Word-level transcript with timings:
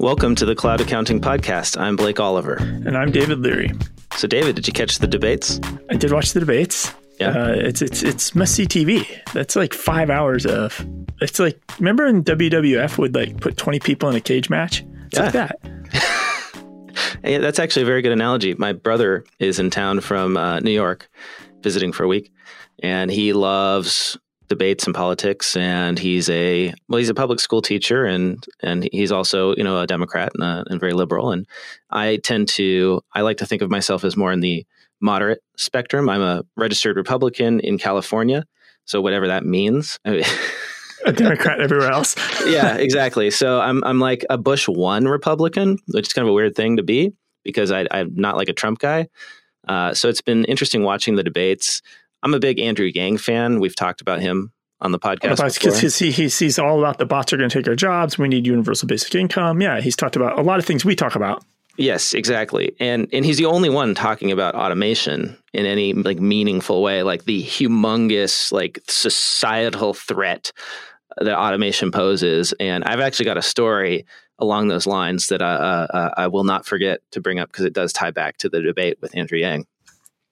Welcome 0.00 0.34
to 0.36 0.46
the 0.46 0.54
Cloud 0.54 0.80
Accounting 0.80 1.20
Podcast. 1.20 1.78
I'm 1.80 1.96
Blake 1.96 2.20
Oliver. 2.20 2.54
And 2.54 2.96
I'm 2.96 3.10
David 3.10 3.40
Leary. 3.40 3.72
So, 4.16 4.28
David, 4.28 4.54
did 4.54 4.66
you 4.66 4.72
catch 4.72 4.98
the 4.98 5.06
debates? 5.06 5.60
I 5.90 5.94
did 5.96 6.12
watch 6.12 6.32
the 6.32 6.40
debates. 6.40 6.92
Yeah. 7.20 7.30
Uh, 7.30 7.52
it's 7.56 7.82
it's 7.82 8.02
it's 8.04 8.34
must 8.36 8.54
see 8.54 8.64
TV. 8.64 9.04
That's 9.32 9.56
like 9.56 9.74
five 9.74 10.08
hours 10.08 10.46
of. 10.46 10.84
It's 11.20 11.40
like 11.40 11.60
remember 11.80 12.06
in 12.06 12.22
WWF 12.22 12.96
would 12.98 13.14
like 13.14 13.40
put 13.40 13.56
twenty 13.56 13.80
people 13.80 14.08
in 14.08 14.14
a 14.14 14.20
cage 14.20 14.48
match. 14.48 14.84
It's 15.06 15.18
Yeah. 15.18 15.22
like 15.24 15.32
that. 15.32 15.58
Hey, 17.24 17.38
that's 17.38 17.58
actually 17.58 17.82
a 17.82 17.86
very 17.86 18.00
good 18.02 18.12
analogy. 18.12 18.54
My 18.54 18.72
brother 18.72 19.24
is 19.40 19.58
in 19.58 19.70
town 19.70 20.00
from 20.00 20.36
uh, 20.36 20.60
New 20.60 20.70
York 20.70 21.08
visiting 21.62 21.92
for 21.92 22.04
a 22.04 22.08
week, 22.08 22.32
and 22.82 23.10
he 23.10 23.32
loves 23.32 24.16
debates 24.48 24.86
and 24.86 24.94
politics. 24.94 25.56
And 25.56 25.98
he's 25.98 26.28
a 26.28 26.72
well, 26.88 26.98
he's 26.98 27.08
a 27.08 27.14
public 27.14 27.40
school 27.40 27.62
teacher, 27.62 28.04
and 28.04 28.44
and 28.60 28.88
he's 28.92 29.12
also 29.12 29.54
you 29.56 29.64
know 29.64 29.80
a 29.80 29.86
Democrat 29.86 30.32
and, 30.34 30.42
uh 30.42 30.64
and 30.68 30.80
very 30.80 30.92
liberal. 30.92 31.30
And 31.32 31.46
I 31.90 32.16
tend 32.16 32.48
to 32.50 33.02
I 33.12 33.20
like 33.22 33.38
to 33.38 33.46
think 33.46 33.62
of 33.62 33.70
myself 33.70 34.04
as 34.04 34.16
more 34.16 34.32
in 34.32 34.40
the 34.40 34.66
moderate 35.00 35.42
spectrum. 35.56 36.08
I'm 36.08 36.22
a 36.22 36.44
registered 36.56 36.96
Republican 36.96 37.60
in 37.60 37.78
California, 37.78 38.44
so 38.84 39.00
whatever 39.00 39.28
that 39.28 39.44
means. 39.44 39.98
A 41.06 41.12
Democrat 41.12 41.60
everywhere 41.60 41.92
else. 41.92 42.16
yeah, 42.46 42.76
exactly. 42.76 43.30
So 43.30 43.60
I'm 43.60 43.84
I'm 43.84 44.00
like 44.00 44.26
a 44.30 44.36
Bush 44.36 44.66
one 44.66 45.06
Republican, 45.06 45.78
which 45.88 46.08
is 46.08 46.12
kind 46.12 46.26
of 46.26 46.30
a 46.30 46.34
weird 46.34 46.56
thing 46.56 46.76
to 46.76 46.82
be 46.82 47.12
because 47.44 47.70
I, 47.70 47.86
I'm 47.90 48.14
not 48.16 48.36
like 48.36 48.48
a 48.48 48.52
Trump 48.52 48.80
guy. 48.80 49.06
Uh, 49.68 49.94
so 49.94 50.08
it's 50.08 50.20
been 50.20 50.44
interesting 50.46 50.82
watching 50.82 51.14
the 51.14 51.22
debates. 51.22 51.82
I'm 52.22 52.34
a 52.34 52.38
big 52.38 52.58
Andrew 52.58 52.90
Yang 52.92 53.18
fan. 53.18 53.60
We've 53.60 53.76
talked 53.76 54.00
about 54.00 54.20
him 54.20 54.52
on 54.80 54.92
the 54.92 54.98
podcast. 54.98 55.60
Because 55.60 55.98
he, 55.98 56.10
he 56.10 56.28
sees 56.28 56.58
all 56.58 56.78
about 56.78 56.98
the 56.98 57.06
bots 57.06 57.32
are 57.32 57.36
going 57.36 57.50
to 57.50 57.58
take 57.58 57.68
our 57.68 57.76
jobs. 57.76 58.18
We 58.18 58.28
need 58.28 58.46
universal 58.46 58.86
basic 58.86 59.14
income. 59.14 59.60
Yeah, 59.60 59.80
he's 59.80 59.96
talked 59.96 60.16
about 60.16 60.38
a 60.38 60.42
lot 60.42 60.58
of 60.58 60.64
things 60.64 60.84
we 60.84 60.94
talk 60.94 61.14
about. 61.14 61.44
Yes, 61.76 62.12
exactly. 62.12 62.74
And 62.80 63.08
and 63.12 63.24
he's 63.24 63.38
the 63.38 63.46
only 63.46 63.70
one 63.70 63.94
talking 63.94 64.32
about 64.32 64.56
automation 64.56 65.38
in 65.52 65.64
any 65.64 65.92
like 65.92 66.18
meaningful 66.18 66.82
way, 66.82 67.04
like 67.04 67.24
the 67.24 67.42
humongous 67.44 68.50
like 68.50 68.80
societal 68.88 69.94
threat 69.94 70.50
that 71.18 71.38
automation 71.38 71.92
poses. 71.92 72.52
And 72.58 72.82
I've 72.82 72.98
actually 72.98 73.26
got 73.26 73.36
a 73.36 73.42
story 73.42 74.06
along 74.40 74.68
those 74.68 74.88
lines 74.88 75.28
that 75.28 75.40
I, 75.40 75.54
uh, 75.54 75.86
uh, 75.92 76.10
I 76.16 76.26
will 76.26 76.44
not 76.44 76.66
forget 76.66 77.00
to 77.12 77.20
bring 77.20 77.38
up 77.38 77.50
because 77.50 77.64
it 77.64 77.74
does 77.74 77.92
tie 77.92 78.10
back 78.10 78.38
to 78.38 78.48
the 78.48 78.60
debate 78.60 78.98
with 79.00 79.16
Andrew 79.16 79.38
Yang. 79.38 79.66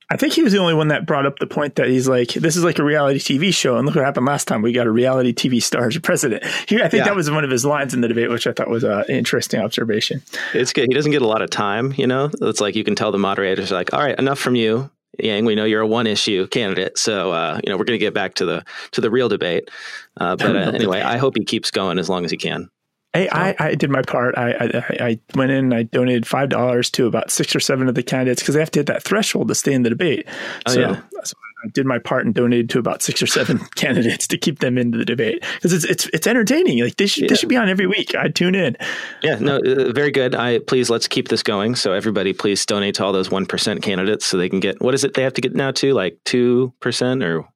I 0.08 0.16
think 0.16 0.34
he 0.34 0.42
was 0.42 0.52
the 0.52 0.58
only 0.58 0.74
one 0.74 0.88
that 0.88 1.04
brought 1.04 1.26
up 1.26 1.40
the 1.40 1.48
point 1.48 1.74
that 1.76 1.88
he's 1.88 2.06
like, 2.06 2.28
this 2.34 2.54
is 2.56 2.62
like 2.62 2.78
a 2.78 2.84
reality 2.84 3.18
TV 3.18 3.52
show. 3.52 3.76
And 3.76 3.84
look 3.86 3.96
what 3.96 4.04
happened 4.04 4.24
last 4.26 4.46
time. 4.46 4.62
We 4.62 4.72
got 4.72 4.86
a 4.86 4.90
reality 4.90 5.32
TV 5.32 5.60
star 5.60 5.88
as 5.88 5.98
president. 5.98 6.44
He, 6.68 6.76
I 6.76 6.88
think 6.88 7.00
Yeah. 7.00 7.04
that 7.06 7.16
was 7.16 7.28
one 7.28 7.42
of 7.42 7.50
his 7.50 7.64
lines 7.64 7.92
in 7.92 8.02
the 8.02 8.08
debate, 8.08 8.30
which 8.30 8.46
I 8.46 8.52
thought 8.52 8.68
was 8.68 8.84
uh, 8.84 9.02
an 9.08 9.14
interesting 9.16 9.60
observation. 9.60 10.22
It's 10.54 10.72
good. 10.72 10.86
He 10.88 10.94
doesn't 10.94 11.10
get 11.10 11.22
a 11.22 11.26
lot 11.26 11.42
of 11.42 11.50
time, 11.50 11.92
you 11.96 12.06
know. 12.06 12.30
It's 12.40 12.60
like 12.60 12.76
you 12.76 12.84
can 12.84 12.94
tell 12.94 13.10
the 13.10 13.18
moderators 13.18 13.72
like, 13.72 13.92
"All 13.92 14.00
right, 14.00 14.16
enough 14.16 14.38
from 14.38 14.54
you, 14.54 14.90
Yang. 15.18 15.44
We 15.44 15.54
know 15.56 15.64
you're 15.64 15.80
a 15.80 15.86
one 15.88 16.06
issue 16.06 16.46
candidate, 16.46 16.98
so 16.98 17.32
uh, 17.32 17.60
you 17.64 17.70
know 17.70 17.76
we're 17.76 17.84
going 17.84 17.98
to 17.98 18.04
get 18.04 18.14
back 18.14 18.34
to 18.34 18.44
the 18.44 18.64
to 18.92 19.00
the 19.00 19.10
real 19.10 19.28
debate." 19.28 19.70
Uh, 20.18 20.36
but 20.36 20.54
uh, 20.54 20.58
anyway. 20.74 21.00
I 21.02 21.16
hope 21.16 21.34
he 21.36 21.44
keeps 21.44 21.72
going 21.72 21.98
as 21.98 22.08
long 22.08 22.24
as 22.24 22.30
he 22.30 22.36
can. 22.36 22.70
Hey, 23.16 23.28
I, 23.30 23.56
I 23.58 23.74
did 23.74 23.88
my 23.88 24.02
part. 24.02 24.36
I, 24.36 24.50
I, 24.50 24.82
I 25.00 25.20
went 25.34 25.50
in, 25.50 25.64
and 25.64 25.74
I 25.74 25.84
donated 25.84 26.24
$5 26.24 26.90
to 26.92 27.06
about 27.06 27.30
six 27.30 27.56
or 27.56 27.60
seven 27.60 27.88
of 27.88 27.94
the 27.94 28.02
candidates 28.02 28.42
because 28.42 28.54
they 28.54 28.60
have 28.60 28.70
to 28.72 28.80
hit 28.80 28.86
that 28.88 29.02
threshold 29.02 29.48
to 29.48 29.54
stay 29.54 29.72
in 29.72 29.84
the 29.84 29.88
debate. 29.88 30.26
Oh, 30.66 30.72
so, 30.72 30.80
yeah. 30.80 31.00
so 31.24 31.34
I 31.64 31.68
did 31.68 31.86
my 31.86 31.98
part 31.98 32.26
and 32.26 32.34
donated 32.34 32.68
to 32.70 32.78
about 32.78 33.00
six 33.00 33.22
or 33.22 33.26
seven 33.26 33.58
candidates 33.74 34.26
to 34.28 34.36
keep 34.36 34.58
them 34.58 34.76
into 34.76 34.98
the 34.98 35.06
debate 35.06 35.42
because 35.54 35.72
it's, 35.72 35.84
it's, 35.84 36.10
it's 36.12 36.26
entertaining. 36.26 36.82
Like 36.84 36.96
they 36.96 37.06
should, 37.06 37.22
Yeah. 37.22 37.28
they 37.30 37.36
should 37.36 37.48
be 37.48 37.56
on 37.56 37.70
every 37.70 37.86
week. 37.86 38.14
I'd 38.14 38.34
tune 38.34 38.54
in. 38.54 38.76
Yeah, 39.22 39.38
no, 39.38 39.60
uh, 39.60 39.92
very 39.92 40.10
good. 40.10 40.34
I 40.34 40.58
please 40.58 40.90
let's 40.90 41.08
keep 41.08 41.28
this 41.28 41.42
going. 41.42 41.74
So 41.74 41.94
everybody, 41.94 42.34
please 42.34 42.66
donate 42.66 42.96
to 42.96 43.04
all 43.04 43.12
those 43.14 43.30
one 43.30 43.46
percent 43.46 43.80
candidates 43.82 44.26
so 44.26 44.36
they 44.36 44.50
can 44.50 44.60
get 44.60 44.82
what 44.82 44.92
is 44.92 45.04
it 45.04 45.14
they 45.14 45.22
have 45.22 45.34
to 45.34 45.40
get 45.40 45.54
now 45.54 45.70
to 45.72 45.94
like 45.94 46.18
two 46.26 46.74
percent 46.80 47.22
or 47.22 47.46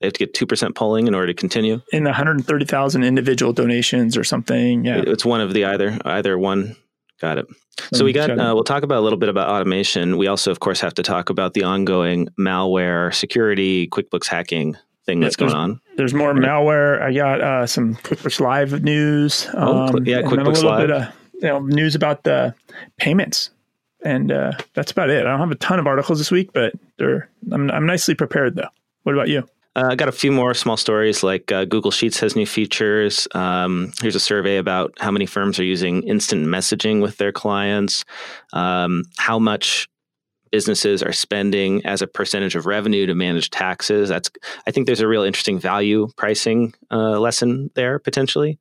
they 0.00 0.06
have 0.06 0.12
to 0.14 0.18
get 0.18 0.34
two 0.34 0.46
percent 0.46 0.74
polling 0.74 1.06
in 1.06 1.14
order 1.14 1.26
to 1.28 1.34
continue. 1.34 1.80
in 1.92 2.04
the 2.04 2.10
130,000 2.10 3.04
individual 3.04 3.52
donations 3.52 4.16
or 4.16 4.24
something. 4.24 4.84
Yeah. 4.84 5.02
It's 5.06 5.24
one 5.24 5.40
of 5.40 5.52
the 5.54 5.64
either 5.64 5.98
either 6.04 6.38
one. 6.38 6.76
Got 7.20 7.38
it. 7.38 7.46
So 7.92 8.04
we 8.04 8.12
got. 8.12 8.30
Uh, 8.30 8.52
we'll 8.54 8.64
talk 8.64 8.82
about 8.82 8.98
a 8.98 9.02
little 9.02 9.18
bit 9.18 9.28
about 9.28 9.48
automation. 9.48 10.16
We 10.16 10.26
also, 10.26 10.50
of 10.50 10.60
course, 10.60 10.80
have 10.80 10.94
to 10.94 11.02
talk 11.02 11.28
about 11.30 11.54
the 11.54 11.64
ongoing 11.64 12.28
malware, 12.38 13.14
security, 13.14 13.88
QuickBooks 13.88 14.26
hacking 14.26 14.76
thing 15.06 15.20
that's 15.20 15.36
going 15.36 15.52
on. 15.52 15.80
There's 15.96 16.14
more 16.14 16.32
malware. 16.34 17.00
I 17.02 17.12
got 17.12 17.40
uh, 17.40 17.66
some 17.66 17.96
QuickBooks 17.96 18.40
Live 18.40 18.82
news. 18.82 19.48
Oh, 19.54 19.88
Um, 19.88 20.06
yeah, 20.06 20.22
QuickBooks 20.22 20.62
Live. 20.62 20.86
bit 20.88 20.90
of 20.96 21.14
you 21.34 21.40
know, 21.48 21.60
news 21.60 21.94
about 21.94 22.24
the 22.24 22.54
payments. 22.98 23.50
And 24.02 24.32
uh, 24.32 24.52
that's 24.74 24.92
about 24.92 25.10
it. 25.10 25.26
I 25.26 25.30
don't 25.30 25.40
have 25.40 25.50
a 25.50 25.54
ton 25.56 25.78
of 25.78 25.86
articles 25.86 26.18
this 26.18 26.30
week, 26.30 26.52
but 26.54 26.72
they're 26.98 27.28
I'm, 27.52 27.70
I'm 27.70 27.84
nicely 27.86 28.14
prepared 28.14 28.56
though. 28.56 28.68
What 29.02 29.14
about 29.14 29.28
you? 29.28 29.46
Uh, 29.76 29.88
I 29.90 29.94
got 29.94 30.08
a 30.08 30.12
few 30.12 30.32
more 30.32 30.52
small 30.52 30.76
stories 30.76 31.22
like 31.22 31.52
uh, 31.52 31.64
Google 31.64 31.92
Sheets 31.92 32.18
has 32.20 32.34
new 32.34 32.46
features. 32.46 33.28
Um, 33.34 33.92
here's 34.00 34.16
a 34.16 34.20
survey 34.20 34.56
about 34.56 34.92
how 34.98 35.12
many 35.12 35.26
firms 35.26 35.60
are 35.60 35.64
using 35.64 36.02
instant 36.02 36.46
messaging 36.46 37.00
with 37.00 37.18
their 37.18 37.30
clients, 37.30 38.04
um, 38.52 39.04
how 39.18 39.38
much 39.38 39.88
businesses 40.50 41.02
are 41.02 41.12
spending 41.12 41.86
as 41.86 42.02
a 42.02 42.08
percentage 42.08 42.56
of 42.56 42.66
revenue 42.66 43.06
to 43.06 43.14
manage 43.14 43.50
taxes. 43.50 44.08
That's 44.08 44.30
I 44.66 44.72
think 44.72 44.86
there's 44.86 45.00
a 45.00 45.06
real 45.08 45.22
interesting 45.22 45.60
value 45.60 46.08
pricing 46.16 46.74
uh, 46.90 47.20
lesson 47.20 47.70
there 47.74 48.00
potentially. 48.00 48.58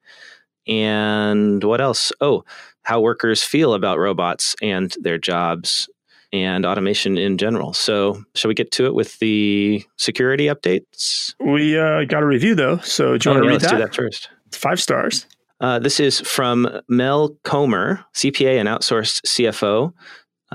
And 0.67 1.63
what 1.63 1.81
else? 1.81 2.11
Oh, 2.21 2.43
how 2.83 3.01
workers 3.01 3.43
feel 3.43 3.73
about 3.73 3.97
robots 3.97 4.55
and 4.61 4.95
their 5.01 5.17
jobs 5.17 5.89
and 6.31 6.65
automation 6.65 7.17
in 7.17 7.37
general. 7.37 7.73
So, 7.73 8.21
shall 8.35 8.49
we 8.49 8.55
get 8.55 8.71
to 8.73 8.85
it 8.85 8.93
with 8.93 9.17
the 9.19 9.83
security 9.97 10.45
updates? 10.47 11.33
We 11.39 11.77
uh, 11.77 12.03
got 12.05 12.23
a 12.23 12.25
review 12.25 12.55
though, 12.55 12.77
so 12.77 13.17
do 13.17 13.29
you 13.29 13.35
Oh, 13.35 13.39
want 13.39 13.43
to 13.43 13.47
yeah, 13.47 13.49
read 13.49 13.51
let's 13.53 13.63
that? 13.65 13.71
do 13.71 13.77
that 13.83 13.95
first. 13.95 14.29
Five 14.51 14.79
stars. 14.81 15.25
Uh, 15.61 15.77
this 15.77 15.99
is 15.99 16.21
from 16.21 16.67
Mel 16.87 17.35
Comer, 17.43 18.05
CPA 18.15 18.59
and 18.59 18.69
outsourced 18.69 19.21
CFO. 19.25 19.91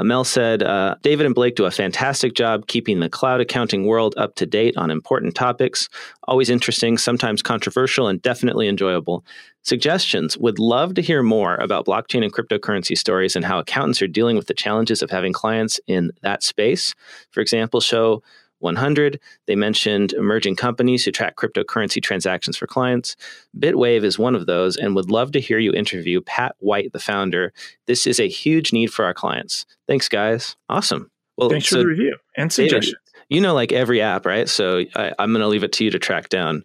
Mel 0.02 0.24
said, 0.24 0.62
uh, 0.62 0.96
David 1.02 1.26
and 1.26 1.34
Blake 1.34 1.54
do 1.54 1.66
a 1.66 1.70
fantastic 1.70 2.34
job 2.34 2.66
keeping 2.66 2.98
the 2.98 3.08
cloud 3.08 3.40
accounting 3.40 3.86
world 3.86 4.14
up 4.16 4.34
to 4.36 4.46
date 4.46 4.76
on 4.76 4.90
important 4.90 5.34
topics. 5.34 5.88
Always 6.24 6.50
interesting, 6.50 6.98
sometimes 6.98 7.42
controversial, 7.42 8.08
and 8.08 8.20
definitely 8.20 8.66
enjoyable. 8.66 9.24
Suggestions 9.62 10.36
would 10.36 10.58
love 10.58 10.94
to 10.94 11.02
hear 11.02 11.22
more 11.22 11.54
about 11.56 11.86
blockchain 11.86 12.24
and 12.24 12.32
cryptocurrency 12.32 12.98
stories 12.98 13.36
and 13.36 13.44
how 13.44 13.58
accountants 13.58 14.02
are 14.02 14.08
dealing 14.08 14.36
with 14.36 14.46
the 14.46 14.54
challenges 14.54 15.00
of 15.00 15.10
having 15.10 15.32
clients 15.32 15.78
in 15.86 16.10
that 16.22 16.42
space. 16.42 16.94
For 17.30 17.40
example, 17.40 17.80
show 17.80 18.22
100, 18.64 19.20
they 19.46 19.54
mentioned 19.54 20.12
emerging 20.14 20.56
companies 20.56 21.04
who 21.04 21.12
track 21.12 21.36
cryptocurrency 21.36 22.02
transactions 22.02 22.56
for 22.56 22.66
clients. 22.66 23.14
Bitwave 23.56 24.02
is 24.02 24.18
one 24.18 24.34
of 24.34 24.46
those 24.46 24.76
and 24.76 24.96
would 24.96 25.10
love 25.10 25.30
to 25.32 25.40
hear 25.40 25.58
you 25.58 25.72
interview 25.72 26.20
Pat 26.20 26.56
White, 26.58 26.92
the 26.92 26.98
founder. 26.98 27.52
This 27.86 28.06
is 28.06 28.18
a 28.18 28.28
huge 28.28 28.72
need 28.72 28.92
for 28.92 29.04
our 29.04 29.14
clients. 29.14 29.66
Thanks, 29.86 30.08
guys. 30.08 30.56
Awesome. 30.68 31.10
Well, 31.36 31.50
Thanks 31.50 31.68
so 31.68 31.76
for 31.76 31.82
the 31.82 31.86
review 31.86 32.16
and 32.36 32.50
David, 32.50 32.70
suggestions. 32.70 33.12
you 33.28 33.40
know, 33.40 33.54
like 33.54 33.72
every 33.72 34.00
app, 34.00 34.26
right? 34.26 34.48
So 34.48 34.84
I, 34.96 35.12
I'm 35.18 35.30
going 35.32 35.42
to 35.42 35.48
leave 35.48 35.64
it 35.64 35.72
to 35.74 35.84
you 35.84 35.90
to 35.90 35.98
track 35.98 36.28
down 36.28 36.64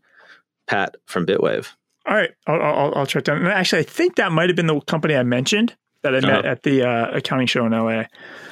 Pat 0.67 0.95
from 1.05 1.25
Bitwave. 1.25 1.67
All 2.05 2.15
right, 2.15 2.31
I'll, 2.47 2.61
I'll, 2.61 2.93
I'll 2.95 3.05
check 3.05 3.25
down. 3.25 3.37
And 3.37 3.47
actually, 3.47 3.79
I 3.79 3.83
think 3.83 4.15
that 4.15 4.31
might 4.31 4.49
have 4.49 4.55
been 4.55 4.67
the 4.67 4.79
company 4.81 5.15
I 5.15 5.23
mentioned 5.23 5.75
that 6.03 6.15
I 6.15 6.19
met 6.21 6.39
Uh-huh. 6.39 6.47
at 6.47 6.63
the 6.63 6.83
uh, 6.87 7.11
accounting 7.11 7.47
show 7.47 7.65
in 7.65 7.71
LA. 7.73 8.03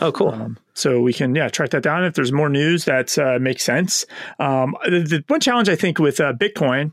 Oh, 0.01 0.11
cool. 0.11 0.29
Um, 0.29 0.57
so 0.73 1.01
we 1.01 1.13
can 1.13 1.33
yeah 1.35 1.47
track 1.49 1.69
that 1.71 1.83
down. 1.83 2.03
If 2.03 2.13
there's 2.13 2.31
more 2.31 2.49
news 2.49 2.85
that 2.85 3.17
uh, 3.17 3.39
makes 3.39 3.63
sense. 3.63 4.05
Um, 4.39 4.75
the, 4.85 4.99
the 5.01 5.23
one 5.27 5.39
challenge 5.39 5.69
I 5.69 5.75
think 5.75 5.97
with 5.99 6.19
uh, 6.19 6.33
Bitcoin 6.33 6.91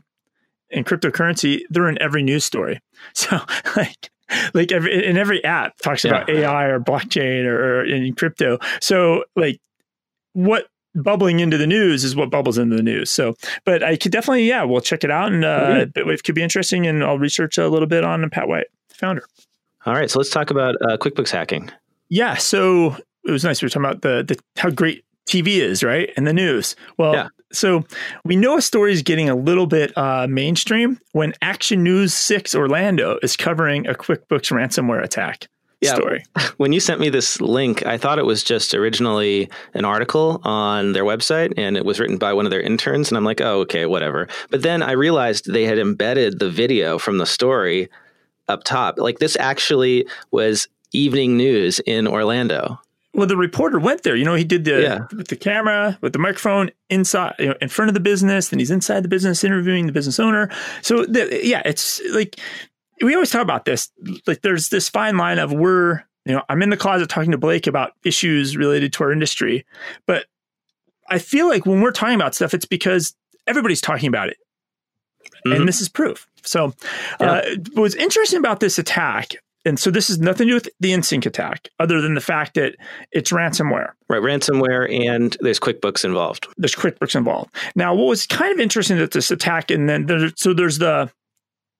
and 0.71 0.85
cryptocurrency, 0.85 1.61
they're 1.69 1.87
in 1.89 2.01
every 2.01 2.23
news 2.23 2.43
story. 2.45 2.79
So 3.13 3.39
like 3.75 4.09
like 4.55 4.71
every 4.71 5.05
in 5.05 5.17
every 5.17 5.43
app 5.43 5.77
talks 5.77 6.03
Yeah. 6.03 6.11
about 6.23 6.29
AI 6.29 6.63
or 6.65 6.79
blockchain 6.79 7.45
or, 7.45 7.81
or 7.81 7.85
in 7.85 8.13
crypto. 8.15 8.57
So 8.81 9.25
like 9.35 9.59
what 10.33 10.65
bubbling 10.95 11.39
into 11.41 11.57
the 11.57 11.67
news 11.67 12.03
is 12.03 12.15
what 12.15 12.31
bubbles 12.31 12.57
into 12.57 12.75
the 12.75 12.81
news. 12.81 13.11
So, 13.11 13.35
but 13.65 13.83
I 13.83 13.97
could 13.97 14.11
definitely 14.11 14.47
yeah 14.47 14.63
we'll 14.63 14.81
check 14.81 15.03
it 15.03 15.11
out 15.11 15.31
and 15.31 15.45
uh, 15.45 15.85
Bitwave 15.85 16.23
could 16.23 16.33
be 16.35 16.41
interesting 16.41 16.87
and 16.87 17.03
I'll 17.03 17.19
research 17.19 17.57
a 17.59 17.67
little 17.67 17.87
bit 17.87 18.03
on 18.03 18.27
Pat 18.31 18.47
White, 18.47 18.67
the 18.89 18.95
founder. 18.95 19.25
All 19.85 19.93
right. 19.93 20.09
So 20.09 20.19
let's 20.19 20.29
talk 20.31 20.49
about 20.51 20.75
uh, 20.81 20.97
QuickBooks 20.97 21.29
hacking. 21.29 21.69
Yeah, 22.09 22.35
so 22.35 22.95
it 23.25 23.31
was 23.31 23.43
nice. 23.43 23.61
We 23.61 23.65
were 23.65 23.69
talking 23.69 23.85
about 23.85 24.01
the, 24.01 24.23
the 24.23 24.39
how 24.59 24.69
great 24.69 25.03
TV 25.27 25.57
is, 25.57 25.83
right, 25.83 26.11
and 26.17 26.27
the 26.27 26.33
news. 26.33 26.75
Well, 26.97 27.13
Yeah. 27.13 27.27
so 27.51 27.83
we 28.23 28.35
know 28.35 28.57
a 28.57 28.61
story 28.61 28.93
is 28.93 29.01
getting 29.01 29.27
a 29.29 29.35
little 29.35 29.65
bit 29.65 29.95
uh, 29.97 30.27
mainstream 30.27 30.99
when 31.13 31.33
Action 31.41 31.83
News 31.83 32.13
Six 32.13 32.53
Orlando 32.53 33.17
is 33.23 33.35
covering 33.35 33.87
a 33.87 33.93
QuickBooks 33.95 34.51
ransomware 34.51 35.03
attack 35.03 35.47
Yeah. 35.81 35.95
story. 35.95 36.23
When 36.57 36.71
you 36.73 36.79
sent 36.79 36.99
me 37.01 37.09
this 37.09 37.41
link, 37.41 37.85
I 37.85 37.97
thought 37.97 38.17
it 38.19 38.25
was 38.25 38.43
just 38.43 38.73
originally 38.75 39.49
an 39.73 39.83
article 39.83 40.39
on 40.43 40.93
their 40.93 41.03
website 41.03 41.53
and 41.57 41.75
it 41.75 41.85
was 41.85 41.99
written 41.99 42.17
by 42.17 42.33
one 42.33 42.45
of 42.45 42.51
their 42.51 42.61
interns. 42.61 43.09
And 43.09 43.17
I'm 43.17 43.25
like, 43.25 43.41
oh, 43.41 43.61
okay, 43.61 43.85
whatever. 43.87 44.27
But 44.51 44.61
then 44.61 44.81
I 44.83 44.91
realized 44.91 45.51
they 45.51 45.65
had 45.65 45.77
embedded 45.79 46.39
the 46.39 46.49
video 46.51 46.97
from 46.99 47.17
the 47.17 47.25
story 47.25 47.89
up 48.47 48.63
top. 48.63 48.97
Like 48.97 49.19
this 49.19 49.37
actually 49.39 50.05
was 50.31 50.67
evening 50.93 51.37
news 51.37 51.79
in 51.85 52.07
Orlando. 52.07 52.79
Well, 53.13 53.27
the 53.27 53.37
reporter 53.37 53.79
went 53.79 54.03
there. 54.03 54.15
You 54.17 54.25
know, 54.25 54.35
he 54.35 54.43
did 54.43 54.65
the 54.65 54.81
yeah. 54.81 54.99
with 55.15 55.29
the 55.29 55.37
camera, 55.37 55.97
with 56.01 56.11
the 56.11 56.19
microphone 56.19 56.69
inside, 56.89 57.35
you 57.39 57.47
know, 57.47 57.55
in 57.61 57.69
front 57.69 57.87
of 57.87 57.93
the 57.93 58.01
business. 58.01 58.49
Then 58.49 58.59
he's 58.59 58.71
inside 58.71 59.03
the 59.03 59.07
business 59.07 59.43
interviewing 59.43 59.85
the 59.85 59.93
business 59.93 60.19
owner. 60.19 60.51
So, 60.81 61.05
the, 61.05 61.39
yeah, 61.41 61.61
it's 61.63 62.01
like 62.11 62.37
we 63.01 63.13
always 63.13 63.29
talk 63.29 63.41
about 63.41 63.63
this. 63.63 63.89
Like, 64.27 64.41
there's 64.41 64.67
this 64.67 64.89
fine 64.89 65.15
line 65.15 65.39
of 65.39 65.53
we're, 65.53 66.03
you 66.25 66.33
know, 66.33 66.43
I'm 66.49 66.61
in 66.61 66.71
the 66.71 66.77
closet 66.77 67.07
talking 67.07 67.31
to 67.31 67.37
Blake 67.37 67.67
about 67.67 67.93
issues 68.03 68.57
related 68.57 68.91
to 68.93 69.05
our 69.05 69.13
industry, 69.13 69.65
but 70.05 70.25
I 71.09 71.19
feel 71.19 71.47
like 71.47 71.65
when 71.65 71.79
we're 71.79 71.91
talking 71.91 72.15
about 72.15 72.35
stuff, 72.35 72.53
it's 72.53 72.65
because 72.65 73.15
everybody's 73.47 73.81
talking 73.81 74.09
about 74.09 74.27
it, 74.27 74.37
mm-hmm. 75.25 75.53
and 75.53 75.67
this 75.67 75.81
is 75.81 75.89
proof. 75.89 76.27
So, 76.43 76.73
yeah. 77.19 77.31
uh, 77.31 77.41
what's 77.73 77.95
interesting 77.95 78.39
about 78.39 78.59
this 78.59 78.77
attack 78.77 79.35
and 79.65 79.79
so 79.79 79.89
this 79.89 80.09
is 80.11 80.19
nothing 80.19 80.47
to 80.47 80.51
do 80.51 80.55
with 80.55 80.69
the 80.79 80.91
InSync 80.91 81.25
attack, 81.25 81.69
other 81.79 81.99
than 81.99 82.13
the 82.13 82.21
fact 82.21 82.53
that 82.53 82.75
it's 83.11 83.31
ransomware. 83.31 83.93
Right, 84.07 84.21
ransomware, 84.21 85.09
and 85.09 85.35
there's 85.41 85.59
QuickBooks 85.59 86.05
involved. 86.05 86.47
There's 86.57 86.75
QuickBooks 86.75 87.15
involved. 87.15 87.53
Now, 87.75 87.95
what 87.95 88.05
was 88.05 88.27
kind 88.27 88.53
of 88.53 88.59
interesting 88.59 88.97
that 88.97 89.11
this 89.11 89.31
attack, 89.31 89.71
and 89.71 89.89
then 89.89 90.05
there's, 90.05 90.33
so 90.37 90.53
there's 90.53 90.77
the 90.77 91.11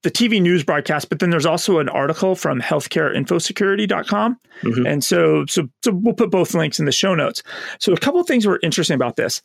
the 0.01 0.11
TV 0.11 0.39
news 0.39 0.63
broadcast, 0.63 1.09
but 1.09 1.17
then 1.17 1.31
there's 1.31 1.47
also 1.47 1.79
an 1.79 1.89
article 1.89 2.35
from 2.35 2.61
healthcareinfosecurity.com. 2.61 4.39
Mm-hmm. 4.61 4.85
And 4.85 5.03
so, 5.03 5.47
so, 5.47 5.67
so 5.83 5.93
we'll 5.93 6.13
put 6.13 6.29
both 6.29 6.53
links 6.53 6.77
in 6.77 6.85
the 6.85 6.91
show 6.91 7.15
notes. 7.15 7.41
So 7.79 7.91
a 7.91 7.97
couple 7.97 8.21
of 8.21 8.27
things 8.27 8.45
were 8.45 8.59
interesting 8.61 8.93
about 8.93 9.15
this. 9.15 9.41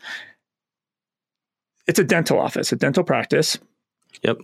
It's 1.86 1.98
a 1.98 2.04
dental 2.04 2.38
office, 2.38 2.72
a 2.72 2.76
dental 2.76 3.04
practice. 3.04 3.58
Yep. 4.22 4.38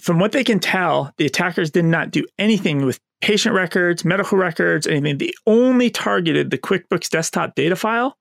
From 0.00 0.18
what 0.18 0.32
they 0.32 0.44
can 0.44 0.60
tell, 0.60 1.12
the 1.16 1.26
attackers 1.26 1.70
did 1.70 1.84
not 1.84 2.10
do 2.10 2.26
anything 2.38 2.84
with 2.84 2.98
patient 3.20 3.54
records, 3.54 4.04
medical 4.04 4.38
records, 4.38 4.86
anything. 4.86 5.18
They 5.18 5.32
only 5.46 5.90
targeted 5.90 6.50
the 6.50 6.58
QuickBooks 6.58 7.08
desktop 7.08 7.54
data 7.54 7.76
file, 7.76 8.16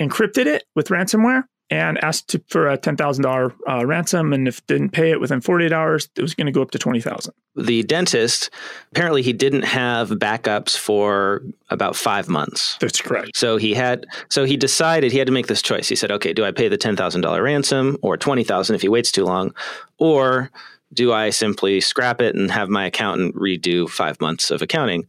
encrypted 0.00 0.46
it 0.46 0.64
with 0.74 0.88
ransomware, 0.88 1.44
and 1.70 2.02
asked 2.02 2.28
to, 2.28 2.42
for 2.48 2.68
a 2.68 2.76
ten 2.76 2.96
thousand 2.96 3.24
uh, 3.24 3.28
dollar 3.28 3.86
ransom. 3.86 4.32
And 4.32 4.48
if 4.48 4.66
didn't 4.66 4.90
pay 4.90 5.10
it 5.10 5.20
within 5.20 5.40
forty 5.40 5.66
eight 5.66 5.72
hours, 5.72 6.08
it 6.16 6.22
was 6.22 6.34
going 6.34 6.46
to 6.46 6.52
go 6.52 6.62
up 6.62 6.70
to 6.72 6.78
twenty 6.78 7.00
thousand. 7.00 7.34
The 7.56 7.82
dentist 7.82 8.50
apparently 8.92 9.22
he 9.22 9.32
didn't 9.32 9.62
have 9.62 10.10
backups 10.10 10.76
for 10.76 11.42
about 11.68 11.96
five 11.96 12.28
months. 12.28 12.76
That's 12.80 13.00
correct. 13.00 13.36
So 13.36 13.56
he 13.56 13.74
had 13.74 14.06
so 14.28 14.44
he 14.44 14.56
decided 14.56 15.12
he 15.12 15.18
had 15.18 15.26
to 15.26 15.32
make 15.32 15.46
this 15.46 15.62
choice. 15.62 15.88
He 15.88 15.96
said, 15.96 16.10
"Okay, 16.10 16.32
do 16.32 16.44
I 16.44 16.52
pay 16.52 16.68
the 16.68 16.78
ten 16.78 16.96
thousand 16.96 17.20
dollar 17.20 17.42
ransom 17.42 17.96
or 18.02 18.16
twenty 18.16 18.44
thousand 18.44 18.76
if 18.76 18.82
he 18.82 18.88
waits 18.88 19.12
too 19.12 19.24
long, 19.24 19.54
or 19.98 20.50
do 20.92 21.12
I 21.12 21.30
simply 21.30 21.80
scrap 21.80 22.20
it 22.20 22.34
and 22.34 22.50
have 22.50 22.68
my 22.68 22.86
accountant 22.86 23.36
redo 23.36 23.88
five 23.88 24.20
months 24.20 24.50
of 24.50 24.60
accounting? 24.60 25.06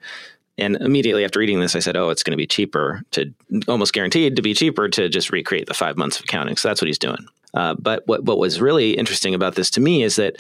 And 0.58 0.76
immediately 0.78 1.24
after 1.24 1.40
reading 1.40 1.60
this, 1.60 1.76
I 1.76 1.80
said, 1.80 1.96
oh, 1.96 2.10
it's 2.10 2.24
going 2.24 2.32
to 2.32 2.38
be 2.38 2.48
cheaper 2.48 3.02
to 3.12 3.34
almost 3.68 3.94
guaranteed 3.94 4.36
to 4.36 4.42
be 4.42 4.54
cheaper 4.54 4.90
to 4.90 5.10
just 5.10 5.32
recreate 5.32 5.68
the 5.68 5.74
five 5.74 5.98
months 5.98 6.20
of 6.20 6.26
accounting. 6.26 6.58
So 6.58 6.68
that's 6.68 6.82
what 6.82 6.88
he's 6.88 7.00
doing. 7.00 7.26
Uh, 7.54 7.76
but 7.80 8.06
what, 8.08 8.24
what 8.26 8.38
was 8.38 8.62
really 8.62 8.92
interesting 8.92 9.34
about 9.34 9.56
this 9.56 9.70
to 9.72 9.82
me 9.82 10.04
is 10.04 10.16
that 10.18 10.36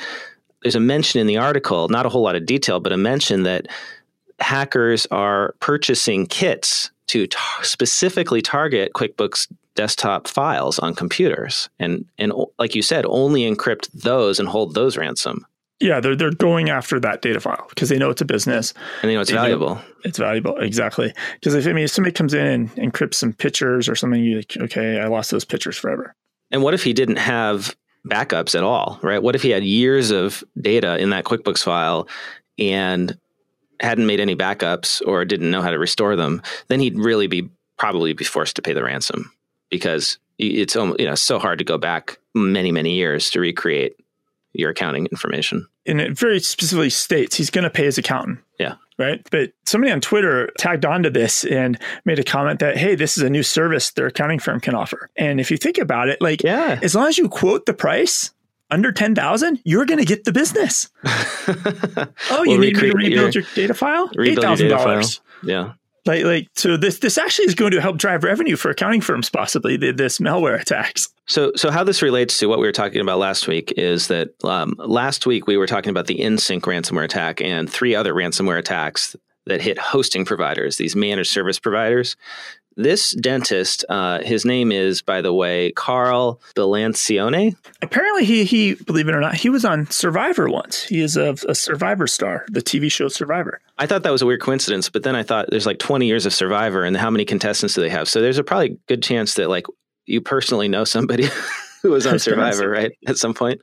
there's 0.62 0.76
a 0.76 0.80
mention 0.80 1.20
in 1.20 1.28
the 1.28 1.38
article, 1.38 1.90
not 1.90 2.06
a 2.06 2.10
whole 2.10 2.22
lot 2.22 2.36
of 2.36 2.46
detail, 2.46 2.80
but 2.80 2.92
a 2.92 2.98
mention 2.98 3.44
that 3.44 3.68
hackers 4.40 5.06
are 5.08 5.56
purchasing 5.60 6.26
kits 6.28 6.92
to 7.08 7.28
specifically 7.62 8.42
target 8.42 8.94
QuickBooks 8.94 9.48
desktop 9.76 10.28
files 10.28 10.80
on 10.80 10.94
computers 10.94 11.70
and 11.80 12.06
and 12.18 12.34
like 12.60 12.76
you 12.76 12.82
said 12.82 13.06
only 13.06 13.50
encrypt 13.50 13.90
those 13.94 14.38
and 14.38 14.50
hold 14.50 14.76
those 14.76 14.98
ransom 14.98 15.46
yeah 15.82 16.00
they're 16.00 16.16
they're 16.16 16.32
going 16.32 16.70
after 16.70 17.00
that 17.00 17.22
data 17.22 17.40
file 17.40 17.66
because 17.70 17.90
they 17.90 17.98
know 17.98 18.10
it's 18.10 18.22
a 18.22 18.26
business. 18.26 18.74
And 19.02 19.10
they 19.10 19.16
know 19.16 19.22
it's 19.22 19.32
valuable 19.32 19.76
know 19.76 19.82
it's 20.04 20.18
valuable 20.18 20.58
exactly. 20.58 21.14
Because 21.36 21.56
if 21.56 21.68
i 21.68 21.74
mean 21.74 21.86
if 21.86 21.92
somebody 21.92 22.14
comes 22.14 22.34
in 22.34 22.46
and 22.46 22.76
encrypts 22.76 23.16
some 23.16 23.34
pictures 23.34 23.90
or 23.90 23.96
something 23.96 24.24
you 24.24 24.38
like 24.38 24.58
okay 24.62 25.00
i 25.00 25.08
lost 25.08 25.32
those 25.32 25.46
pictures 25.46 25.78
forever. 25.78 26.16
And 26.52 26.64
what 26.64 26.74
if 26.74 26.84
he 26.84 26.94
didn't 26.94 27.18
have 27.18 27.76
backups 28.08 28.56
at 28.56 28.64
all 28.64 29.00
right? 29.02 29.22
What 29.22 29.36
if 29.36 29.42
he 29.42 29.50
had 29.50 29.64
years 29.64 30.12
of 30.12 30.44
data 30.60 30.98
in 30.98 31.12
that 31.12 31.26
quickbooks 31.26 31.64
file 31.64 32.08
and 32.58 33.18
hadn't 33.80 34.06
made 34.06 34.20
any 34.20 34.36
backups 34.36 35.06
or 35.06 35.26
didn't 35.26 35.52
know 35.52 35.62
how 35.62 35.72
to 35.72 35.80
restore 35.80 36.16
them? 36.16 36.42
Then 36.68 36.80
he'd 36.80 36.98
really 36.98 37.28
be 37.28 37.50
probably 37.78 38.14
be 38.14 38.24
forced 38.24 38.56
to 38.56 38.62
pay 38.62 38.74
the 38.74 38.84
ransom 38.84 39.32
because 39.70 40.20
it's 40.38 40.76
um, 40.76 40.96
you 41.00 41.06
know 41.06 41.16
so 41.16 41.40
hard 41.40 41.60
to 41.60 41.64
go 41.64 41.78
back 41.78 42.18
many 42.34 42.72
many 42.72 42.94
years 42.96 43.30
to 43.32 43.40
recreate 43.40 43.96
your 44.54 44.72
accounting 44.72 45.08
information. 45.08 45.68
And 45.86 46.02
it 46.02 46.18
very 46.18 46.40
specifically 46.40 46.90
states 46.90 47.36
he's 47.36 47.50
going 47.50 47.64
to 47.64 47.70
pay 47.70 47.86
his 47.86 47.98
accountant. 47.98 48.40
Yeah. 48.60 48.76
Right. 48.98 49.26
But 49.32 49.54
somebody 49.66 49.92
on 49.92 50.00
Twitter 50.00 50.52
tagged 50.60 50.86
onto 50.86 51.10
this 51.10 51.44
and 51.46 51.80
made 52.06 52.20
a 52.20 52.24
comment 52.24 52.60
that, 52.60 52.78
hey, 52.78 52.94
this 52.94 53.18
is 53.18 53.24
a 53.24 53.30
new 53.30 53.42
service 53.42 53.92
their 53.92 54.08
accounting 54.08 54.38
firm 54.38 54.60
can 54.60 54.76
offer. 54.76 55.10
And 55.16 55.40
if 55.40 55.50
you 55.50 55.58
think 55.58 55.80
about 55.80 56.08
it, 56.08 56.22
like, 56.22 56.44
yeah. 56.44 56.80
as 56.84 56.94
long 56.94 57.08
as 57.08 57.18
you 57.18 57.28
quote 57.28 57.66
the 57.66 57.74
price 57.74 58.32
under 58.70 58.92
10,000, 58.92 59.60
you're 59.66 59.86
going 59.86 60.00
to 60.00 60.06
get 60.06 60.24
the 60.24 60.32
business. 60.32 60.90
oh, 61.06 62.44
you 62.44 62.60
need 62.60 62.76
me 62.76 62.92
to 62.92 62.96
rebuild 62.96 63.34
your, 63.34 63.44
your 63.44 63.54
data 63.56 63.74
file? 63.74 64.10
$8,000. 64.10 65.20
Yeah. 65.44 65.74
Like, 66.06 66.24
like, 66.24 66.48
so 66.56 66.78
this 66.78 67.00
this 67.00 67.18
actually 67.18 67.46
is 67.46 67.56
going 67.56 67.72
to 67.72 67.82
help 67.82 67.98
drive 67.98 68.24
revenue 68.24 68.56
for 68.56 68.72
accounting 68.72 69.02
firms, 69.02 69.30
possibly 69.30 69.78
the, 69.78 69.92
this 69.92 70.18
malware 70.18 70.60
attacks. 70.60 71.10
So, 71.28 71.52
so 71.56 71.70
how 71.70 71.84
this 71.84 72.02
relates 72.02 72.40
to 72.40 72.48
what 72.48 72.60
we 72.60 72.66
were 72.66 72.72
talking 72.72 73.02
about 73.02 73.20
last 73.20 73.48
week 73.48 73.72
is 73.78 74.08
that 74.08 74.30
um, 74.44 74.76
last 74.80 75.26
week 75.26 75.46
we 75.46 75.58
were 75.58 75.68
talking 75.68 75.92
about 75.92 76.08
the 76.08 76.20
InSync 76.20 76.62
ransomware 76.62 77.04
attack 77.04 77.40
and 77.40 77.70
three 77.72 77.94
other 77.94 78.14
ransomware 78.14 78.58
attacks 78.58 79.16
that 79.46 79.62
hit 79.62 79.78
hosting 79.78 80.26
providers, 80.26 80.78
these 80.78 80.96
managed 80.96 81.32
service 81.32 81.60
providers. 81.60 82.16
This 82.78 83.12
dentist, 83.12 83.84
uh, 83.90 84.20
his 84.22 84.46
name 84.46 84.72
is, 84.72 85.02
by 85.02 85.22
the 85.22 85.34
way, 85.34 85.72
Carl 85.72 86.40
Bilancione. 86.56 87.56
Apparently, 87.82 88.24
he, 88.24 88.46
he, 88.46 88.76
believe 88.76 89.08
it 89.08 89.16
or 89.16 89.20
not, 89.20 89.36
he 89.36 89.50
was 89.50 89.66
on 89.66 89.90
Survivor 89.92 90.50
once. 90.50 90.84
He 90.84 91.02
is 91.02 91.18
a, 91.18 91.36
a 91.48 91.56
Survivor 91.56 92.08
star, 92.08 92.46
the 92.50 92.62
TV 92.62 92.92
show 92.92 93.08
Survivor. 93.10 93.60
I 93.78 93.88
thought 93.88 94.04
that 94.04 94.12
was 94.12 94.22
a 94.22 94.26
weird 94.26 94.42
coincidence, 94.42 94.90
but 94.90 95.04
then 95.04 95.16
I 95.16 95.24
thought 95.24 95.50
there's 95.50 95.66
like 95.66 95.80
20 95.80 96.06
years 96.06 96.26
of 96.26 96.34
Survivor, 96.34 96.84
and 96.84 96.96
how 96.96 97.10
many 97.10 97.26
contestants 97.26 97.76
do 97.76 97.82
they 97.82 97.90
have? 97.90 98.08
So 98.08 98.22
there's 98.22 98.38
a 98.38 98.44
probably 98.44 98.78
good 98.88 99.04
chance 99.04 99.36
that 99.36 99.50
like 99.50 99.66
you 100.06 100.22
personally 100.22 100.68
know 100.68 100.86
somebody. 100.86 101.28
who 101.82 101.92
was 101.92 102.06
on 102.06 102.20
Survivor, 102.20 102.70
right? 102.70 102.92
At 103.08 103.18
some 103.18 103.34
point. 103.34 103.62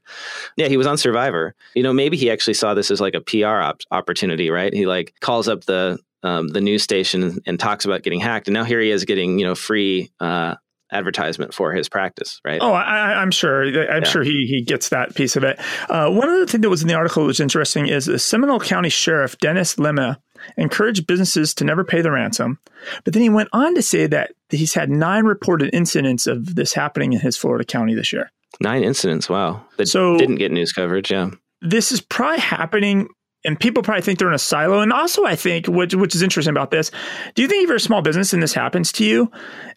Yeah, 0.57 0.69
he 0.69 0.77
was 0.77 0.87
on 0.87 0.99
Survivor. 0.99 1.55
You 1.75 1.83
know, 1.83 1.93
maybe 1.93 2.17
he 2.17 2.31
actually 2.31 2.55
saw 2.55 2.75
this 2.75 2.91
as 2.91 3.01
like 3.01 3.15
a 3.15 3.21
PR 3.21 3.47
op- 3.47 3.83
opportunity, 3.91 4.51
right? 4.51 4.75
He 4.75 4.87
like 4.87 5.15
calls 5.21 5.49
up 5.49 5.65
the 5.65 5.99
um, 6.23 6.49
the 6.49 6.61
news 6.61 6.83
station 6.83 7.41
and 7.47 7.61
talks 7.61 7.85
about 7.85 8.03
getting 8.03 8.21
hacked, 8.21 8.49
and 8.49 8.55
now 8.55 8.65
here 8.65 8.81
he 8.81 8.91
is 8.91 9.05
getting 9.05 9.39
you 9.39 9.47
know 9.47 9.55
free 9.55 10.11
uh, 10.21 10.57
advertisement 10.91 11.53
for 11.53 11.73
his 11.73 11.89
practice, 11.89 12.41
right? 12.45 12.61
Oh, 12.63 12.73
I, 12.73 13.23
am 13.23 13.31
sure. 13.31 13.65
I'm 13.65 14.03
yeah. 14.03 14.09
sure 14.09 14.23
he 14.23 14.47
he 14.49 14.63
gets 14.63 14.89
that 14.89 15.15
piece 15.15 15.37
of 15.37 15.45
it. 15.45 15.59
Uh, 15.89 16.11
one 16.11 16.29
other 16.29 16.47
thing 16.47 16.61
that 16.63 16.71
was 16.71 16.83
in 16.83 16.89
the 16.89 16.95
article 16.95 17.23
that 17.23 17.27
was 17.27 17.41
interesting 17.41 17.87
is 17.87 18.07
the 18.07 18.19
Seminole 18.19 18.61
County 18.61 18.89
Sheriff 18.89 19.39
Dennis 19.39 19.77
Lemma 19.77 20.17
encouraged 20.57 21.07
businesses 21.07 21.53
to 21.55 21.65
never 21.65 21.85
pay 21.85 22.01
the 22.01 22.11
ransom, 22.11 22.59
but 23.05 23.13
then 23.13 23.23
he 23.23 23.29
went 23.29 23.49
on 23.53 23.75
to 23.75 23.83
say 23.83 24.07
that 24.07 24.33
he's 24.51 24.75
had 24.75 24.91
nine 24.91 25.25
reported 25.25 25.71
incidents 25.73 26.27
of 26.27 26.55
this 26.55 26.73
happening 26.73 27.13
in 27.13 27.21
his 27.21 27.37
Florida 27.37 27.65
county 27.65 27.95
this 27.95 28.13
year. 28.13 28.31
Nine 28.61 28.83
incidents, 28.83 29.29
wow! 29.29 29.65
That 29.77 29.89
so 29.89 30.17
didn't 30.17 30.37
get 30.37 30.53
news 30.53 30.73
coverage. 30.73 31.11
Yeah, 31.11 31.31
this 31.61 31.93
is 31.93 32.01
probably 32.01 32.41
happening 32.41 33.09
and 33.49 33.59
people 33.59 33.83
probably 33.83 34.03
think 34.03 34.19
they're 34.19 34.29
in 34.29 34.35
a 34.35 34.39
silo. 34.39 34.81
And 34.81 34.93
also, 34.93 35.25
I 35.25 35.35
think, 35.35 35.67
which, 35.67 35.95
which 35.95 36.15
is 36.15 36.21
interesting 36.21 36.51
about 36.51 36.71
this, 36.71 36.91
do 37.35 37.41
you 37.41 37.49
think 37.49 37.63
if 37.63 37.69
you're 37.69 37.77
a 37.77 37.81
small 37.81 38.03
business 38.03 38.35
and 38.35 38.43
this 38.43 38.53
happens 38.53 38.93
to 38.93 39.05
you, 39.05 39.33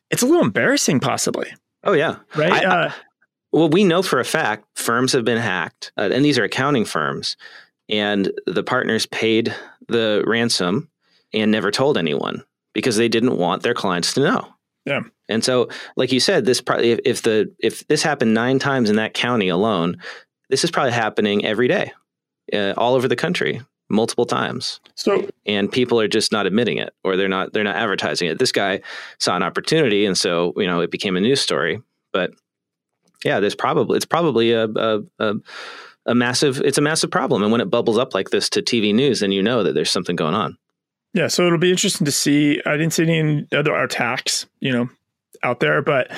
it's 0.09 0.21
a 0.21 0.25
little 0.25 0.43
embarrassing, 0.43 0.99
possibly? 0.99 1.47
Oh, 1.85 1.93
yeah. 1.93 2.17
Right? 2.35 2.51
I, 2.51 2.65
uh, 2.65 2.89
I, 2.89 2.93
well, 3.53 3.69
we 3.69 3.85
know 3.85 4.03
for 4.03 4.19
a 4.19 4.25
fact 4.25 4.65
firms 4.75 5.13
have 5.13 5.23
been 5.23 5.37
hacked, 5.37 5.93
uh, 5.97 6.09
and 6.11 6.25
these 6.25 6.37
are 6.37 6.43
accounting 6.43 6.83
firms, 6.83 7.37
and 7.87 8.29
the 8.45 8.61
partners 8.61 9.05
paid 9.05 9.55
the 9.87 10.21
ransom 10.27 10.89
and 11.33 11.49
never 11.49 11.71
told 11.71 11.97
anyone 11.97 12.43
because 12.73 12.97
they 12.97 13.07
didn't 13.07 13.37
want 13.37 13.63
their 13.63 13.73
clients 13.73 14.13
to 14.15 14.19
know. 14.19 14.53
Yeah. 14.85 15.01
And 15.29 15.45
so, 15.45 15.69
like 15.95 16.11
you 16.11 16.19
said, 16.19 16.43
this 16.43 16.59
probably 16.59 16.91
if, 16.91 16.99
if 17.05 17.21
the 17.21 17.53
if 17.59 17.87
this 17.87 18.03
happened 18.03 18.33
nine 18.33 18.59
times 18.59 18.89
in 18.89 18.97
that 18.97 19.13
county 19.13 19.47
alone, 19.47 19.97
this 20.49 20.63
is 20.65 20.71
probably 20.71 20.91
happening 20.91 21.45
every 21.45 21.69
day 21.69 21.93
uh, 22.53 22.73
all 22.77 22.95
over 22.95 23.07
the 23.07 23.15
country 23.15 23.61
multiple 23.89 24.25
times. 24.25 24.79
So 24.95 25.27
and 25.45 25.71
people 25.71 25.99
are 25.99 26.07
just 26.07 26.31
not 26.31 26.45
admitting 26.45 26.77
it 26.77 26.93
or 27.03 27.17
they're 27.17 27.27
not 27.27 27.53
they're 27.53 27.63
not 27.63 27.75
advertising 27.75 28.29
it. 28.29 28.39
This 28.39 28.51
guy 28.51 28.81
saw 29.19 29.35
an 29.35 29.43
opportunity 29.43 30.05
and 30.05 30.17
so, 30.17 30.53
you 30.57 30.65
know, 30.65 30.81
it 30.81 30.91
became 30.91 31.17
a 31.17 31.21
news 31.21 31.41
story. 31.41 31.81
But 32.13 32.31
yeah, 33.23 33.39
there's 33.39 33.55
probably 33.55 33.97
it's 33.97 34.05
probably 34.05 34.51
a, 34.53 34.65
a, 34.65 35.01
a 35.19 35.33
a 36.07 36.15
massive 36.15 36.59
it's 36.61 36.77
a 36.77 36.81
massive 36.81 37.11
problem 37.11 37.43
and 37.43 37.51
when 37.51 37.61
it 37.61 37.69
bubbles 37.69 37.97
up 37.97 38.13
like 38.13 38.31
this 38.31 38.49
to 38.49 38.61
TV 38.61 38.93
news 38.93 39.19
then 39.19 39.31
you 39.31 39.43
know 39.43 39.61
that 39.61 39.73
there's 39.73 39.91
something 39.91 40.15
going 40.15 40.33
on. 40.33 40.57
Yeah, 41.13 41.27
so 41.27 41.45
it'll 41.45 41.59
be 41.59 41.71
interesting 41.71 42.05
to 42.05 42.11
see. 42.11 42.61
I 42.65 42.77
didn't 42.77 42.93
see 42.93 43.03
any 43.03 43.45
other 43.51 43.75
attacks, 43.75 44.47
you 44.61 44.71
know, 44.71 44.89
out 45.43 45.59
there, 45.59 45.81
but 45.81 46.09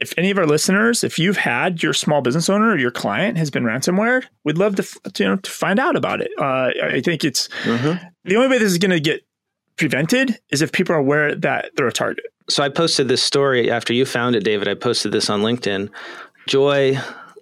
if 0.00 0.12
any 0.18 0.30
of 0.30 0.38
our 0.38 0.46
listeners, 0.46 1.02
if 1.02 1.18
you've 1.18 1.38
had 1.38 1.82
your 1.82 1.94
small 1.94 2.20
business 2.20 2.50
owner 2.50 2.70
or 2.70 2.78
your 2.78 2.90
client 2.90 3.38
has 3.38 3.50
been 3.50 3.64
ransomware, 3.64 4.24
we'd 4.44 4.58
love 4.58 4.76
to, 4.76 4.82
to 5.12 5.22
you 5.22 5.28
know 5.30 5.36
to 5.36 5.50
find 5.50 5.78
out 5.78 5.96
about 5.96 6.20
it. 6.20 6.30
Uh, 6.38 6.70
I 6.82 7.00
think 7.02 7.24
it's 7.24 7.48
mm-hmm. 7.64 8.04
the 8.24 8.36
only 8.36 8.48
way 8.48 8.58
this 8.58 8.72
is 8.72 8.78
going 8.78 8.90
to 8.90 9.00
get 9.00 9.26
prevented 9.76 10.38
is 10.50 10.62
if 10.62 10.72
people 10.72 10.94
are 10.94 10.98
aware 10.98 11.34
that 11.34 11.70
they're 11.76 11.86
a 11.86 11.92
target. 11.92 12.24
So 12.48 12.62
I 12.62 12.68
posted 12.68 13.08
this 13.08 13.22
story 13.22 13.70
after 13.70 13.92
you 13.92 14.04
found 14.06 14.36
it, 14.36 14.44
David. 14.44 14.68
I 14.68 14.74
posted 14.74 15.12
this 15.12 15.28
on 15.30 15.42
LinkedIn. 15.42 15.90
Joy 16.46 16.96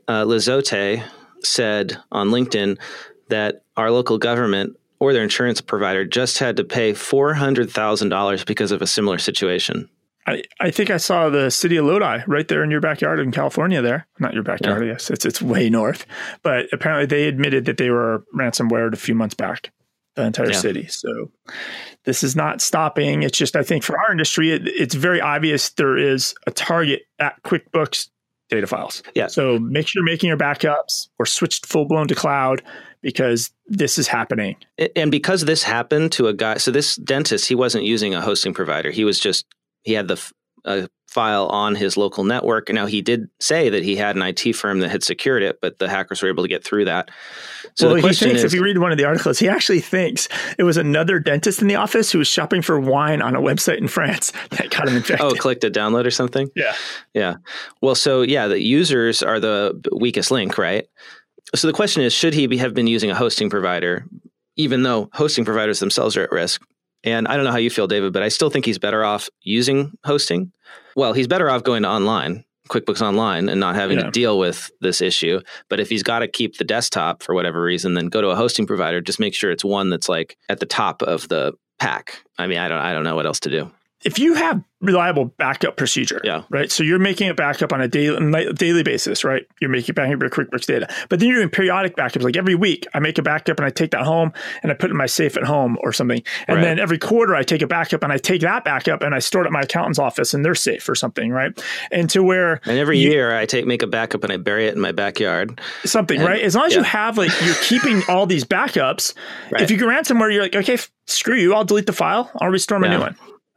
uh, 0.09 0.25
Lizotte 0.25 1.03
said 1.43 1.99
on 2.11 2.31
LinkedIn 2.31 2.79
that 3.29 3.63
our 3.77 3.91
local 3.91 4.19
government 4.19 4.77
or 4.99 5.13
their 5.13 5.23
insurance 5.23 5.61
provider 5.61 6.05
just 6.05 6.39
had 6.39 6.57
to 6.57 6.65
pay 6.65 6.93
$400,000 6.93 8.47
because 8.47 8.73
of 8.73 8.81
a 8.81 8.87
similar 8.87 9.19
situation. 9.19 9.89
I, 10.27 10.43
I 10.59 10.71
think 10.71 10.91
I 10.91 10.97
saw 10.97 11.29
the 11.29 11.51
city 11.51 11.77
of 11.77 11.85
Lodi 11.85 12.23
right 12.27 12.49
there 12.49 12.65
in 12.65 12.71
your 12.71 12.81
backyard 12.81 13.21
in 13.21 13.31
California 13.31 13.83
there. 13.83 14.07
Not 14.19 14.33
your 14.33 14.43
backyard, 14.43 14.85
yeah. 14.85 14.93
yes. 14.93 15.11
It's 15.11 15.27
it's 15.27 15.43
way 15.43 15.69
north. 15.69 16.07
But 16.43 16.67
apparently 16.73 17.07
they 17.07 17.29
admitted 17.29 17.67
that 17.67 17.77
they 17.77 17.91
were 17.91 18.25
ransomware 18.35 18.93
a 18.93 18.97
few 18.97 19.15
months 19.15 19.35
back, 19.35 19.71
the 20.15 20.25
entire 20.25 20.51
yeah. 20.51 20.59
city. 20.59 20.87
So 20.87 21.31
this 22.05 22.23
is 22.23 22.35
not 22.35 22.63
stopping. 22.63 23.23
It's 23.23 23.37
just 23.37 23.55
I 23.55 23.63
think 23.63 23.83
for 23.83 23.99
our 23.99 24.11
industry 24.11 24.53
it, 24.53 24.67
it's 24.67 24.95
very 24.95 25.21
obvious 25.21 25.71
there 25.71 25.99
is 25.99 26.35
a 26.47 26.51
target 26.51 27.03
at 27.19 27.43
QuickBooks 27.43 28.09
data 28.49 28.67
files. 28.67 29.03
Yeah. 29.15 29.27
So 29.27 29.59
make 29.59 29.89
sure 29.89 30.01
you're 30.01 30.11
making 30.11 30.29
your 30.29 30.39
backups 30.39 31.09
or 31.19 31.27
switch 31.27 31.61
full 31.61 31.87
blown 31.87 32.09
to 32.09 32.15
cloud 32.15 32.63
because 33.03 33.51
this 33.67 33.99
is 33.99 34.09
happening. 34.09 34.57
And 34.97 35.11
because 35.11 35.45
this 35.45 35.63
happened 35.63 36.13
to 36.13 36.29
a 36.29 36.33
guy, 36.33 36.57
so 36.57 36.71
this 36.71 36.97
dentist, 36.97 37.49
he 37.49 37.55
wasn't 37.55 37.85
using 37.85 38.15
a 38.15 38.21
hosting 38.21 38.55
provider. 38.55 38.91
He 38.91 39.05
was 39.05 39.19
just 39.21 39.45
he 39.85 39.93
had 39.93 40.09
the 40.09 40.21
a 40.65 40.89
file 41.09 41.47
on 41.47 41.77
his 41.77 41.97
local 41.97 42.25
network. 42.25 42.69
Now 42.71 42.87
he 42.87 43.01
did 43.01 43.29
say 43.39 43.69
that 43.69 43.85
he 43.85 43.95
had 43.95 44.17
an 44.17 44.23
IT 44.23 44.55
firm 44.55 44.81
that 44.81 44.91
had 44.91 45.05
secured 45.05 45.43
it, 45.45 45.61
but 45.61 45.79
the 45.79 45.89
hackers 45.89 46.23
were 46.23 46.29
able 46.29 46.43
to 46.43 46.49
get 46.49 46.65
through 46.65 46.87
that. 46.87 47.11
So 47.77 47.87
well, 47.87 47.97
the 47.97 48.03
question 48.03 48.29
thinks, 48.29 48.43
is, 48.43 48.53
if 48.53 48.59
you 48.59 48.65
read 48.65 48.79
one 48.79 48.91
of 48.91 48.99
the 48.99 49.05
articles, 49.05 49.39
he 49.39 49.49
actually 49.49 49.81
thinks 49.81 50.29
it 50.59 50.65
was 50.65 50.77
another 50.77 51.21
dentist 51.21 51.63
in 51.63 51.69
the 51.69 51.77
office 51.77 52.11
who 52.11 52.19
was 52.19 52.27
shopping 52.27 52.63
for 52.63 52.81
wine 52.81 53.23
on 53.23 53.37
a 53.37 53.41
website 53.41 53.79
in 53.79 53.87
France 53.87 54.33
that 54.51 54.71
got 54.71 54.89
him 54.89 54.97
infected. 54.97 55.25
Oh, 55.25 55.35
clicked 55.35 55.63
a 55.63 55.71
download 55.71 56.05
or 56.05 56.11
something. 56.11 56.51
Yeah, 56.57 56.75
yeah. 57.15 57.37
Well, 57.81 57.95
so 57.95 58.23
yeah, 58.23 58.49
the 58.49 58.61
users 58.61 59.23
are 59.23 59.39
the 59.39 59.81
weakest 59.93 60.33
link, 60.33 60.59
right? 60.59 60.87
So 61.55 61.69
the 61.69 61.73
question 61.73 62.03
is, 62.03 62.13
should 62.13 62.35
he 62.35 62.49
be, 62.49 62.57
have 62.57 62.75
been 62.75 62.89
using 62.89 63.11
a 63.11 63.15
hosting 63.15 63.51
provider, 63.51 64.07
even 64.57 64.83
though 64.83 65.11
hosting 65.13 65.45
providers 65.45 65.79
themselves 65.79 66.17
are 66.17 66.25
at 66.25 66.33
risk? 66.33 66.61
And 67.05 67.29
I 67.29 67.37
don't 67.37 67.45
know 67.45 67.53
how 67.53 67.59
you 67.59 67.71
feel, 67.71 67.87
David, 67.87 68.13
but 68.13 68.23
I 68.23 68.29
still 68.29 68.51
think 68.51 68.65
he's 68.65 68.79
better 68.79 69.05
off 69.05 69.29
using 69.43 69.93
hosting. 70.05 70.53
Well, 70.97 71.13
he's 71.13 71.29
better 71.29 71.51
off 71.51 71.63
going 71.63 71.83
to 71.83 71.89
online, 71.89 72.45
QuickBooks 72.71 73.03
Online, 73.03 73.49
and 73.49 73.61
not 73.61 73.75
having 73.75 73.99
yeah. 73.99 74.07
to 74.07 74.11
deal 74.11 74.39
with 74.39 74.71
this 74.81 75.01
issue. 75.01 75.41
But 75.69 75.81
if 75.81 75.91
he's 75.91 76.03
got 76.03 76.21
to 76.21 76.29
keep 76.29 76.57
the 76.57 76.65
desktop 76.65 77.23
for 77.23 77.35
whatever 77.35 77.63
reason, 77.63 77.95
then 77.95 78.07
go 78.07 78.23
to 78.23 78.29
a 78.29 78.37
hosting 78.37 78.67
provider. 78.67 79.01
Just 79.01 79.21
make 79.21 79.35
sure 79.35 79.51
it's 79.51 79.65
one 79.65 79.91
that's 79.91 80.09
like 80.09 80.37
at 80.49 80.61
the 80.61 80.67
top 80.67 81.03
of 81.03 81.29
the 81.29 81.53
pack. 81.79 82.23
I 82.39 82.47
mean, 82.47 82.59
I 82.59 82.69
don't, 82.69 82.79
I 82.79 82.95
don't 82.95 83.05
know 83.05 83.17
what 83.17 83.27
else 83.27 83.41
to 83.41 83.51
do 83.51 83.71
if 84.05 84.19
you 84.19 84.35
have 84.35 84.63
reliable 84.85 85.25
backup 85.25 85.77
procedure, 85.77 86.21
yeah. 86.25 86.43
right? 86.51 86.71
So 86.71 86.83
you're 86.83 86.99
making 86.99 87.31
a 87.31 87.35
backup 87.35 87.73
on 87.73 87.81
a 87.81 87.89
daily 87.89 88.53
daily 88.53 88.83
basis, 88.83 89.25
right? 89.25 89.47
You're 89.61 89.71
making 89.71 89.95
backup 89.95 90.21
your 90.21 90.31
QuickBooks 90.31 90.67
data, 90.67 90.95
but 91.09 91.19
then 91.19 91.29
you're 91.29 91.39
doing 91.39 91.49
periodic 91.49 91.97
backups. 91.97 92.23
Like 92.23 92.37
every 92.37 92.55
week, 92.55 92.87
I 92.93 93.01
make 93.01 93.17
a 93.19 93.23
backup 93.23 93.59
and 93.59 93.67
I 93.67 93.71
take 93.71 93.93
that 93.93 94.03
home 94.03 94.33
and 94.63 94.71
I 94.71 94.75
put 94.75 94.91
it 94.91 94.93
in 94.93 94.97
my 94.97 95.07
safe 95.07 95.37
at 95.37 95.45
home 95.45 95.79
or 95.83 95.93
something. 95.93 96.23
And 96.47 96.57
right. 96.57 96.63
then 96.63 96.79
every 96.79 96.99
quarter, 96.99 97.35
I 97.35 97.43
take 97.43 97.63
a 97.63 97.67
backup 97.67 98.03
and 98.03 98.13
I 98.13 98.19
take 98.19 98.43
that 98.43 98.65
backup 98.65 99.03
and 99.03 99.15
I 99.15 99.19
store 99.21 99.43
it 99.43 99.47
at 99.47 99.53
my 99.53 99.63
accountant's 99.63 99.99
office 99.99 100.35
and 100.35 100.45
they're 100.45 100.55
safe 100.55 100.87
or 100.89 100.95
something, 100.95 101.31
right? 101.31 101.59
And 101.91 102.11
to 102.11 102.23
where 102.23 102.61
and 102.67 102.79
every 102.79 102.99
you, 102.99 103.11
year, 103.11 103.35
I 103.35 103.47
take 103.47 103.67
make 103.67 103.83
a 103.83 103.87
backup 103.87 104.23
and 104.23 104.33
I 104.33 104.37
bury 104.37 104.67
it 104.67 104.75
in 104.75 104.81
my 104.81 104.93
backyard. 104.93 105.61
Something, 105.85 106.19
and, 106.19 106.29
right? 106.29 106.43
As 106.43 106.55
long 106.55 106.67
as 106.67 106.73
yeah. 106.73 106.81
you 106.81 106.85
have 106.85 107.17
like 107.17 107.31
you're 107.43 107.55
keeping 107.63 108.03
all 108.09 108.27
these 108.27 108.45
backups. 108.45 109.15
Right. 109.51 109.63
If 109.63 109.71
you 109.71 109.79
go 109.79 109.87
ransomware, 109.87 110.33
you're 110.33 110.43
like, 110.43 110.57
okay, 110.57 110.77
screw 111.07 111.37
you, 111.37 111.55
I'll 111.55 111.65
delete 111.65 111.87
the 111.87 111.93
file, 111.93 112.31
I'll 112.41 112.51
restore 112.51 112.79
my 112.79 112.89
yeah. 112.89 112.97
new 112.97 113.01
one. 113.01 113.17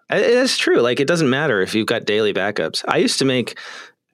It's 0.10 0.58
true. 0.58 0.80
Like 0.80 1.00
it 1.00 1.08
doesn't 1.08 1.30
matter 1.30 1.62
if 1.62 1.76
you've 1.76 1.88
got 1.88 2.06
daily 2.06 2.34
backups. 2.34 2.84
I 2.88 2.98
used 2.98 3.20
to 3.20 3.26
make 3.26 3.60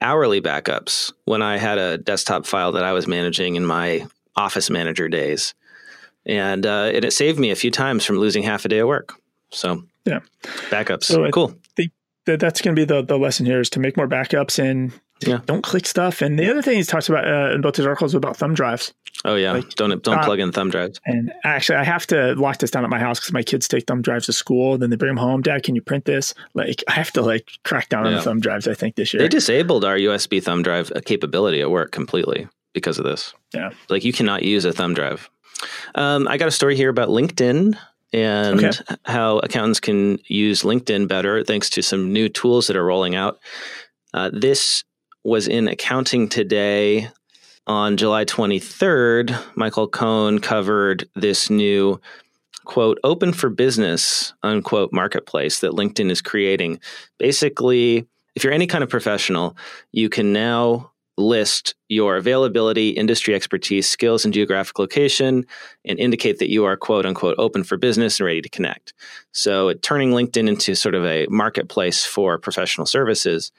hourly 0.00 0.40
backups 0.40 1.12
when 1.24 1.42
I 1.42 1.56
had 1.56 1.78
a 1.78 1.98
desktop 1.98 2.46
file 2.46 2.72
that 2.72 2.84
I 2.84 2.92
was 2.92 3.06
managing 3.06 3.56
in 3.56 3.64
my 3.64 4.06
office 4.36 4.70
manager 4.70 5.08
days, 5.08 5.54
and 6.26 6.66
uh, 6.66 6.90
and 6.94 7.04
it 7.04 7.12
saved 7.12 7.38
me 7.38 7.50
a 7.50 7.56
few 7.56 7.70
times 7.70 8.04
from 8.04 8.18
losing 8.18 8.42
half 8.42 8.64
a 8.64 8.68
day 8.68 8.78
of 8.78 8.88
work. 8.88 9.14
So 9.50 9.84
yeah, 10.04 10.20
backups, 10.70 11.04
so 11.04 11.30
cool. 11.30 11.54
that 12.26 12.40
that's 12.40 12.60
going 12.60 12.74
to 12.74 12.80
be 12.80 12.84
the 12.84 13.02
the 13.02 13.18
lesson 13.18 13.46
here 13.46 13.60
is 13.60 13.70
to 13.70 13.80
make 13.80 13.96
more 13.96 14.08
backups 14.08 14.58
and 14.58 14.92
yeah. 15.20 15.40
don't 15.46 15.62
click 15.62 15.86
stuff. 15.86 16.22
And 16.22 16.38
the 16.38 16.50
other 16.50 16.62
thing 16.62 16.76
he 16.76 16.84
talks 16.84 17.08
about 17.08 17.26
uh, 17.26 17.54
in 17.54 17.60
both 17.60 17.76
his 17.76 17.86
articles 17.86 18.14
about 18.14 18.36
thumb 18.36 18.54
drives. 18.54 18.92
Oh 19.24 19.36
yeah, 19.36 19.52
like, 19.52 19.70
don't 19.70 20.02
don't 20.02 20.18
uh, 20.18 20.24
plug 20.24 20.40
in 20.40 20.52
thumb 20.52 20.70
drives. 20.70 21.00
And 21.06 21.32
actually, 21.44 21.76
I 21.76 21.84
have 21.84 22.06
to 22.08 22.34
lock 22.34 22.58
this 22.58 22.70
down 22.70 22.84
at 22.84 22.90
my 22.90 22.98
house 22.98 23.20
because 23.20 23.32
my 23.32 23.42
kids 23.42 23.68
take 23.68 23.86
thumb 23.86 24.02
drives 24.02 24.26
to 24.26 24.32
school. 24.32 24.76
Then 24.76 24.90
they 24.90 24.96
bring 24.96 25.10
them 25.10 25.16
home. 25.16 25.40
Dad, 25.40 25.62
can 25.62 25.74
you 25.74 25.80
print 25.80 26.04
this? 26.04 26.34
Like, 26.54 26.82
I 26.88 26.92
have 26.92 27.10
to 27.12 27.22
like 27.22 27.48
crack 27.64 27.88
down 27.88 28.06
yeah. 28.06 28.18
on 28.18 28.22
thumb 28.22 28.40
drives. 28.40 28.68
I 28.68 28.74
think 28.74 28.96
this 28.96 29.14
year 29.14 29.22
they 29.22 29.28
disabled 29.28 29.84
our 29.84 29.96
USB 29.96 30.42
thumb 30.42 30.62
drive 30.62 30.92
capability 31.04 31.60
at 31.60 31.70
work 31.70 31.92
completely 31.92 32.48
because 32.72 32.98
of 32.98 33.04
this. 33.04 33.32
Yeah, 33.54 33.70
like 33.88 34.04
you 34.04 34.12
cannot 34.12 34.42
use 34.42 34.64
a 34.64 34.72
thumb 34.72 34.94
drive. 34.94 35.30
Um, 35.94 36.28
I 36.28 36.36
got 36.36 36.48
a 36.48 36.52
story 36.52 36.76
here 36.76 36.90
about 36.90 37.08
LinkedIn 37.08 37.78
and 38.12 38.64
okay. 38.64 38.96
how 39.04 39.38
accountants 39.38 39.80
can 39.80 40.18
use 40.26 40.62
LinkedIn 40.62 41.08
better 41.08 41.42
thanks 41.42 41.70
to 41.70 41.82
some 41.82 42.12
new 42.12 42.28
tools 42.28 42.66
that 42.66 42.76
are 42.76 42.84
rolling 42.84 43.14
out. 43.14 43.38
Uh, 44.12 44.30
this 44.32 44.84
was 45.24 45.48
in 45.48 45.68
Accounting 45.68 46.28
Today 46.28 47.08
on 47.66 47.96
July 47.96 48.26
23rd. 48.26 49.34
Michael 49.56 49.88
Cohn 49.88 50.38
covered 50.38 51.08
this 51.14 51.48
new 51.48 51.98
quote 52.66 52.98
open 53.04 53.32
for 53.32 53.48
business 53.48 54.34
unquote 54.42 54.92
marketplace 54.92 55.60
that 55.60 55.72
LinkedIn 55.72 56.10
is 56.10 56.20
creating. 56.20 56.78
Basically, 57.18 58.06
if 58.34 58.44
you're 58.44 58.52
any 58.52 58.66
kind 58.66 58.84
of 58.84 58.90
professional, 58.90 59.56
you 59.92 60.10
can 60.10 60.32
now 60.34 60.90
list 61.16 61.74
your 61.88 62.16
availability, 62.16 62.90
industry 62.90 63.34
expertise, 63.34 63.88
skills, 63.88 64.24
and 64.24 64.34
geographic 64.34 64.78
location 64.78 65.46
and 65.84 65.98
indicate 65.98 66.38
that 66.38 66.50
you 66.50 66.64
are 66.64 66.76
quote 66.76 67.06
unquote 67.06 67.36
open 67.38 67.64
for 67.64 67.78
business 67.78 68.20
and 68.20 68.26
ready 68.26 68.42
to 68.42 68.48
connect. 68.50 68.92
So, 69.32 69.72
turning 69.72 70.10
LinkedIn 70.10 70.48
into 70.48 70.74
sort 70.74 70.94
of 70.94 71.06
a 71.06 71.26
marketplace 71.30 72.04
for 72.04 72.36
professional 72.38 72.86
services 72.86 73.52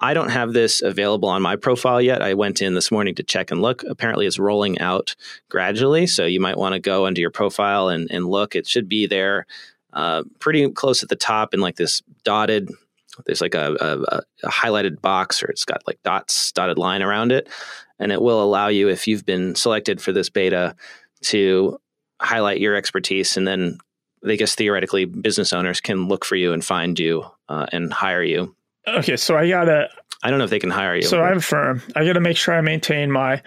I 0.00 0.14
don't 0.14 0.30
have 0.30 0.52
this 0.52 0.80
available 0.80 1.28
on 1.28 1.42
my 1.42 1.56
profile 1.56 2.00
yet. 2.00 2.22
I 2.22 2.34
went 2.34 2.62
in 2.62 2.74
this 2.74 2.90
morning 2.90 3.14
to 3.16 3.22
check 3.22 3.50
and 3.50 3.60
look. 3.60 3.82
Apparently, 3.84 4.26
it's 4.26 4.38
rolling 4.38 4.78
out 4.78 5.16
gradually. 5.48 6.06
So 6.06 6.24
you 6.24 6.40
might 6.40 6.56
want 6.56 6.74
to 6.74 6.80
go 6.80 7.06
under 7.06 7.20
your 7.20 7.30
profile 7.30 7.88
and, 7.88 8.08
and 8.10 8.26
look. 8.26 8.54
It 8.54 8.66
should 8.66 8.88
be 8.88 9.06
there 9.06 9.46
uh, 9.92 10.22
pretty 10.38 10.70
close 10.70 11.02
at 11.02 11.08
the 11.08 11.16
top 11.16 11.54
in 11.54 11.60
like 11.60 11.76
this 11.76 12.02
dotted, 12.22 12.70
there's 13.26 13.40
like 13.40 13.54
a, 13.54 13.74
a, 13.80 14.22
a 14.46 14.50
highlighted 14.50 15.00
box 15.00 15.42
or 15.42 15.46
it's 15.46 15.64
got 15.64 15.82
like 15.86 16.00
dots, 16.04 16.52
dotted 16.52 16.78
line 16.78 17.02
around 17.02 17.32
it. 17.32 17.48
And 17.98 18.12
it 18.12 18.22
will 18.22 18.42
allow 18.42 18.68
you, 18.68 18.88
if 18.88 19.08
you've 19.08 19.26
been 19.26 19.56
selected 19.56 20.00
for 20.00 20.12
this 20.12 20.30
beta, 20.30 20.76
to 21.22 21.80
highlight 22.20 22.60
your 22.60 22.76
expertise 22.76 23.36
and 23.36 23.46
then 23.46 23.78
I 24.26 24.36
guess 24.36 24.54
theoretically 24.54 25.04
business 25.04 25.52
owners 25.52 25.80
can 25.80 26.08
look 26.08 26.24
for 26.24 26.36
you 26.36 26.52
and 26.52 26.64
find 26.64 26.98
you 26.98 27.24
uh, 27.48 27.66
and 27.72 27.92
hire 27.92 28.22
you 28.22 28.54
Okay, 28.96 29.16
so 29.16 29.36
I 29.36 29.48
gotta. 29.48 29.88
I 30.22 30.30
don't 30.30 30.38
know 30.38 30.44
if 30.44 30.50
they 30.50 30.58
can 30.58 30.70
hire 30.70 30.96
you. 30.96 31.02
So 31.02 31.22
I 31.22 31.28
have 31.28 31.36
a 31.38 31.40
firm. 31.40 31.82
I 31.94 32.04
gotta 32.04 32.20
make 32.20 32.36
sure 32.36 32.54
I 32.54 32.60
maintain 32.60 33.10
my 33.10 33.42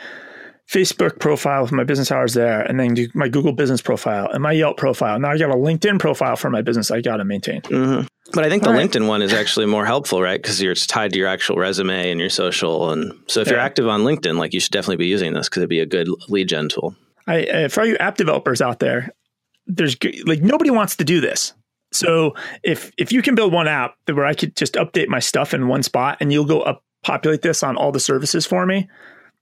Facebook 0.71 1.19
profile 1.19 1.63
with 1.63 1.71
my 1.71 1.83
business 1.83 2.11
hours 2.11 2.33
there, 2.33 2.61
and 2.61 2.79
then 2.79 2.95
my 3.13 3.27
Google 3.27 3.51
business 3.51 3.81
profile 3.81 4.29
and 4.31 4.41
my 4.41 4.53
Yelp 4.53 4.77
profile. 4.77 5.19
Now 5.19 5.31
I 5.31 5.37
got 5.37 5.51
a 5.51 5.55
LinkedIn 5.55 5.99
profile 5.99 6.35
for 6.35 6.49
my 6.49 6.61
business. 6.61 6.91
I 6.91 7.01
gotta 7.01 7.25
maintain. 7.25 7.61
Mm-hmm. 7.61 8.07
But 8.33 8.45
I 8.45 8.49
think 8.49 8.63
All 8.63 8.71
the 8.71 8.77
right. 8.77 8.89
LinkedIn 8.89 9.07
one 9.07 9.21
is 9.21 9.33
actually 9.33 9.65
more 9.65 9.85
helpful, 9.85 10.21
right? 10.21 10.41
Because 10.41 10.61
you're 10.61 10.75
tied 10.75 11.11
to 11.13 11.19
your 11.19 11.27
actual 11.27 11.57
resume 11.57 12.11
and 12.11 12.19
your 12.19 12.29
social. 12.29 12.91
And 12.91 13.13
so 13.27 13.41
if 13.41 13.47
yeah. 13.47 13.53
you're 13.53 13.61
active 13.61 13.87
on 13.87 14.01
LinkedIn, 14.01 14.37
like 14.37 14.53
you 14.53 14.59
should 14.59 14.71
definitely 14.71 14.97
be 14.97 15.07
using 15.07 15.33
this 15.33 15.49
because 15.49 15.61
it'd 15.61 15.69
be 15.69 15.81
a 15.81 15.85
good 15.85 16.07
lead 16.29 16.47
gen 16.47 16.69
tool. 16.69 16.95
I, 17.27 17.43
uh, 17.43 17.67
for 17.67 17.81
all 17.81 17.87
you 17.87 17.97
app 17.97 18.17
developers 18.17 18.61
out 18.61 18.79
there, 18.79 19.11
there's 19.67 19.97
like 20.25 20.41
nobody 20.41 20.69
wants 20.69 20.95
to 20.97 21.03
do 21.03 21.19
this. 21.19 21.53
So 21.91 22.35
if 22.63 22.91
if 22.97 23.11
you 23.11 23.21
can 23.21 23.35
build 23.35 23.53
one 23.53 23.67
app 23.67 23.95
where 24.05 24.25
I 24.25 24.33
could 24.33 24.55
just 24.55 24.75
update 24.75 25.07
my 25.07 25.19
stuff 25.19 25.53
in 25.53 25.67
one 25.67 25.83
spot 25.83 26.17
and 26.19 26.31
you'll 26.31 26.45
go 26.45 26.61
up 26.61 26.83
populate 27.03 27.41
this 27.41 27.63
on 27.63 27.75
all 27.75 27.91
the 27.91 27.99
services 27.99 28.45
for 28.45 28.65
me, 28.65 28.87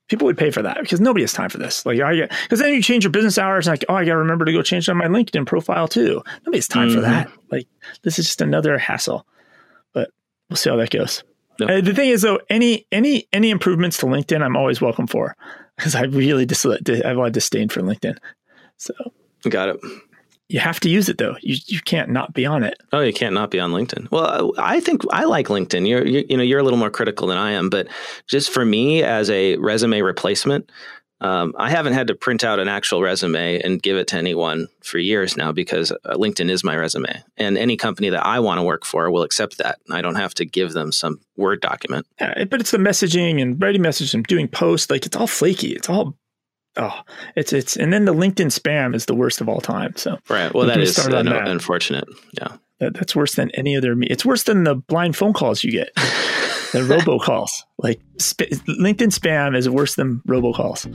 people 0.08 0.26
would 0.26 0.38
pay 0.38 0.50
for 0.50 0.62
that 0.62 0.80
because 0.82 1.00
nobody 1.00 1.24
has 1.24 1.32
time 1.32 1.50
for 1.50 1.60
this. 1.60 1.86
Like 1.86 2.00
I 2.00 2.28
because 2.44 2.60
then 2.60 2.74
you 2.74 2.82
change 2.82 3.04
your 3.04 3.12
business 3.12 3.38
hours 3.38 3.68
and 3.68 3.74
like, 3.74 3.86
oh, 3.88 3.96
I 3.96 4.04
gotta 4.04 4.18
remember 4.18 4.46
to 4.46 4.52
go 4.52 4.62
change 4.62 4.90
on 4.90 4.98
my 4.98 5.06
LinkedIn 5.06 5.46
profile 5.46 5.88
too. 5.88 6.22
Nobody 6.40 6.58
has 6.58 6.68
time 6.68 6.90
mm-hmm. 6.90 6.96
for 6.96 7.02
that. 7.02 7.32
Like 7.52 7.68
this 8.02 8.20
is 8.20 8.26
just 8.26 8.42
another 8.42 8.78
hassle. 8.78 9.26
But 9.94 10.10
we'll 10.50 10.58
see 10.58 10.70
how 10.70 10.76
that 10.78 10.90
goes. 10.90 11.24
Yep. 11.60 11.70
Uh, 11.70 11.82
the 11.82 11.94
thing 11.94 12.10
is 12.10 12.24
though, 12.24 12.40
any 12.50 12.86
any 12.92 13.28
any 13.32 13.52
improvements 13.52 13.98
to 13.98 14.08
LinkedIn 14.08 14.44
I'm 14.44 14.58
always 14.58 14.82
welcome 14.82 15.08
for 15.08 15.36
because 15.78 15.96
I 15.96 16.04
really 16.04 16.46
dis- 16.46 16.66
I 16.66 16.78
have 17.06 17.16
a 17.16 17.20
lot 17.20 17.28
of 17.28 17.34
disdain 17.34 17.70
for 17.70 17.82
LinkedIn. 17.82 18.18
So 18.78 18.94
got 19.50 19.70
it. 19.70 19.80
You 20.50 20.60
have 20.60 20.80
to 20.82 20.90
use 20.90 21.08
it 21.08 21.20
though. 21.20 21.36
You 21.42 21.58
you 21.68 21.80
can't 21.80 22.10
not 22.10 22.34
be 22.34 22.46
on 22.46 22.64
it. 22.64 22.82
Oh, 22.92 23.02
you 23.02 23.14
can't 23.14 23.36
not 23.36 23.52
be 23.52 23.60
on 23.60 23.72
LinkedIn. 23.72 24.10
Well, 24.12 24.54
I 24.58 24.80
think 24.80 25.04
I 25.12 25.26
like 25.26 25.48
LinkedIn. 25.48 25.88
You're 25.88 26.06
you, 26.06 26.26
you 26.28 26.38
know 26.38 26.44
you're 26.44 26.60
a 26.60 26.64
little 26.64 26.80
more 26.80 26.90
critical 26.90 27.28
than 27.28 27.38
I 27.38 27.52
am, 27.52 27.70
but 27.70 27.88
just 28.28 28.52
for 28.52 28.66
me 28.66 29.04
as 29.04 29.30
a 29.30 29.58
resume 29.58 30.02
replacement, 30.02 30.72
um, 31.22 31.54
I 31.58 31.70
haven't 31.70 31.94
had 31.94 32.08
to 32.08 32.16
print 32.16 32.44
out 32.44 32.60
an 32.60 32.68
actual 32.68 33.04
resume 33.04 33.62
and 33.62 33.82
give 33.82 33.96
it 33.96 34.08
to 34.08 34.18
anyone 34.18 34.68
for 34.82 34.98
years 34.98 35.38
now 35.38 35.52
because 35.52 35.92
uh, 35.92 36.16
LinkedIn 36.16 36.50
is 36.50 36.64
my 36.64 36.76
resume, 36.76 37.24
and 37.38 37.56
any 37.56 37.78
company 37.78 38.10
that 38.10 38.26
I 38.26 38.40
want 38.40 38.58
to 38.58 38.64
work 38.64 38.86
for 38.86 39.12
will 39.12 39.24
accept 39.24 39.60
that. 39.60 39.80
I 39.92 40.02
don't 40.02 40.16
have 40.16 40.34
to 40.36 40.46
give 40.46 40.74
them 40.74 40.92
some 40.92 41.22
Word 41.38 41.62
document. 41.62 42.08
Yeah, 42.20 42.46
but 42.46 42.60
it's 42.60 42.72
the 42.72 42.80
messaging 42.80 43.40
and 43.42 43.62
writing 43.62 43.84
messages 43.84 44.16
and 44.16 44.26
doing 44.26 44.48
posts. 44.48 44.90
Like 44.90 45.06
it's 45.06 45.16
all 45.16 45.28
flaky. 45.28 45.74
It's 45.74 45.90
all 45.90 46.16
oh, 46.78 47.02
it's 47.36 47.54
it's 47.54 47.76
and 47.76 47.92
then 47.92 48.06
the 48.06 48.14
LinkedIn 48.14 48.48
spam 48.48 48.96
is 48.96 49.06
the 49.06 49.16
worst 49.16 49.42
of 49.42 49.50
all 49.50 49.62
time. 49.62 49.94
So 49.96 50.18
right, 50.30 50.54
well, 50.54 50.68
that 50.68 50.80
is 50.80 50.96
that. 50.96 51.48
unfortunate. 51.48 52.06
Yeah, 52.34 52.58
that, 52.80 52.94
that's 52.94 53.16
worse 53.16 53.36
than 53.36 53.52
any 53.52 53.76
other. 53.78 53.96
It's 54.02 54.26
worse 54.26 54.44
than 54.44 54.64
the 54.64 54.76
blind 54.76 55.16
phone 55.16 55.34
calls 55.34 55.64
you 55.64 55.72
get. 55.72 55.94
the 55.96 56.80
robocalls, 56.82 57.52
like 57.78 58.00
sp- 58.22 58.52
LinkedIn 58.68 59.14
spam, 59.18 59.56
is 59.58 59.70
worse 59.70 59.96
than 59.96 60.22
robocalls. 60.28 60.88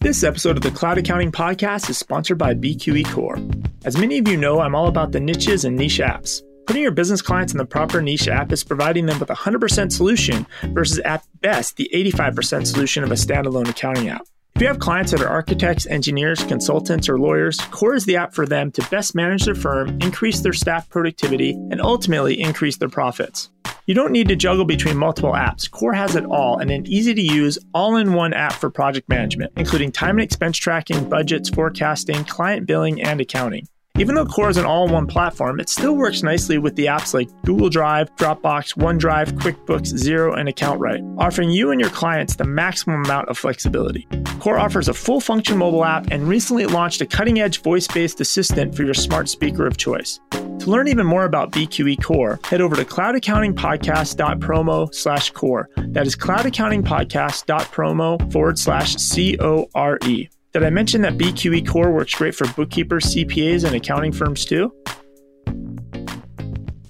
This 0.00 0.24
episode 0.24 0.56
of 0.56 0.62
the 0.62 0.70
Cloud 0.70 0.96
Accounting 0.96 1.30
Podcast 1.30 1.90
is 1.90 1.98
sponsored 1.98 2.38
by 2.38 2.54
BQE 2.54 3.06
Core. 3.12 3.38
As 3.84 3.98
many 3.98 4.16
of 4.16 4.26
you 4.28 4.36
know, 4.36 4.60
I'm 4.60 4.74
all 4.74 4.88
about 4.88 5.12
the 5.12 5.20
niches 5.20 5.66
and 5.66 5.76
niche 5.76 5.98
apps. 5.98 6.42
Putting 6.70 6.84
your 6.84 6.92
business 6.92 7.20
clients 7.20 7.52
in 7.52 7.58
the 7.58 7.64
proper 7.64 8.00
niche 8.00 8.28
app 8.28 8.52
is 8.52 8.62
providing 8.62 9.06
them 9.06 9.18
with 9.18 9.28
a 9.28 9.34
100% 9.34 9.90
solution 9.90 10.46
versus 10.66 11.00
at 11.00 11.26
best 11.40 11.76
the 11.76 11.90
85% 11.92 12.64
solution 12.64 13.02
of 13.02 13.10
a 13.10 13.16
standalone 13.16 13.68
accounting 13.68 14.08
app. 14.08 14.22
If 14.54 14.62
you 14.62 14.68
have 14.68 14.78
clients 14.78 15.10
that 15.10 15.20
are 15.20 15.28
architects, 15.28 15.88
engineers, 15.88 16.44
consultants, 16.44 17.08
or 17.08 17.18
lawyers, 17.18 17.58
Core 17.72 17.96
is 17.96 18.04
the 18.04 18.14
app 18.14 18.34
for 18.34 18.46
them 18.46 18.70
to 18.70 18.88
best 18.88 19.16
manage 19.16 19.46
their 19.46 19.56
firm, 19.56 19.98
increase 20.00 20.42
their 20.42 20.52
staff 20.52 20.88
productivity, 20.88 21.54
and 21.54 21.80
ultimately 21.80 22.40
increase 22.40 22.76
their 22.76 22.88
profits. 22.88 23.50
You 23.86 23.94
don't 23.96 24.12
need 24.12 24.28
to 24.28 24.36
juggle 24.36 24.64
between 24.64 24.96
multiple 24.96 25.32
apps. 25.32 25.68
Core 25.68 25.94
has 25.94 26.14
it 26.14 26.24
all 26.24 26.58
and 26.58 26.70
an 26.70 26.86
easy 26.86 27.14
to 27.14 27.20
use, 27.20 27.58
all 27.74 27.96
in 27.96 28.12
one 28.12 28.32
app 28.32 28.52
for 28.52 28.70
project 28.70 29.08
management, 29.08 29.54
including 29.56 29.90
time 29.90 30.18
and 30.18 30.22
expense 30.22 30.56
tracking, 30.56 31.08
budgets, 31.08 31.48
forecasting, 31.48 32.22
client 32.26 32.64
billing, 32.64 33.02
and 33.02 33.20
accounting. 33.20 33.66
Even 34.00 34.14
though 34.14 34.24
Core 34.24 34.48
is 34.48 34.56
an 34.56 34.64
all 34.64 34.86
in 34.86 34.92
one 34.92 35.06
platform, 35.06 35.60
it 35.60 35.68
still 35.68 35.94
works 35.94 36.22
nicely 36.22 36.56
with 36.56 36.74
the 36.74 36.86
apps 36.86 37.12
like 37.12 37.28
Google 37.44 37.68
Drive, 37.68 38.08
Dropbox, 38.16 38.78
OneDrive, 38.78 39.32
QuickBooks, 39.32 39.92
Xero, 39.92 40.34
and 40.38 40.48
AccountRight, 40.48 41.18
offering 41.18 41.50
you 41.50 41.70
and 41.70 41.78
your 41.78 41.90
clients 41.90 42.34
the 42.34 42.44
maximum 42.44 43.04
amount 43.04 43.28
of 43.28 43.36
flexibility. 43.36 44.08
Core 44.38 44.58
offers 44.58 44.88
a 44.88 44.94
full 44.94 45.20
function 45.20 45.58
mobile 45.58 45.84
app 45.84 46.06
and 46.10 46.26
recently 46.26 46.64
launched 46.64 47.02
a 47.02 47.06
cutting 47.06 47.40
edge 47.40 47.60
voice 47.60 47.86
based 47.86 48.22
assistant 48.22 48.74
for 48.74 48.84
your 48.84 48.94
smart 48.94 49.28
speaker 49.28 49.66
of 49.66 49.76
choice. 49.76 50.18
To 50.30 50.70
learn 50.70 50.88
even 50.88 51.06
more 51.06 51.26
about 51.26 51.52
BQE 51.52 52.02
Core, 52.02 52.40
head 52.44 52.62
over 52.62 52.76
to 52.76 52.86
cloudaccountingpodcast.promo 52.86 54.94
slash 54.94 55.30
core. 55.32 55.68
That 55.76 56.06
is 56.06 56.16
cloudaccountingpodcast.promo 56.16 58.32
forward 58.32 58.58
slash 58.58 58.96
C 58.96 59.36
O 59.40 59.68
R 59.74 59.98
E. 60.06 60.30
Did 60.52 60.64
I 60.64 60.70
mention 60.70 61.02
that 61.02 61.16
BQE 61.16 61.68
Core 61.68 61.92
works 61.92 62.12
great 62.14 62.34
for 62.34 62.44
bookkeepers, 62.54 63.14
CPAs, 63.14 63.64
and 63.64 63.76
accounting 63.76 64.10
firms 64.10 64.44
too? 64.44 64.74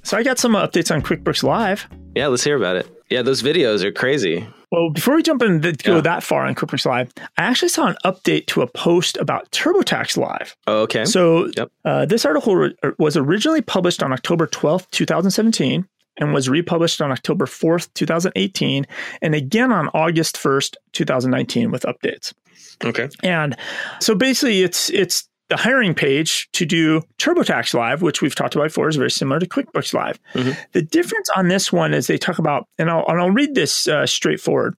So 0.03 0.17
I 0.17 0.23
got 0.23 0.39
some 0.39 0.53
updates 0.55 0.93
on 0.93 1.03
QuickBooks 1.03 1.43
Live. 1.43 1.87
Yeah, 2.17 2.29
let's 2.29 2.43
hear 2.43 2.57
about 2.57 2.77
it. 2.77 2.89
Yeah, 3.11 3.21
those 3.21 3.43
videos 3.43 3.85
are 3.85 3.93
crazy. 3.93 4.49
Well, 4.73 4.91
before 4.91 5.15
we 5.17 5.23
jump 5.23 5.43
in 5.43 5.61
to 5.61 5.73
go 5.73 5.97
yeah. 5.97 6.01
that 6.01 6.23
far 6.23 6.47
on 6.47 6.55
QuickBooks 6.55 6.87
Live, 6.87 7.13
I 7.37 7.43
actually 7.43 7.69
saw 7.69 7.89
an 7.89 7.97
update 8.03 8.47
to 8.47 8.63
a 8.63 8.67
post 8.67 9.19
about 9.19 9.51
TurboTax 9.51 10.17
Live. 10.17 10.57
Oh, 10.67 10.81
okay. 10.83 11.05
So 11.05 11.51
yep. 11.55 11.71
uh, 11.85 12.07
this 12.07 12.25
article 12.25 12.57
re- 12.57 12.75
was 12.99 13.15
originally 13.15 13.61
published 13.61 14.03
on 14.03 14.11
October 14.11 14.47
12th, 14.47 14.91
2017, 14.91 15.87
and 16.17 16.33
was 16.33 16.49
republished 16.49 17.03
on 17.03 17.13
October 17.13 17.45
4th, 17.45 17.93
2018, 17.93 18.87
and 19.21 19.35
again 19.35 19.71
on 19.71 19.89
August 19.89 20.37
1st, 20.37 20.77
2019 20.93 21.71
with 21.71 21.83
updates. 21.83 22.33
Okay. 22.85 23.09
And 23.23 23.57
so 24.01 24.15
basically 24.15 24.63
it's 24.63 24.91
it's 24.91 25.29
the 25.51 25.57
hiring 25.57 25.95
page 25.95 26.49
to 26.53 26.65
do 26.65 27.03
TurboTax 27.19 27.75
Live, 27.75 28.03
which 28.03 28.23
we've 28.23 28.35
talked 28.35 28.55
about 28.55 28.69
before, 28.69 28.89
is 28.89 28.97
very 28.97 29.11
similar 29.11 29.41
to 29.41 29.47
QuickBooks 29.47 29.93
Live. 29.93 30.19
Mm-hmm. 30.35 30.53
The 30.73 30.83
difference 30.83 31.29
on 31.37 31.49
this 31.49 31.73
one 31.73 31.93
is 31.93 32.07
they 32.07 32.17
talk 32.17 32.39
about, 32.39 32.69
and 32.79 32.89
I'll, 32.89 33.05
and 33.09 33.21
I'll 33.21 33.33
read 33.33 33.57
this 33.57 33.89
uh, 33.89 34.07
straightforward. 34.07 34.77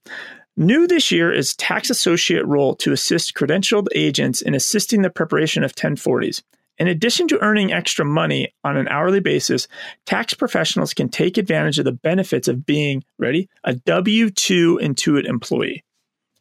New 0.57 0.87
this 0.87 1.13
year 1.13 1.33
is 1.33 1.55
tax 1.55 1.91
associate 1.91 2.47
role 2.47 2.75
to 2.77 2.93
assist 2.93 3.35
credentialed 3.35 3.87
agents 3.95 4.43
in 4.43 4.55
assisting 4.55 5.03
the 5.03 5.11
preparation 5.11 5.63
of 5.63 5.75
1040s. 5.75 6.43
In 6.79 6.89
addition 6.89 7.29
to 7.29 7.43
earning 7.43 7.73
extra 7.73 8.05
money 8.05 8.53
on 8.65 8.77
an 8.77 8.89
hourly 8.89 9.21
basis, 9.21 9.69
tax 10.07 10.35
professionals 10.35 10.95
can 10.95 11.09
take 11.09 11.37
advantage 11.37 11.79
of 11.79 11.85
the 11.85 11.93
benefits 11.93 12.49
of 12.49 12.65
being, 12.65 13.05
ready, 13.19 13.49
a 13.63 13.75
W 13.75 14.31
2 14.31 14.81
Intuit 14.83 15.27
employee 15.27 15.85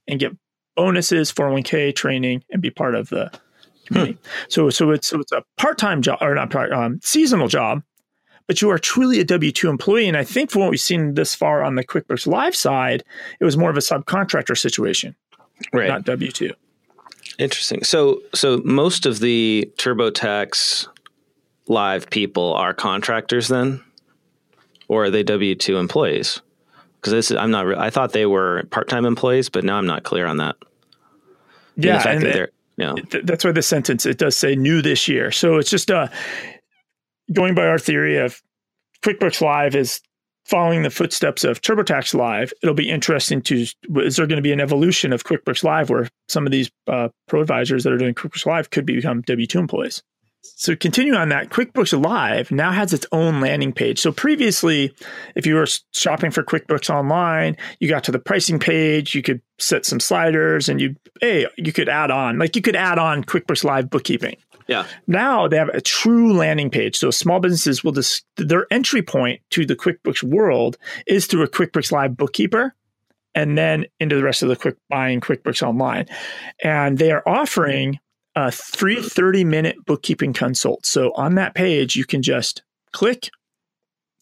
and 0.08 0.20
get 0.20 0.32
bonuses, 0.82 1.32
401k 1.32 1.94
training, 1.94 2.44
and 2.50 2.60
be 2.60 2.72
part 2.72 2.96
of 2.96 3.10
the 3.10 3.32
community. 3.86 4.14
Hmm. 4.14 4.28
So, 4.50 4.72
so 4.72 4.90
it's 4.90 5.06
so 5.06 5.20
it's 5.20 5.32
a 5.32 5.44
part 5.56 5.78
time 5.78 6.02
job 6.02 6.18
or 6.22 6.34
not 6.34 6.50
part 6.50 6.74
um, 6.74 7.00
seasonal 7.04 7.48
job, 7.48 7.84
but 8.48 8.64
you 8.64 8.72
are 8.72 8.80
truly 8.80 9.20
a 9.20 9.24
W 9.24 9.52
two 9.52 9.70
employee. 9.70 10.08
And 10.08 10.18
I 10.18 10.24
think 10.24 10.50
from 10.50 10.62
what 10.64 10.72
we've 10.72 10.80
seen 10.80 11.14
this 11.14 11.36
far 11.36 11.62
on 11.62 11.76
the 11.76 11.84
QuickBooks 11.84 12.26
Live 12.26 12.56
side, 12.56 13.04
it 13.40 13.46
was 13.46 13.58
more 13.58 13.70
of 13.70 13.78
a 13.78 13.80
subcontractor 13.82 14.58
situation, 14.58 15.16
right? 15.72 15.88
Not 15.88 16.04
W 16.06 16.32
two. 16.32 16.52
Interesting. 17.38 17.84
So, 17.84 18.24
so 18.34 18.60
most 18.66 19.06
of 19.06 19.20
the 19.20 19.72
TurboTax 19.78 20.88
Live 21.68 22.10
people 22.10 22.56
are 22.56 22.74
contractors 22.74 23.50
then, 23.50 23.84
or 24.88 25.04
are 25.06 25.10
they 25.12 25.22
W 25.22 25.54
two 25.54 25.78
employees? 25.78 26.42
because 27.02 27.14
this 27.14 27.32
is 27.32 27.38
I'm 27.38 27.52
not. 27.52 27.78
I 27.78 27.90
thought 27.90 28.14
they 28.14 28.26
were 28.26 28.64
part 28.70 28.88
time 28.88 29.06
employees, 29.06 29.50
but 29.50 29.64
now 29.64 29.78
I'm 29.78 29.88
not 29.88 30.04
clear 30.04 30.28
on 30.28 30.38
that. 30.38 30.56
Yeah, 31.76 32.08
and 32.08 32.22
that 32.24 32.50
yeah, 32.78 32.94
th- 33.10 33.26
that's 33.26 33.44
why 33.44 33.52
the 33.52 33.62
sentence 33.62 34.06
it 34.06 34.18
does 34.18 34.38
say 34.38 34.56
new 34.56 34.82
this 34.82 35.08
year. 35.08 35.32
So 35.32 35.58
it's 35.58 35.70
just 35.70 35.92
uh, 35.92 36.08
going 37.34 37.56
by 37.56 37.66
our 37.66 37.80
theory 37.80 38.18
of 38.18 38.42
QuickBooks 39.04 39.42
Live 39.42 39.76
is 39.76 40.02
following 40.46 40.84
the 40.84 40.90
footsteps 40.90 41.44
of 41.44 41.62
TurboTax 41.62 42.14
Live. 42.14 42.52
It'll 42.64 42.76
be 42.76 42.90
interesting 42.90 43.42
to 43.44 43.66
is 43.98 44.16
there 44.16 44.28
going 44.28 44.38
to 44.38 44.42
be 44.42 44.52
an 44.52 44.60
evolution 44.60 45.14
of 45.14 45.24
QuickBooks 45.24 45.64
Live 45.64 45.90
where 45.90 46.10
some 46.28 46.46
of 46.46 46.52
these 46.52 46.70
uh, 46.88 47.10
pro 47.28 47.42
advisors 47.42 47.84
that 47.84 47.94
are 47.94 47.98
doing 47.98 48.14
QuickBooks 48.14 48.46
Live 48.46 48.70
could 48.70 48.86
become 48.86 49.22
W 49.22 49.48
two 49.48 49.60
employees. 49.60 50.04
So 50.44 50.76
continue 50.76 51.14
on 51.16 51.30
that, 51.30 51.50
QuickBooks 51.50 52.04
Live 52.04 52.52
now 52.52 52.72
has 52.72 52.94
its 52.94 53.06
own 53.12 53.42
landing 53.42 53.74
page. 53.74 54.00
So 54.00 54.12
previously, 54.12 54.94
if 55.36 55.46
you 55.46 55.56
were 55.56 55.68
shopping 55.92 56.32
for 56.32 56.44
QuickBooks 56.44 56.90
online, 56.90 57.58
you 57.80 57.88
got 57.88 58.04
to 58.06 58.12
the 58.12 58.20
pricing 58.20 58.60
page, 58.60 59.14
you 59.14 59.22
could 59.22 59.42
set 59.60 59.86
some 59.86 60.00
sliders 60.00 60.68
and 60.70 60.82
you 60.82 60.96
hey, 61.20 61.46
you 61.58 61.72
could 61.72 61.90
add 61.90 62.10
on, 62.10 62.40
like 62.40 62.56
you 62.56 62.62
could 62.62 62.76
add 62.76 62.98
on 62.98 63.24
QuickBooks 63.24 63.64
Live 63.64 63.90
bookkeeping. 63.90 64.36
Yeah. 64.68 64.86
Now 65.08 65.48
they 65.48 65.58
have 65.58 65.70
a 65.70 65.82
true 65.82 66.34
landing 66.34 66.70
page. 66.70 66.98
So 66.98 67.12
small 67.12 67.40
businesses 67.40 67.84
will 67.84 67.92
just 67.92 68.26
their 68.38 68.66
entry 68.72 69.02
point 69.02 69.42
to 69.52 69.66
the 69.66 69.76
QuickBooks 69.76 70.24
world 70.24 70.78
is 71.06 71.28
through 71.28 71.44
a 71.44 71.50
QuickBooks 71.50 71.92
Live 71.92 72.18
bookkeeper 72.18 72.74
and 73.36 73.58
then 73.58 73.86
into 74.00 74.16
the 74.16 74.24
rest 74.24 74.44
of 74.44 74.50
the 74.50 74.56
quick 74.56 74.78
buying 74.90 75.22
QuickBooks 75.22 75.62
online. 75.62 76.08
And 76.64 76.98
they 76.98 77.12
are 77.12 77.24
offering 77.28 78.00
a 78.36 78.52
free 78.52 79.02
30 79.02 79.44
minute 79.44 79.76
bookkeeping 79.86 80.34
consult. 80.34 80.86
So 80.86 81.12
on 81.16 81.36
that 81.36 81.56
page, 81.56 81.96
you 81.96 82.06
can 82.06 82.22
just 82.22 82.64
click, 82.92 83.30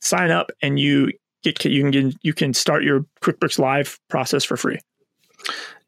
sign 0.02 0.32
up, 0.32 0.52
and 0.62 0.80
you 0.80 1.12
get 1.44 1.64
you 1.66 1.82
can 1.82 1.92
get, 1.92 2.16
you 2.22 2.34
can 2.34 2.54
start 2.54 2.84
your 2.84 3.06
QuickBooks 3.22 3.60
Live 3.60 4.00
process 4.10 4.44
for 4.44 4.58
free. 4.58 4.80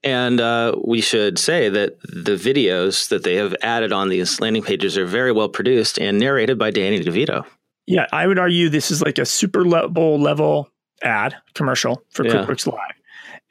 And 0.04 0.42
uh, 0.42 0.76
we 0.84 1.02
should 1.02 1.38
say 1.38 1.70
that 1.70 2.02
the 2.02 2.36
videos 2.36 3.10
that 3.10 3.24
they 3.24 3.36
have 3.36 3.56
added 3.62 3.92
on 3.92 4.10
these 4.10 4.40
landing 4.40 4.64
pages 4.64 4.98
are 4.98 5.06
very 5.06 5.32
well 5.32 5.50
produced 5.50 6.00
and 6.00 6.18
narrated 6.18 6.58
by 6.58 6.72
Danny 6.72 7.00
DeVito. 7.04 7.46
Yeah, 7.86 8.08
I 8.12 8.26
would 8.26 8.40
argue 8.40 8.70
this 8.70 8.90
is 8.90 9.02
like 9.02 9.18
a 9.18 9.26
super 9.26 9.64
level 9.66 10.20
level 10.20 10.70
ad 11.04 11.36
commercial 11.54 12.04
for 12.10 12.26
yeah. 12.26 12.34
QuickBooks 12.34 12.68
Live. 12.68 12.80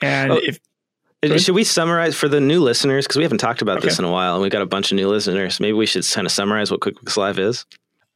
And 0.03 0.33
oh, 0.33 0.41
if 0.43 0.59
should 1.25 1.55
we 1.55 1.65
summarize 1.65 2.17
for 2.17 2.29
the 2.29 2.41
new 2.41 2.61
listeners? 2.61 3.07
Because 3.07 3.17
we 3.17 3.23
haven't 3.23 3.39
talked 3.39 3.63
about 3.63 3.79
okay. 3.79 3.89
this 3.89 3.99
in 3.99 4.05
a 4.05 4.11
while 4.11 4.35
and 4.35 4.43
we've 4.43 4.53
got 4.53 4.63
a 4.63 4.67
bunch 4.67 4.91
of 4.93 4.97
new 4.97 5.09
listeners. 5.09 5.61
Maybe 5.61 5.73
we 5.73 5.87
should 5.87 6.09
kind 6.09 6.27
of 6.27 6.33
summarize 6.33 6.71
what 6.71 6.81
QuickBooks 6.81 7.17
Live 7.17 7.39
is. 7.39 7.67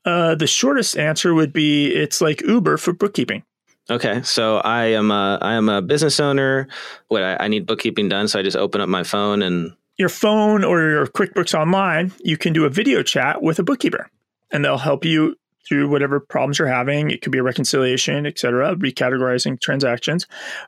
Uh, 0.05 0.35
the 0.35 0.47
shortest 0.47 0.97
answer 0.99 1.35
would 1.35 1.53
be 1.53 1.87
it's 1.87 2.21
like 2.21 2.43
Uber 2.43 2.77
for 2.77 2.93
bookkeeping. 2.93 3.43
Okay, 3.91 4.23
so 4.23 4.59
I 4.59 4.85
am 4.87 5.11
a 5.11 5.39
I 5.43 5.55
am 5.55 5.69
a 5.69 5.83
business 5.83 6.19
owner. 6.19 6.69
What 7.09 7.23
I, 7.23 7.37
I 7.41 7.49
need 7.49 7.67
bookkeeping 7.67 8.09
done, 8.09 8.29
so 8.29 8.39
I 8.39 8.43
just 8.43 8.57
open 8.57 8.81
up 8.81 8.89
my 8.89 9.03
phone 9.03 9.43
and 9.43 9.75
your 9.99 10.09
phone 10.09 10.65
or 10.65 10.81
your 10.89 11.07
QuickBooks 11.07 11.59
Online. 11.59 12.13
You 12.23 12.39
can 12.39 12.55
do 12.55 12.65
a 12.65 12.71
video 12.71 13.03
chat 13.03 13.43
with 13.43 13.59
a 13.59 13.63
bookkeeper, 13.63 14.11
and 14.51 14.65
they'll 14.65 14.79
help 14.79 15.05
you 15.05 15.37
through 15.69 15.89
whatever 15.89 16.21
problems 16.21 16.59
you're 16.59 16.69
having. 16.69 17.11
It 17.11 17.21
could 17.21 17.33
be 17.33 17.39
a 17.39 17.43
reconciliation, 17.43 18.27
etc., 18.27 18.75
recategorizing 18.77 19.61
transactions. 19.61 20.27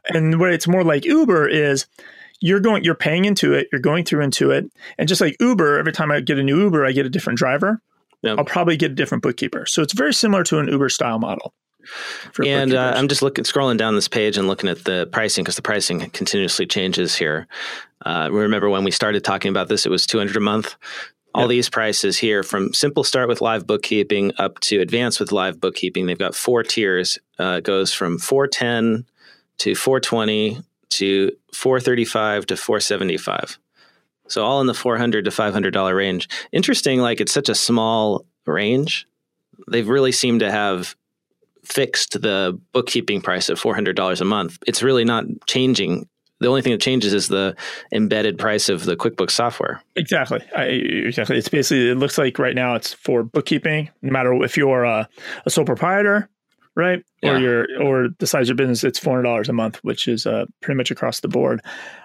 And 0.09 0.39
what 0.39 0.53
it's 0.53 0.69
more 0.69 0.85
like 0.85 1.05
Uber 1.05 1.49
is 1.49 1.87
you're 2.41 2.61
going, 2.61 2.85
you're 2.85 2.95
paying 2.95 3.25
Intuit, 3.25 3.65
you're 3.73 3.81
going 3.81 4.05
through 4.05 4.25
Intuit 4.25 4.71
and 4.99 5.09
just 5.09 5.21
like 5.21 5.37
Uber, 5.41 5.79
every 5.79 5.93
time 5.93 6.11
I 6.11 6.21
get 6.21 6.39
a 6.39 6.43
new 6.43 6.59
Uber, 6.59 6.85
I 6.85 6.93
get 6.93 7.07
a 7.07 7.11
different 7.11 7.39
driver. 7.39 7.81
Yep. 8.23 8.39
I'll 8.39 8.45
probably 8.45 8.77
get 8.77 8.93
a 8.93 8.95
different 8.95 9.23
bookkeeper. 9.23 9.67
So 9.67 9.83
it's 9.83 9.93
very 9.93 10.15
similar 10.15 10.43
to 10.45 10.59
an 10.59 10.69
Uber 10.69 10.89
style 10.89 11.19
model. 11.19 11.55
And 12.45 12.75
uh, 12.75 12.95
I'm 12.97 13.09
just 13.09 13.23
looking, 13.23 13.45
scrolling 13.45 13.79
down 13.79 13.95
this 13.95 14.09
page 14.09 14.37
and 14.37 14.49
looking 14.49 14.69
at 14.69 14.85
the 14.85 15.09
pricing 15.13 15.45
because 15.45 15.57
the 15.57 15.63
pricing 15.63 16.01
continuously 16.11 16.67
changes 16.67 17.15
here. 17.15 17.47
Uh, 18.05 18.29
remember 18.33 18.69
when 18.69 18.85
we 18.85 18.91
started 18.91 19.25
talking 19.25 19.51
about 19.51 19.69
this, 19.69 19.87
it 19.87 19.91
was 19.91 20.07
200 20.07 20.37
a 20.37 20.41
month. 20.41 20.75
All 21.35 21.43
yep. 21.43 21.51
these 21.51 21.69
prices 21.69 22.17
here, 22.17 22.43
from 22.43 22.73
simple 22.73 23.05
start 23.05 23.29
with 23.29 23.41
live 23.41 23.67
bookkeeping 23.67 24.33
up 24.39 24.59
to 24.61 24.81
advanced 24.81 25.21
with 25.21 25.33
live 25.33 25.61
bookkeeping, 25.61 26.07
they've 26.07 26.19
got 26.19 26.35
four 26.35 26.63
tiers. 26.63 27.19
Uh, 27.39 27.57
it 27.59 27.65
goes 27.65 27.93
from 27.93 28.19
410 28.19 29.05
to 29.59 29.75
420 29.75 30.63
to 30.91 31.33
435 31.53 32.47
to 32.47 32.57
475. 32.57 33.59
So 34.29 34.45
all 34.45 34.61
in 34.61 34.67
the 34.67 34.75
400 34.75 35.25
to 35.25 35.31
500 35.31 35.73
dollar 35.73 35.95
range. 35.95 36.29
Interesting 36.53 37.01
like 37.01 37.21
it's 37.21 37.33
such 37.33 37.49
a 37.49 37.55
small 37.55 38.27
range. 38.47 39.07
They've 39.71 39.89
really 39.89 40.13
seemed 40.13 40.41
to 40.41 40.51
have 40.51 40.97
fixed 41.65 42.21
the 42.21 42.59
bookkeeping 42.73 43.21
price 43.21 43.51
at 43.51 43.57
$400 43.57 44.21
a 44.21 44.25
month. 44.25 44.59
It's 44.67 44.83
really 44.83 45.05
not 45.05 45.25
changing. 45.47 46.09
The 46.39 46.49
only 46.49 46.63
thing 46.63 46.73
that 46.73 46.81
changes 46.81 47.13
is 47.13 47.29
the 47.29 47.57
embedded 47.91 48.39
price 48.39 48.69
of 48.69 48.85
the 48.85 48.97
QuickBooks 48.97 49.33
software. 49.33 49.83
Exactly. 49.97 50.41
I, 50.55 50.65
exactly. 50.65 51.39
It's 51.39 51.49
basically, 51.49 51.91
it 51.91 51.97
looks 51.97 52.19
like 52.19 52.39
right 52.39 52.55
now 52.55 52.75
it's 52.75 52.93
for 52.93 53.23
bookkeeping, 53.23 53.91
no 54.03 54.13
matter 54.13 54.33
if 54.45 54.57
you're 54.57 54.85
a, 54.85 55.09
a 55.45 55.51
sole 55.51 55.65
proprietor, 55.65 56.29
right? 56.77 57.05
Yeah. 57.23 57.33
Or 57.33 57.39
you're, 57.39 57.83
or 57.83 58.09
the 58.19 58.27
size 58.27 58.49
of 58.51 58.59
your 58.59 58.67
business, 58.67 58.85
it's 58.85 59.01
$400 59.01 59.49
a 59.49 59.53
month, 59.53 59.77
which 59.83 60.07
is 60.07 60.27
uh, 60.27 60.47
pretty 60.63 60.77
much 60.77 60.91
across 60.91 61.21
the 61.21 61.29
board. 61.29 61.61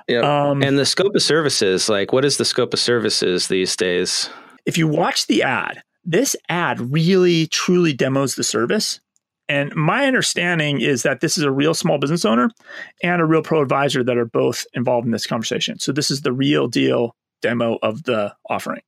Yeah. 0.07 0.21
Um, 0.21 0.63
and 0.63 0.79
the 0.79 0.85
scope 0.85 1.13
of 1.15 1.21
services, 1.21 1.89
like 1.89 2.11
what 2.11 2.25
is 2.25 2.37
the 2.37 2.45
scope 2.45 2.73
of 2.73 2.79
services 2.79 3.47
these 3.47 3.75
days? 3.75 4.29
If 4.65 4.77
you 4.77 4.87
watch 4.87 5.27
the 5.27 5.43
ad, 5.43 5.83
this 6.03 6.35
ad 6.49 6.79
really 6.91 7.47
truly 7.47 7.93
demos 7.93 8.35
the 8.35 8.43
service 8.43 8.99
and 9.51 9.75
my 9.75 10.05
understanding 10.05 10.79
is 10.79 11.03
that 11.03 11.19
this 11.19 11.37
is 11.37 11.43
a 11.43 11.51
real 11.51 11.73
small 11.73 11.97
business 11.97 12.23
owner 12.23 12.51
and 13.03 13.21
a 13.21 13.25
real 13.25 13.41
pro 13.41 13.61
advisor 13.61 14.01
that 14.01 14.17
are 14.17 14.25
both 14.25 14.65
involved 14.73 15.05
in 15.05 15.11
this 15.11 15.27
conversation. 15.27 15.77
So 15.77 15.91
this 15.91 16.09
is 16.09 16.21
the 16.21 16.31
real 16.31 16.69
deal 16.69 17.17
demo 17.41 17.77
of 17.83 18.03
the 18.03 18.33
offering. 18.49 18.81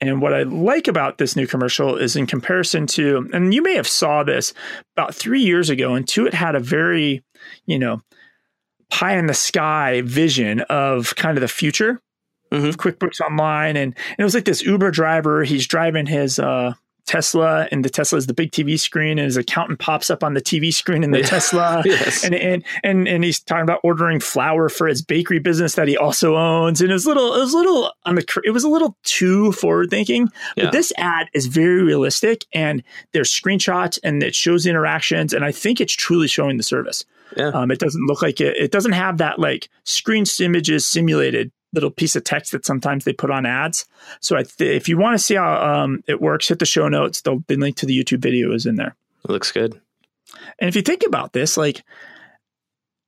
And 0.00 0.22
what 0.22 0.32
I 0.32 0.44
like 0.44 0.88
about 0.88 1.18
this 1.18 1.36
new 1.36 1.46
commercial 1.46 1.96
is 1.96 2.16
in 2.16 2.26
comparison 2.26 2.86
to, 2.88 3.28
and 3.34 3.52
you 3.52 3.62
may 3.62 3.74
have 3.74 3.88
saw 3.88 4.22
this 4.22 4.54
about 4.96 5.14
three 5.14 5.42
years 5.42 5.68
ago, 5.68 5.94
and 5.94 6.06
Intuit 6.06 6.32
had 6.32 6.54
a 6.54 6.60
very, 6.60 7.22
you 7.66 7.78
know, 7.78 8.00
pie 8.90 9.16
in 9.16 9.26
the 9.26 9.34
sky 9.34 10.00
vision 10.00 10.60
of 10.62 11.14
kind 11.16 11.36
of 11.36 11.42
the 11.42 11.48
future 11.48 12.00
mm-hmm. 12.50 12.66
of 12.66 12.78
QuickBooks 12.78 13.20
Online. 13.20 13.76
And, 13.76 13.94
and, 13.94 14.16
it 14.18 14.24
was 14.24 14.34
like 14.34 14.44
this 14.46 14.62
Uber 14.62 14.90
driver, 14.90 15.44
he's 15.44 15.66
driving 15.66 16.06
his 16.06 16.38
uh, 16.38 16.74
Tesla, 17.10 17.66
and 17.72 17.84
the 17.84 17.90
Tesla 17.90 18.18
is 18.18 18.28
the 18.28 18.32
big 18.32 18.52
TV 18.52 18.78
screen, 18.78 19.18
and 19.18 19.24
his 19.24 19.36
accountant 19.36 19.80
pops 19.80 20.10
up 20.10 20.22
on 20.22 20.34
the 20.34 20.40
TV 20.40 20.72
screen 20.72 21.02
in 21.02 21.10
the 21.10 21.18
yeah. 21.22 21.26
Tesla, 21.26 21.82
yes. 21.84 22.22
and, 22.22 22.36
and 22.36 22.64
and 22.84 23.08
and 23.08 23.24
he's 23.24 23.40
talking 23.40 23.64
about 23.64 23.80
ordering 23.82 24.20
flour 24.20 24.68
for 24.68 24.86
his 24.86 25.02
bakery 25.02 25.40
business 25.40 25.74
that 25.74 25.88
he 25.88 25.96
also 25.96 26.36
owns, 26.36 26.80
and 26.80 26.88
it 26.88 26.92
was 26.92 27.06
little, 27.06 27.34
it 27.34 27.40
was 27.40 27.52
a 27.52 27.56
little 27.56 27.92
on 28.06 28.14
the, 28.14 28.40
it 28.44 28.52
was 28.52 28.62
a 28.62 28.68
little 28.68 28.96
too 29.02 29.50
forward 29.50 29.90
thinking, 29.90 30.28
yeah. 30.56 30.66
but 30.66 30.72
this 30.72 30.92
ad 30.98 31.28
is 31.34 31.46
very 31.46 31.82
realistic, 31.82 32.44
and 32.54 32.80
there's 33.10 33.28
screenshots, 33.28 33.98
and 34.04 34.22
it 34.22 34.36
shows 34.36 34.64
interactions, 34.64 35.34
and 35.34 35.44
I 35.44 35.50
think 35.50 35.80
it's 35.80 35.92
truly 35.92 36.28
showing 36.28 36.58
the 36.58 36.62
service. 36.62 37.04
Yeah. 37.36 37.48
Um, 37.48 37.72
it 37.72 37.80
doesn't 37.80 38.06
look 38.06 38.22
like 38.22 38.40
it. 38.40 38.56
It 38.56 38.70
doesn't 38.70 38.92
have 38.92 39.18
that 39.18 39.40
like 39.40 39.68
screen 39.82 40.24
images 40.40 40.86
simulated 40.86 41.50
little 41.72 41.90
piece 41.90 42.16
of 42.16 42.24
text 42.24 42.52
that 42.52 42.66
sometimes 42.66 43.04
they 43.04 43.12
put 43.12 43.30
on 43.30 43.46
ads. 43.46 43.86
So 44.20 44.36
th- 44.36 44.60
if 44.60 44.88
you 44.88 44.98
want 44.98 45.18
to 45.18 45.24
see 45.24 45.34
how 45.34 45.54
um, 45.62 46.02
it 46.06 46.20
works, 46.20 46.48
hit 46.48 46.58
the 46.58 46.66
show 46.66 46.88
notes. 46.88 47.22
The, 47.22 47.42
the 47.46 47.56
link 47.56 47.76
to 47.76 47.86
the 47.86 47.98
YouTube 47.98 48.20
video 48.20 48.52
is 48.52 48.66
in 48.66 48.76
there. 48.76 48.96
It 49.24 49.30
looks 49.30 49.52
good. 49.52 49.80
And 50.58 50.68
if 50.68 50.76
you 50.76 50.82
think 50.82 51.04
about 51.06 51.32
this, 51.32 51.56
like 51.56 51.82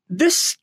this, 0.09 0.57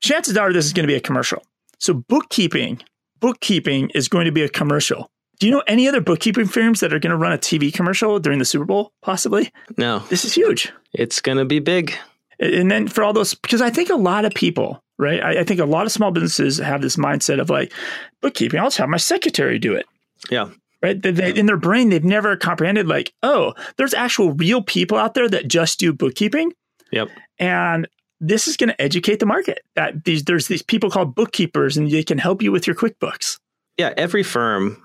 chances 0.00 0.36
are 0.36 0.52
this 0.52 0.66
is 0.66 0.72
going 0.72 0.84
to 0.84 0.92
be 0.92 0.96
a 0.96 1.00
commercial. 1.00 1.42
So 1.78 1.94
bookkeeping, 1.94 2.82
bookkeeping 3.20 3.90
is 3.94 4.08
going 4.08 4.26
to 4.26 4.32
be 4.32 4.42
a 4.42 4.48
commercial. 4.48 5.10
Do 5.38 5.46
you 5.46 5.52
know 5.52 5.62
any 5.66 5.88
other 5.88 6.00
bookkeeping 6.00 6.46
firms 6.46 6.80
that 6.80 6.92
are 6.92 7.00
going 7.00 7.10
to 7.10 7.16
run 7.16 7.32
a 7.32 7.38
TV 7.38 7.72
commercial 7.72 8.20
during 8.20 8.38
the 8.38 8.44
Super 8.44 8.64
Bowl? 8.64 8.92
Possibly. 9.02 9.50
No. 9.76 10.00
This 10.08 10.24
is 10.24 10.34
huge. 10.34 10.72
It's 10.92 11.20
going 11.20 11.38
to 11.38 11.44
be 11.44 11.58
big. 11.58 11.94
And 12.38 12.70
then 12.70 12.86
for 12.86 13.02
all 13.02 13.12
those, 13.12 13.34
because 13.34 13.60
I 13.60 13.70
think 13.70 13.90
a 13.90 13.96
lot 13.96 14.24
of 14.24 14.34
people 14.34 14.82
right? 15.02 15.22
I, 15.22 15.40
I, 15.40 15.44
think 15.44 15.60
a 15.60 15.66
lot 15.66 15.84
of 15.84 15.92
small 15.92 16.10
businesses 16.10 16.58
have 16.58 16.80
this 16.80 16.96
mindset 16.96 17.40
of 17.40 17.50
like 17.50 17.72
bookkeeping. 18.20 18.58
I'll 18.58 18.66
just 18.66 18.78
have 18.78 18.88
my 18.88 18.96
secretary 18.96 19.58
do 19.58 19.74
it. 19.74 19.86
Yeah. 20.30 20.50
Right. 20.82 21.00
They, 21.00 21.10
they, 21.10 21.34
in 21.34 21.46
their 21.46 21.56
brain, 21.56 21.90
they've 21.90 22.02
never 22.02 22.36
comprehended 22.36 22.88
like, 22.88 23.12
oh, 23.22 23.54
there's 23.76 23.94
actual 23.94 24.32
real 24.32 24.62
people 24.62 24.98
out 24.98 25.14
there 25.14 25.28
that 25.28 25.46
just 25.46 25.78
do 25.78 25.92
bookkeeping. 25.92 26.52
Yep. 26.90 27.08
And 27.38 27.88
this 28.20 28.48
is 28.48 28.56
going 28.56 28.68
to 28.68 28.82
educate 28.82 29.20
the 29.20 29.26
market 29.26 29.60
that 29.74 30.04
these 30.04 30.24
there's 30.24 30.48
these 30.48 30.62
people 30.62 30.90
called 30.90 31.14
bookkeepers 31.14 31.76
and 31.76 31.90
they 31.90 32.02
can 32.02 32.18
help 32.18 32.42
you 32.42 32.50
with 32.50 32.66
your 32.66 32.76
QuickBooks. 32.76 33.38
Yeah. 33.78 33.94
Every 33.96 34.22
firm 34.22 34.82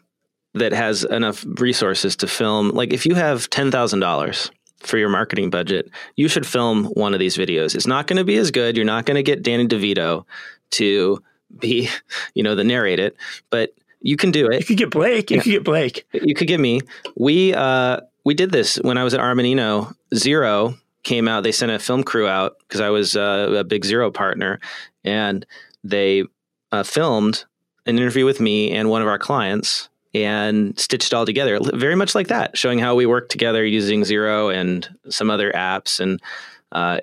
that 0.54 0.72
has 0.72 1.04
enough 1.04 1.46
resources 1.60 2.16
to 2.18 2.28
film, 2.28 2.70
like 2.70 2.94
if 2.94 3.06
you 3.06 3.16
have 3.16 3.50
ten 3.50 3.72
thousand 3.72 4.00
dollars 4.00 4.52
for 4.80 4.98
your 4.98 5.10
marketing 5.10 5.50
budget, 5.50 5.90
you 6.16 6.28
should 6.28 6.46
film 6.46 6.86
one 6.86 7.14
of 7.14 7.20
these 7.20 7.38
videos. 7.38 7.76
It's 7.76 7.88
not 7.88 8.08
going 8.08 8.18
to 8.18 8.24
be 8.24 8.38
as 8.38 8.52
good. 8.52 8.76
You're 8.76 8.86
not 8.86 9.06
going 9.06 9.16
to 9.16 9.24
get 9.24 9.44
Danny 9.44 9.68
DeVito 9.68 10.26
to 10.72 11.24
be, 11.60 11.90
you 12.34 12.44
know, 12.44 12.56
the 12.56 12.64
narrate 12.64 13.00
it, 13.00 13.16
but 13.50 13.74
you 14.02 14.16
can 14.16 14.32
do 14.32 14.48
it. 14.48 14.60
You 14.60 14.66
could 14.66 14.78
get 14.78 14.92
Blake. 14.92 15.32
You 15.32 15.38
yeah. 15.38 15.44
could 15.44 15.52
get 15.52 15.64
Blake. 15.64 16.08
You 16.14 16.36
could 16.36 16.48
get 16.48 16.60
me. 16.60 16.82
We 17.16 17.54
uh 17.54 18.02
we 18.24 18.34
did 18.34 18.52
this 18.52 18.76
when 18.78 18.98
I 18.98 19.04
was 19.04 19.14
at 19.14 19.20
Armanino. 19.20 19.94
Xero 20.14 20.78
came 21.04 21.28
out. 21.28 21.44
They 21.44 21.52
sent 21.52 21.72
a 21.72 21.80
film 21.80 22.04
crew 22.04 22.28
out 22.28 22.58
because 22.60 22.82
I 22.82 22.90
was 22.90 23.16
uh, 23.16 23.56
a 23.58 23.64
big 23.64 23.84
Xero 23.84 24.14
partner, 24.14 24.60
and 25.04 25.46
they 25.84 26.24
uh, 26.72 26.84
filmed 26.84 27.46
an 27.86 27.98
interview 27.98 28.26
with 28.26 28.42
me 28.42 28.72
and 28.72 28.90
one 28.90 29.02
of 29.02 29.08
our 29.08 29.18
clients 29.18 29.90
and 30.14 30.78
stitched 30.80 31.14
it 31.14 31.16
all 31.16 31.26
together, 31.26 31.60
very 31.74 31.96
much 31.96 32.16
like 32.16 32.28
that, 32.28 32.58
showing 32.58 32.80
how 32.80 32.96
we 32.96 33.06
work 33.06 33.30
together 33.30 33.66
using 33.66 34.02
Xero 34.02 34.54
and 34.54 34.88
some 35.10 35.30
other 35.30 35.52
apps. 35.52 36.00
And 36.00 36.22
uh, 36.72 37.00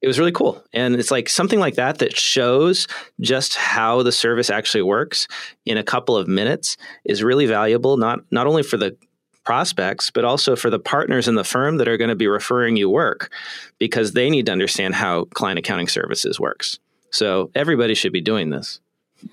it 0.00 0.06
was 0.06 0.18
really 0.18 0.32
cool. 0.32 0.62
And 0.72 0.96
it's 0.96 1.10
like 1.10 1.28
something 1.28 1.58
like 1.58 1.76
that 1.76 1.98
that 1.98 2.16
shows 2.16 2.86
just 3.20 3.56
how 3.56 4.02
the 4.02 4.12
service 4.12 4.50
actually 4.50 4.82
works 4.82 5.28
in 5.64 5.78
a 5.78 5.84
couple 5.84 6.16
of 6.16 6.28
minutes 6.28 6.76
is 7.04 7.22
really 7.22 7.46
valuable, 7.46 7.96
not, 7.96 8.20
not 8.30 8.46
only 8.46 8.62
for 8.62 8.76
the 8.76 8.96
prospects, 9.44 10.10
but 10.10 10.24
also 10.24 10.54
for 10.56 10.70
the 10.70 10.78
partners 10.78 11.28
in 11.28 11.34
the 11.34 11.44
firm 11.44 11.76
that 11.78 11.88
are 11.88 11.96
going 11.96 12.10
to 12.10 12.16
be 12.16 12.28
referring 12.28 12.76
you 12.76 12.88
work 12.88 13.32
because 13.78 14.12
they 14.12 14.30
need 14.30 14.46
to 14.46 14.52
understand 14.52 14.94
how 14.94 15.24
client 15.34 15.58
accounting 15.58 15.88
services 15.88 16.38
works. 16.38 16.78
So 17.10 17.50
everybody 17.54 17.94
should 17.94 18.12
be 18.12 18.20
doing 18.20 18.50
this. 18.50 18.80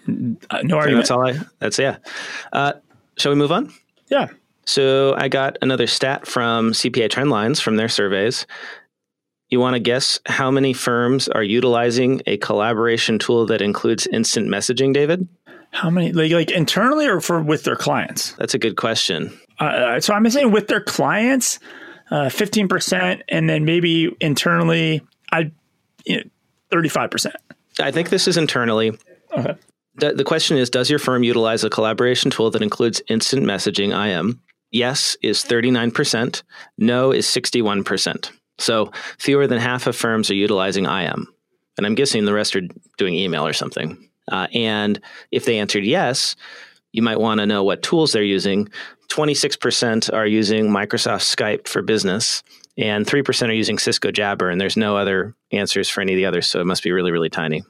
Uh, 0.08 0.62
no 0.64 0.78
argument. 0.78 1.08
That's 1.08 1.12
all 1.12 1.28
I. 1.28 1.40
That's 1.60 1.80
yeah. 1.80 1.98
Uh, 2.54 2.74
Shall 3.20 3.34
we 3.34 3.38
move 3.38 3.52
on? 3.52 3.72
Yeah. 4.08 4.28
So 4.66 5.14
I 5.18 5.28
got 5.28 5.58
another 5.62 5.88
stat 5.88 6.26
from 6.26 6.72
CPA 6.72 7.10
Trendlines 7.10 7.62
from 7.62 7.76
their 7.76 7.90
surveys. 7.90 8.48
You 9.50 9.60
want 9.60 9.74
to 9.74 9.80
guess 9.80 10.20
how 10.26 10.52
many 10.52 10.74
firms 10.74 11.28
are 11.28 11.44
utilizing 11.44 12.22
a 12.28 12.38
collaboration 12.38 13.20
tool 13.20 13.46
that 13.48 13.62
includes 13.62 14.08
instant 14.08 14.48
messaging, 14.48 14.94
David? 14.94 15.28
How 15.72 15.90
many, 15.90 16.14
like, 16.14 16.32
like 16.32 16.52
internally 16.52 17.08
or 17.08 17.20
for 17.20 17.42
with 17.42 17.64
their 17.64 17.76
clients? 17.76 18.34
That's 18.34 18.54
a 18.54 18.60
good 18.60 18.78
question. 18.78 19.38
Uh, 19.60 19.64
uh 19.64 20.00
so 20.00 20.14
I'm 20.14 20.28
saying 20.30 20.52
with 20.52 20.68
their 20.68 20.82
clients, 20.82 21.60
uh, 22.12 22.30
fifteen 22.30 22.66
uh, 22.66 22.70
percent, 22.70 23.24
and 23.28 23.50
then 23.50 23.66
maybe 23.66 24.16
internally, 24.20 25.02
I, 25.32 25.52
you 26.06 26.18
know, 26.18 26.24
thirty-five 26.72 27.12
percent. 27.12 27.36
I 27.80 27.92
think 27.92 28.10
this 28.10 28.28
is 28.28 28.38
internally. 28.38 28.98
Okay 29.36 29.56
the 30.00 30.24
question 30.24 30.58
is 30.58 30.70
Does 30.70 30.90
your 30.90 31.00
firm 31.00 31.24
utilize 31.24 31.64
a 31.64 31.70
collaboration 31.70 32.32
tool 32.32 32.52
that 32.52 32.62
includes 32.62 33.02
instant 33.08 33.46
messaging 33.46 33.90
IM? 33.94 34.42
Yes 34.72 35.18
is 35.22 35.44
39%, 35.44 36.44
no 36.78 37.12
is 37.12 37.26
61%. 37.26 38.32
So 38.60 38.92
fewer 39.18 39.48
than 39.48 39.58
half 39.58 39.88
of 39.88 39.96
firms 39.96 40.30
are 40.30 40.36
utilizing 40.36 40.86
IM. 40.86 41.28
And 41.78 41.86
I'm 41.86 41.96
guessing 41.96 42.26
the 42.26 42.34
rest 42.34 42.56
are 42.56 42.62
doing 42.98 43.16
email 43.16 43.48
or 43.48 43.54
something. 43.54 44.10
Uh, 44.32 44.48
and 44.54 45.00
if 45.32 45.46
they 45.46 45.60
answered 45.60 45.86
yes, 45.86 46.36
you 46.92 47.02
might 47.02 47.20
want 47.20 47.40
to 47.40 47.46
know 47.46 47.64
what 47.64 47.82
tools 47.82 48.12
they're 48.12 48.24
using. 48.24 48.70
26% 49.10 50.14
are 50.14 50.28
using 50.28 50.70
Microsoft 50.70 51.36
Skype 51.36 51.68
for 51.68 51.82
business, 51.82 52.44
and 52.78 53.06
3% 53.06 53.50
are 53.50 53.54
using 53.54 53.80
Cisco 53.80 54.12
Jabber, 54.12 54.50
and 54.50 54.62
there's 54.62 54.78
no 54.78 54.98
other 54.98 55.36
answers 55.52 55.90
for 55.90 56.02
any 56.02 56.14
of 56.14 56.18
the 56.18 56.26
others. 56.26 56.48
So 56.48 56.60
it 56.60 56.66
must 56.66 56.84
be 56.84 56.92
really, 56.92 57.12
really 57.12 57.30
tiny. 57.30 57.64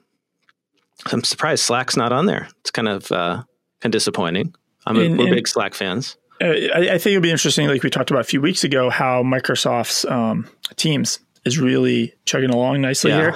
I'm 1.08 1.24
surprised 1.24 1.64
Slack's 1.64 1.98
not 1.98 2.12
on 2.12 2.26
there. 2.26 2.48
It's 2.62 2.72
kind 2.72 2.88
of 2.88 3.12
uh, 3.12 3.44
kind 3.82 3.86
of 3.86 3.92
disappointing. 3.92 4.54
I'm 4.86 4.98
a, 4.98 5.02
and, 5.02 5.18
we're 5.18 5.28
and, 5.28 5.36
big 5.36 5.48
Slack 5.48 5.74
fans. 5.74 6.18
Uh, 6.42 6.46
I, 6.46 6.80
I, 6.94 6.98
think 6.98 7.08
it'll 7.08 7.22
be 7.22 7.32
interesting, 7.32 7.68
like 7.68 7.84
we 7.84 7.90
talked 7.90 8.12
about 8.12 8.22
a 8.22 8.26
few 8.26 8.42
weeks 8.42 8.64
ago, 8.64 8.90
how 8.90 9.24
Microsoft's 9.24 10.06
um, 10.06 10.50
Teams 10.78 11.20
is 11.46 11.60
really 11.60 12.14
chugging 12.26 12.50
along 12.50 12.82
nicely 12.82 13.12
yeah. 13.12 13.18
here. 13.18 13.36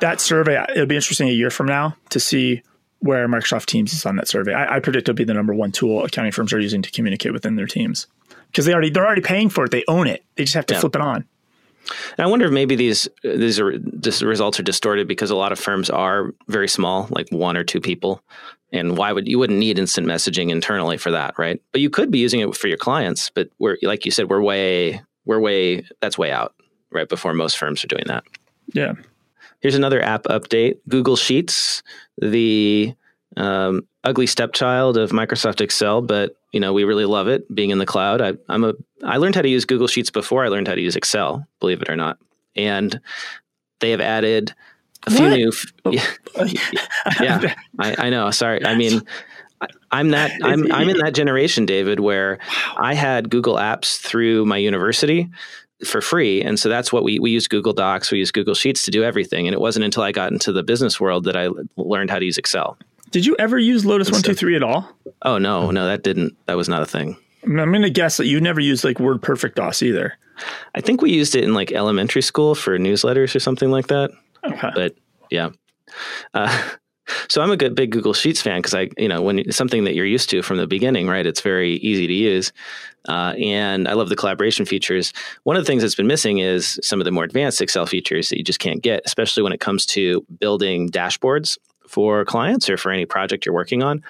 That 0.00 0.20
survey, 0.20 0.64
it'll 0.70 0.86
be 0.86 0.96
interesting 0.96 1.28
a 1.28 1.32
year 1.32 1.50
from 1.50 1.66
now 1.66 1.96
to 2.10 2.18
see 2.18 2.62
where 3.00 3.28
Microsoft 3.28 3.66
Teams 3.66 3.92
is 3.92 4.04
on 4.04 4.16
that 4.16 4.28
survey. 4.28 4.52
I, 4.52 4.76
I 4.76 4.80
predict 4.80 5.08
it'll 5.08 5.16
be 5.16 5.24
the 5.24 5.34
number 5.34 5.54
one 5.54 5.72
tool 5.72 6.04
accounting 6.04 6.32
firms 6.32 6.52
are 6.52 6.60
using 6.60 6.82
to 6.82 6.90
communicate 6.90 7.32
within 7.32 7.56
their 7.56 7.66
teams 7.66 8.06
because 8.46 8.64
they 8.64 8.72
already 8.72 8.90
they're 8.90 9.06
already 9.06 9.22
paying 9.22 9.48
for 9.48 9.64
it. 9.64 9.70
They 9.70 9.84
own 9.88 10.06
it. 10.06 10.24
They 10.36 10.44
just 10.44 10.54
have 10.54 10.66
to 10.66 10.74
yeah. 10.74 10.80
flip 10.80 10.96
it 10.96 11.02
on. 11.02 11.26
And 12.16 12.26
I 12.26 12.30
wonder 12.30 12.46
if 12.46 12.52
maybe 12.52 12.76
these 12.76 13.08
these 13.22 13.58
are 13.60 13.78
these 13.78 14.22
results 14.22 14.58
are 14.60 14.64
distorted 14.64 15.08
because 15.08 15.30
a 15.30 15.36
lot 15.36 15.52
of 15.52 15.58
firms 15.58 15.90
are 15.90 16.32
very 16.48 16.68
small, 16.68 17.06
like 17.10 17.28
one 17.30 17.56
or 17.56 17.64
two 17.64 17.80
people. 17.80 18.22
And 18.72 18.96
why 18.96 19.12
would 19.12 19.26
you 19.26 19.38
wouldn't 19.38 19.58
need 19.58 19.78
instant 19.78 20.06
messaging 20.06 20.50
internally 20.50 20.96
for 20.96 21.10
that, 21.10 21.38
right? 21.38 21.60
But 21.72 21.80
you 21.80 21.90
could 21.90 22.10
be 22.10 22.18
using 22.20 22.40
it 22.40 22.54
for 22.56 22.68
your 22.68 22.76
clients. 22.76 23.30
But 23.30 23.50
we're 23.58 23.76
like 23.82 24.04
you 24.04 24.10
said, 24.10 24.30
we're 24.30 24.42
way 24.42 25.00
we're 25.24 25.40
way 25.40 25.84
that's 26.00 26.18
way 26.18 26.30
out 26.30 26.54
right 26.90 27.08
before 27.08 27.34
most 27.34 27.58
firms 27.58 27.84
are 27.84 27.88
doing 27.88 28.04
that. 28.06 28.24
Yeah. 28.72 28.94
Here's 29.60 29.74
another 29.74 30.00
app 30.00 30.24
update: 30.24 30.78
Google 30.88 31.16
Sheets, 31.16 31.82
the 32.20 32.94
um, 33.36 33.86
ugly 34.04 34.26
stepchild 34.26 34.96
of 34.96 35.10
Microsoft 35.10 35.60
Excel, 35.60 36.02
but 36.02 36.36
you 36.52 36.60
know 36.60 36.72
we 36.72 36.84
really 36.84 37.04
love 37.04 37.28
it 37.28 37.52
being 37.54 37.70
in 37.70 37.78
the 37.78 37.86
cloud. 37.86 38.20
I, 38.20 38.34
I'm 38.48 38.64
a 38.64 38.74
I 39.04 39.16
learned 39.16 39.34
how 39.34 39.42
to 39.42 39.48
use 39.48 39.64
Google 39.64 39.86
Sheets 39.86 40.10
before 40.10 40.44
I 40.44 40.48
learned 40.48 40.68
how 40.68 40.74
to 40.74 40.80
use 40.80 40.96
Excel, 40.96 41.46
believe 41.60 41.82
it 41.82 41.88
or 41.88 41.96
not, 41.96 42.18
and 42.56 43.00
they 43.80 43.90
have 43.90 44.00
added 44.00 44.54
a 45.06 45.10
few 45.10 45.28
new. 45.28 45.52
Yeah, 45.90 46.06
yeah 47.20 47.54
I, 47.78 48.06
I, 48.06 48.10
know. 48.10 48.30
Sorry, 48.30 48.64
I 48.64 48.74
mean. 48.74 49.02
I'm 49.90 50.08
that 50.12 50.30
I'm 50.42 50.72
I'm 50.72 50.88
in 50.88 50.96
that 50.98 51.12
generation, 51.12 51.66
David, 51.66 52.00
where 52.00 52.38
I 52.78 52.94
had 52.94 53.28
Google 53.28 53.56
Apps 53.56 53.98
through 53.98 54.46
my 54.46 54.56
university, 54.56 55.28
for 55.84 56.00
free. 56.00 56.42
And 56.42 56.58
so 56.58 56.68
that's 56.68 56.92
what 56.92 57.04
we, 57.04 57.18
we 57.18 57.30
use 57.30 57.48
Google 57.48 57.72
Docs, 57.72 58.10
we 58.10 58.18
use 58.18 58.30
Google 58.30 58.54
Sheets 58.54 58.84
to 58.84 58.90
do 58.90 59.02
everything. 59.02 59.46
And 59.46 59.54
it 59.54 59.60
wasn't 59.60 59.84
until 59.84 60.02
I 60.02 60.12
got 60.12 60.32
into 60.32 60.52
the 60.52 60.62
business 60.62 61.00
world 61.00 61.24
that 61.24 61.36
I 61.36 61.48
learned 61.76 62.10
how 62.10 62.18
to 62.18 62.24
use 62.24 62.38
Excel. 62.38 62.78
Did 63.10 63.26
you 63.26 63.36
ever 63.38 63.58
use 63.58 63.84
Lotus 63.84 64.10
One 64.10 64.22
Two 64.22 64.34
Three 64.34 64.56
at 64.56 64.62
all? 64.62 64.88
Oh 65.22 65.38
no, 65.38 65.70
no, 65.70 65.86
that 65.86 66.02
didn't. 66.02 66.36
That 66.46 66.56
was 66.56 66.68
not 66.68 66.82
a 66.82 66.86
thing. 66.86 67.16
I'm 67.42 67.54
going 67.54 67.82
to 67.82 67.90
guess 67.90 68.18
that 68.18 68.26
you 68.26 68.40
never 68.40 68.60
used 68.60 68.84
like 68.84 68.98
WordPerfect 68.98 69.54
DOS 69.54 69.82
either. 69.82 70.18
I 70.74 70.80
think 70.80 71.00
we 71.00 71.10
used 71.10 71.34
it 71.34 71.44
in 71.44 71.54
like 71.54 71.72
elementary 71.72 72.22
school 72.22 72.54
for 72.54 72.78
newsletters 72.78 73.34
or 73.34 73.40
something 73.40 73.70
like 73.70 73.88
that. 73.88 74.10
Okay. 74.44 74.70
But 74.74 74.96
yeah. 75.30 75.50
Uh, 76.34 76.70
so 77.28 77.42
I'm 77.42 77.50
a 77.50 77.56
good 77.56 77.74
big 77.74 77.90
Google 77.90 78.12
Sheets 78.12 78.40
fan 78.40 78.58
because 78.58 78.74
I, 78.74 78.90
you 78.96 79.08
know, 79.08 79.22
when 79.22 79.50
something 79.50 79.84
that 79.84 79.94
you're 79.94 80.06
used 80.06 80.30
to 80.30 80.42
from 80.42 80.58
the 80.58 80.66
beginning, 80.66 81.08
right? 81.08 81.26
It's 81.26 81.40
very 81.40 81.74
easy 81.76 82.06
to 82.06 82.12
use, 82.12 82.52
uh, 83.08 83.34
and 83.38 83.88
I 83.88 83.94
love 83.94 84.08
the 84.08 84.16
collaboration 84.16 84.64
features. 84.64 85.12
One 85.44 85.56
of 85.56 85.62
the 85.62 85.66
things 85.66 85.82
that's 85.82 85.94
been 85.94 86.06
missing 86.06 86.38
is 86.38 86.78
some 86.82 87.00
of 87.00 87.04
the 87.04 87.10
more 87.10 87.24
advanced 87.24 87.60
Excel 87.60 87.86
features 87.86 88.28
that 88.28 88.38
you 88.38 88.44
just 88.44 88.60
can't 88.60 88.82
get, 88.82 89.02
especially 89.04 89.42
when 89.42 89.52
it 89.52 89.60
comes 89.60 89.86
to 89.86 90.24
building 90.38 90.88
dashboards 90.88 91.58
for 91.90 92.24
clients 92.24 92.70
or 92.70 92.76
for 92.76 92.90
any 92.92 93.06
project 93.06 93.44
you're 93.44 93.54
working 93.54 93.82
on. 93.82 94.02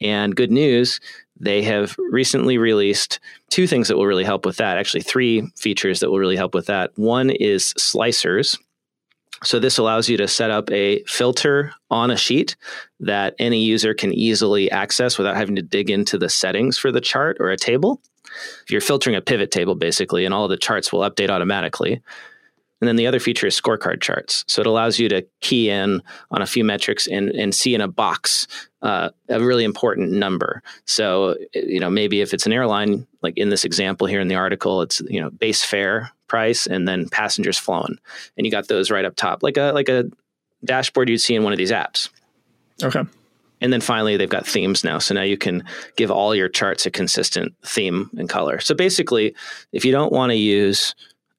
And 0.00 0.36
good 0.36 0.50
news, 0.52 1.00
they 1.40 1.62
have 1.62 1.96
recently 2.10 2.58
released 2.58 3.20
two 3.50 3.66
things 3.66 3.88
that 3.88 3.96
will 3.96 4.06
really 4.06 4.24
help 4.24 4.44
with 4.44 4.56
that. 4.56 4.76
Actually, 4.76 5.02
three 5.02 5.46
features 5.56 6.00
that 6.00 6.10
will 6.10 6.18
really 6.18 6.36
help 6.36 6.54
with 6.54 6.66
that. 6.66 6.90
One 6.96 7.30
is 7.30 7.74
slicers 7.78 8.56
so 9.44 9.58
this 9.58 9.78
allows 9.78 10.08
you 10.08 10.16
to 10.16 10.26
set 10.26 10.50
up 10.50 10.70
a 10.70 11.02
filter 11.04 11.72
on 11.90 12.10
a 12.10 12.16
sheet 12.16 12.56
that 13.00 13.34
any 13.38 13.62
user 13.62 13.94
can 13.94 14.12
easily 14.12 14.70
access 14.70 15.16
without 15.16 15.36
having 15.36 15.56
to 15.56 15.62
dig 15.62 15.90
into 15.90 16.18
the 16.18 16.28
settings 16.28 16.76
for 16.76 16.90
the 16.90 17.00
chart 17.00 17.36
or 17.38 17.50
a 17.50 17.56
table. 17.56 18.00
If 18.64 18.70
you're 18.70 18.80
filtering 18.80 19.16
a 19.16 19.20
pivot 19.20 19.50
table, 19.50 19.74
basically, 19.74 20.24
and 20.24 20.34
all 20.34 20.44
of 20.44 20.50
the 20.50 20.56
charts 20.56 20.92
will 20.92 21.08
update 21.08 21.30
automatically. 21.30 22.02
And 22.80 22.86
then 22.86 22.96
the 22.96 23.06
other 23.06 23.18
feature 23.18 23.46
is 23.46 23.60
scorecard 23.60 24.00
charts. 24.00 24.44
So 24.46 24.60
it 24.60 24.66
allows 24.66 24.98
you 24.98 25.08
to 25.08 25.26
key 25.40 25.68
in 25.68 26.00
on 26.30 26.42
a 26.42 26.46
few 26.46 26.64
metrics 26.64 27.06
and, 27.08 27.30
and 27.30 27.54
see 27.54 27.74
in 27.74 27.80
a 27.80 27.88
box 27.88 28.46
uh, 28.82 29.10
a 29.28 29.40
really 29.40 29.64
important 29.64 30.12
number. 30.12 30.62
So, 30.84 31.36
you 31.54 31.80
know, 31.80 31.90
maybe 31.90 32.20
if 32.20 32.32
it's 32.32 32.46
an 32.46 32.52
airline, 32.52 33.06
like 33.20 33.36
in 33.36 33.48
this 33.48 33.64
example 33.64 34.06
here 34.06 34.20
in 34.20 34.28
the 34.28 34.36
article, 34.36 34.82
it's, 34.82 35.00
you 35.08 35.20
know, 35.20 35.30
base 35.30 35.64
fare 35.64 36.12
price 36.28 36.66
and 36.66 36.86
then 36.86 37.08
passengers 37.08 37.58
flown. 37.58 37.98
And 38.36 38.46
you 38.46 38.52
got 38.52 38.68
those 38.68 38.90
right 38.90 39.04
up 39.04 39.16
top, 39.16 39.42
like 39.42 39.56
a, 39.56 39.72
like 39.72 39.88
a 39.88 40.04
dashboard 40.64 41.08
you'd 41.08 41.18
see 41.18 41.34
in 41.34 41.42
one 41.42 41.52
of 41.52 41.58
these 41.58 41.72
apps. 41.72 42.10
Okay. 42.82 43.02
And 43.60 43.72
then 43.72 43.80
finally, 43.80 44.16
they've 44.16 44.28
got 44.28 44.46
themes 44.46 44.84
now. 44.84 44.98
So 44.98 45.14
now 45.14 45.22
you 45.22 45.36
can 45.36 45.64
give 45.96 46.12
all 46.12 46.34
your 46.34 46.48
charts 46.48 46.86
a 46.86 46.92
consistent 46.92 47.54
theme 47.64 48.08
and 48.16 48.28
color. 48.28 48.60
So 48.60 48.74
basically, 48.74 49.34
if 49.72 49.84
you 49.84 49.90
don't 49.90 50.12
want 50.12 50.30
to 50.30 50.36
use 50.36 50.94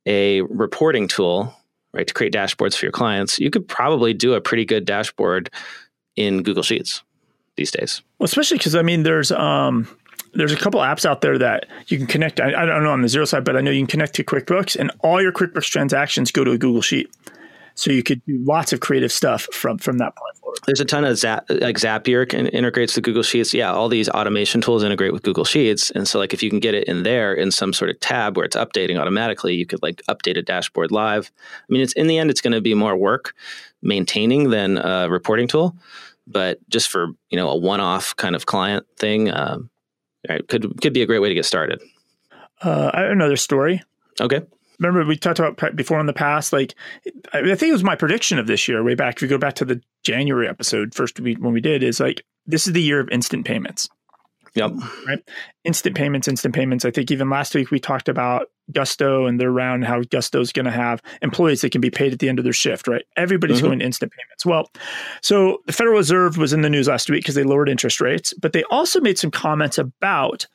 a 0.09 0.41
reporting 0.41 1.07
tool, 1.07 1.55
right, 1.93 2.07
to 2.07 2.13
create 2.13 2.33
dashboards 2.33 2.75
for 2.75 2.85
your 2.85 2.91
clients, 2.91 3.39
you 3.39 3.51
could 3.51 3.67
probably 3.67 4.13
do 4.13 4.33
a 4.33 4.41
pretty 4.41 4.65
good 4.65 4.83
dashboard 4.83 5.51
in 6.15 6.41
Google 6.41 6.63
Sheets 6.63 7.03
these 7.55 7.69
days. 7.69 8.01
Well, 8.17 8.25
especially 8.25 8.57
because 8.57 8.75
I 8.75 8.81
mean, 8.81 9.03
there's 9.03 9.31
um, 9.31 9.87
there's 10.33 10.51
a 10.51 10.57
couple 10.57 10.81
apps 10.81 11.05
out 11.05 11.21
there 11.21 11.37
that 11.37 11.67
you 11.87 11.97
can 11.97 12.07
connect. 12.07 12.39
I, 12.39 12.47
I, 12.47 12.65
don't 12.65 12.83
know 12.83 12.91
on 12.91 13.01
the 13.01 13.07
Xero 13.07 13.27
side, 13.27 13.45
but 13.45 13.55
I 13.55 13.61
know 13.61 13.71
you 13.71 13.81
can 13.81 13.87
connect 13.87 14.15
to 14.15 14.23
QuickBooks, 14.23 14.75
and 14.75 14.91
all 15.01 15.21
your 15.21 15.31
QuickBooks 15.31 15.69
transactions 15.69 16.31
go 16.31 16.43
to 16.43 16.51
a 16.51 16.57
Google 16.57 16.81
Sheet. 16.81 17.09
So 17.79 17.93
you 17.93 18.03
could 18.03 18.21
do 18.25 18.37
lots 18.39 18.73
of 18.73 18.81
creative 18.81 19.09
stuff 19.09 19.47
from 19.53 19.77
from 19.77 19.99
that 19.99 20.13
point 20.17 20.35
forward. 20.35 20.59
There's 20.65 20.81
a 20.81 20.85
ton 20.85 21.05
of 21.05 21.17
Zap, 21.17 21.45
like 21.49 21.77
Zapier 21.77 22.27
can, 22.27 22.47
integrates 22.47 22.93
with 22.93 23.05
Google 23.05 23.23
Sheets. 23.23 23.53
Yeah, 23.53 23.71
all 23.71 23.87
these 23.87 24.09
automation 24.09 24.59
tools 24.59 24.83
integrate 24.83 25.13
with 25.13 25.23
Google 25.23 25.45
Sheets, 25.45 25.89
and 25.91 26.05
so 26.05 26.19
like 26.19 26.33
if 26.33 26.43
you 26.43 26.49
can 26.49 26.59
get 26.59 26.73
it 26.73 26.89
in 26.89 27.03
there 27.03 27.33
in 27.33 27.51
some 27.51 27.71
sort 27.71 27.89
of 27.89 27.97
tab 28.01 28.35
where 28.35 28.45
it's 28.45 28.57
updating 28.57 28.99
automatically, 28.99 29.55
you 29.55 29.65
could 29.65 29.81
like 29.81 30.01
update 30.09 30.37
a 30.37 30.41
dashboard 30.41 30.91
live. 30.91 31.31
I 31.47 31.71
mean, 31.71 31.79
it's 31.79 31.93
in 31.93 32.07
the 32.07 32.17
end, 32.17 32.29
it's 32.29 32.41
going 32.41 32.51
to 32.51 32.59
be 32.59 32.73
more 32.73 32.97
work 32.97 33.33
maintaining 33.81 34.49
than 34.49 34.77
a 34.77 35.07
reporting 35.09 35.47
tool, 35.47 35.73
but 36.27 36.59
just 36.67 36.91
for 36.91 37.07
you 37.29 37.37
know 37.37 37.47
a 37.47 37.55
one-off 37.55 38.13
kind 38.17 38.35
of 38.35 38.45
client 38.45 38.85
thing, 38.97 39.31
um, 39.31 39.69
could 40.49 40.81
could 40.81 40.91
be 40.91 41.01
a 41.01 41.05
great 41.05 41.19
way 41.19 41.29
to 41.29 41.35
get 41.35 41.45
started. 41.45 41.81
Uh, 42.61 42.91
another 42.93 43.37
story. 43.37 43.81
Okay 44.19 44.41
remember 44.79 45.05
we 45.05 45.17
talked 45.17 45.39
about 45.39 45.75
before 45.75 45.99
in 45.99 46.05
the 46.05 46.13
past 46.13 46.53
like 46.53 46.73
i 47.33 47.41
think 47.41 47.63
it 47.63 47.71
was 47.71 47.83
my 47.83 47.95
prediction 47.95 48.39
of 48.39 48.47
this 48.47 48.67
year 48.67 48.83
way 48.83 48.95
back 48.95 49.17
if 49.17 49.21
you 49.21 49.27
go 49.27 49.37
back 49.37 49.53
to 49.55 49.65
the 49.65 49.81
january 50.03 50.47
episode 50.47 50.95
first 50.95 51.19
we, 51.19 51.35
when 51.35 51.53
we 51.53 51.61
did 51.61 51.83
is 51.83 51.99
like 51.99 52.23
this 52.49 52.67
is 52.67 52.73
the 52.73 52.81
year 52.81 52.99
of 52.99 53.09
instant 53.09 53.45
payments. 53.45 53.87
Yep. 54.55 54.71
Right? 55.07 55.19
Instant 55.63 55.95
payments 55.95 56.27
instant 56.27 56.55
payments. 56.55 56.83
I 56.83 56.89
think 56.89 57.11
even 57.11 57.29
last 57.29 57.53
week 57.53 57.69
we 57.69 57.79
talked 57.79 58.09
about 58.09 58.47
gusto 58.71 59.27
and 59.27 59.39
their 59.39 59.51
round 59.51 59.85
how 59.85 60.01
gusto's 60.01 60.51
going 60.51 60.65
to 60.65 60.71
have 60.71 61.01
employees 61.21 61.61
that 61.61 61.71
can 61.71 61.81
be 61.81 61.91
paid 61.91 62.13
at 62.13 62.19
the 62.19 62.27
end 62.27 62.39
of 62.39 62.43
their 62.43 62.53
shift 62.53 62.87
right? 62.87 63.03
Everybody's 63.15 63.57
mm-hmm. 63.57 63.67
going 63.67 63.81
instant 63.81 64.11
payments. 64.11 64.45
Well 64.45 64.71
so 65.21 65.61
the 65.67 65.73
federal 65.73 65.97
reserve 65.97 66.37
was 66.37 66.51
in 66.51 66.61
the 66.61 66.69
news 66.69 66.87
last 66.87 67.09
week 67.09 67.23
because 67.23 67.35
they 67.35 67.43
lowered 67.43 67.69
interest 67.69 68.01
rates 68.01 68.33
but 68.33 68.53
they 68.53 68.63
also 68.65 68.99
made 68.99 69.19
some 69.19 69.31
comments 69.31 69.77
about 69.77 70.47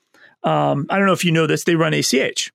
um, 0.43 0.87
i 0.91 0.99
don't 0.99 1.07
know 1.07 1.13
if 1.13 1.25
you 1.25 1.33
know 1.33 1.47
this 1.47 1.65
they 1.65 1.77
run 1.77 1.95
ach 1.95 2.53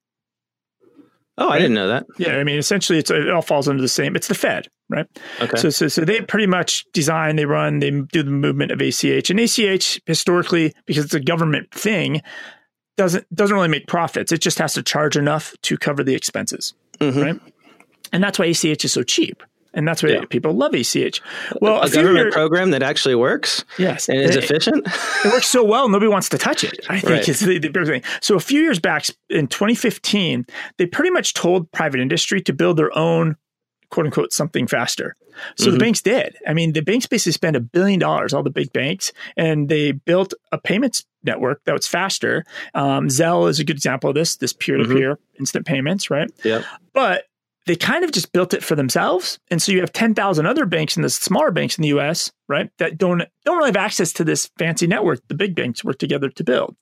Oh, 1.40 1.48
right? 1.48 1.54
I 1.54 1.58
didn't 1.58 1.74
know 1.74 1.88
that. 1.88 2.06
Yeah, 2.18 2.36
I 2.36 2.44
mean, 2.44 2.58
essentially, 2.58 2.98
it's 2.98 3.10
it 3.10 3.30
all 3.30 3.40
falls 3.40 3.66
under 3.66 3.80
the 3.80 3.88
same. 3.88 4.14
It's 4.14 4.28
the 4.28 4.34
Fed, 4.34 4.68
right? 4.90 5.06
Okay. 5.40 5.56
So, 5.56 5.70
so, 5.70 5.88
so 5.88 6.04
they 6.04 6.20
pretty 6.20 6.46
much 6.46 6.84
design, 6.92 7.36
they 7.36 7.46
run, 7.46 7.78
they 7.78 7.90
do 7.90 8.22
the 8.22 8.30
movement 8.30 8.72
of 8.72 8.80
ACH, 8.82 9.30
and 9.30 9.40
ACH 9.40 10.00
historically, 10.04 10.74
because 10.84 11.06
it's 11.06 11.14
a 11.14 11.20
government 11.20 11.72
thing, 11.72 12.20
doesn't 12.98 13.34
doesn't 13.34 13.56
really 13.56 13.68
make 13.68 13.86
profits. 13.86 14.32
It 14.32 14.42
just 14.42 14.58
has 14.58 14.74
to 14.74 14.82
charge 14.82 15.16
enough 15.16 15.54
to 15.62 15.78
cover 15.78 16.04
the 16.04 16.14
expenses, 16.14 16.74
mm-hmm. 16.98 17.20
right? 17.20 17.40
And 18.12 18.22
that's 18.22 18.38
why 18.38 18.46
ACH 18.46 18.84
is 18.84 18.92
so 18.92 19.02
cheap. 19.02 19.42
And 19.72 19.86
that's 19.86 20.02
why 20.02 20.10
yeah. 20.10 20.24
people 20.28 20.52
love 20.52 20.74
ACH. 20.74 21.20
Well, 21.60 21.80
a, 21.80 21.86
a 21.86 21.90
government 21.90 22.32
program 22.32 22.70
that 22.70 22.82
actually 22.82 23.14
works, 23.14 23.64
yes, 23.78 24.08
and 24.08 24.18
is 24.18 24.36
it, 24.36 24.44
efficient. 24.44 24.86
it 25.24 25.32
works 25.32 25.46
so 25.46 25.64
well, 25.64 25.88
nobody 25.88 26.08
wants 26.08 26.28
to 26.30 26.38
touch 26.38 26.64
it. 26.64 26.84
I 26.88 26.98
think 26.98 27.10
right. 27.10 27.28
is 27.28 27.40
the, 27.40 27.58
the 27.58 27.68
big 27.68 27.86
thing. 27.86 28.02
So 28.20 28.34
a 28.34 28.40
few 28.40 28.60
years 28.62 28.80
back, 28.80 29.06
in 29.28 29.46
2015, 29.46 30.46
they 30.78 30.86
pretty 30.86 31.10
much 31.10 31.34
told 31.34 31.70
private 31.70 32.00
industry 32.00 32.40
to 32.42 32.52
build 32.52 32.76
their 32.76 32.96
own 32.96 33.36
quote 33.90 34.06
unquote 34.06 34.32
something 34.32 34.66
faster. 34.66 35.16
So 35.56 35.66
mm-hmm. 35.66 35.74
the 35.74 35.78
banks 35.78 36.02
did. 36.02 36.36
I 36.46 36.54
mean, 36.54 36.72
the 36.72 36.80
banks 36.80 37.06
basically 37.06 37.32
spent 37.32 37.56
a 37.56 37.60
billion 37.60 37.98
dollars, 37.98 38.32
all 38.32 38.42
the 38.42 38.50
big 38.50 38.72
banks, 38.72 39.12
and 39.36 39.68
they 39.68 39.92
built 39.92 40.34
a 40.52 40.58
payments 40.58 41.04
network 41.22 41.62
that 41.64 41.72
was 41.72 41.86
faster. 41.86 42.44
Um, 42.74 43.08
Zelle 43.08 43.48
is 43.48 43.60
a 43.60 43.64
good 43.64 43.76
example 43.76 44.10
of 44.10 44.14
this, 44.14 44.36
this 44.36 44.52
peer 44.52 44.76
to 44.78 44.84
peer 44.84 45.18
instant 45.38 45.66
payments, 45.66 46.10
right? 46.10 46.30
Yeah. 46.44 46.62
But 46.92 47.24
they 47.66 47.76
kind 47.76 48.04
of 48.04 48.12
just 48.12 48.32
built 48.32 48.54
it 48.54 48.64
for 48.64 48.74
themselves. 48.74 49.38
And 49.50 49.60
so 49.60 49.72
you 49.72 49.80
have 49.80 49.92
10,000 49.92 50.46
other 50.46 50.66
banks 50.66 50.96
in 50.96 51.02
the 51.02 51.10
smaller 51.10 51.50
banks 51.50 51.76
in 51.76 51.82
the 51.82 51.98
US, 51.98 52.32
right, 52.48 52.70
that 52.78 52.98
don't 52.98 53.22
don't 53.44 53.58
really 53.58 53.68
have 53.68 53.76
access 53.76 54.12
to 54.14 54.24
this 54.24 54.50
fancy 54.58 54.86
network 54.86 55.20
the 55.28 55.34
big 55.34 55.54
banks 55.54 55.84
work 55.84 55.98
together 55.98 56.30
to 56.30 56.44
build. 56.44 56.76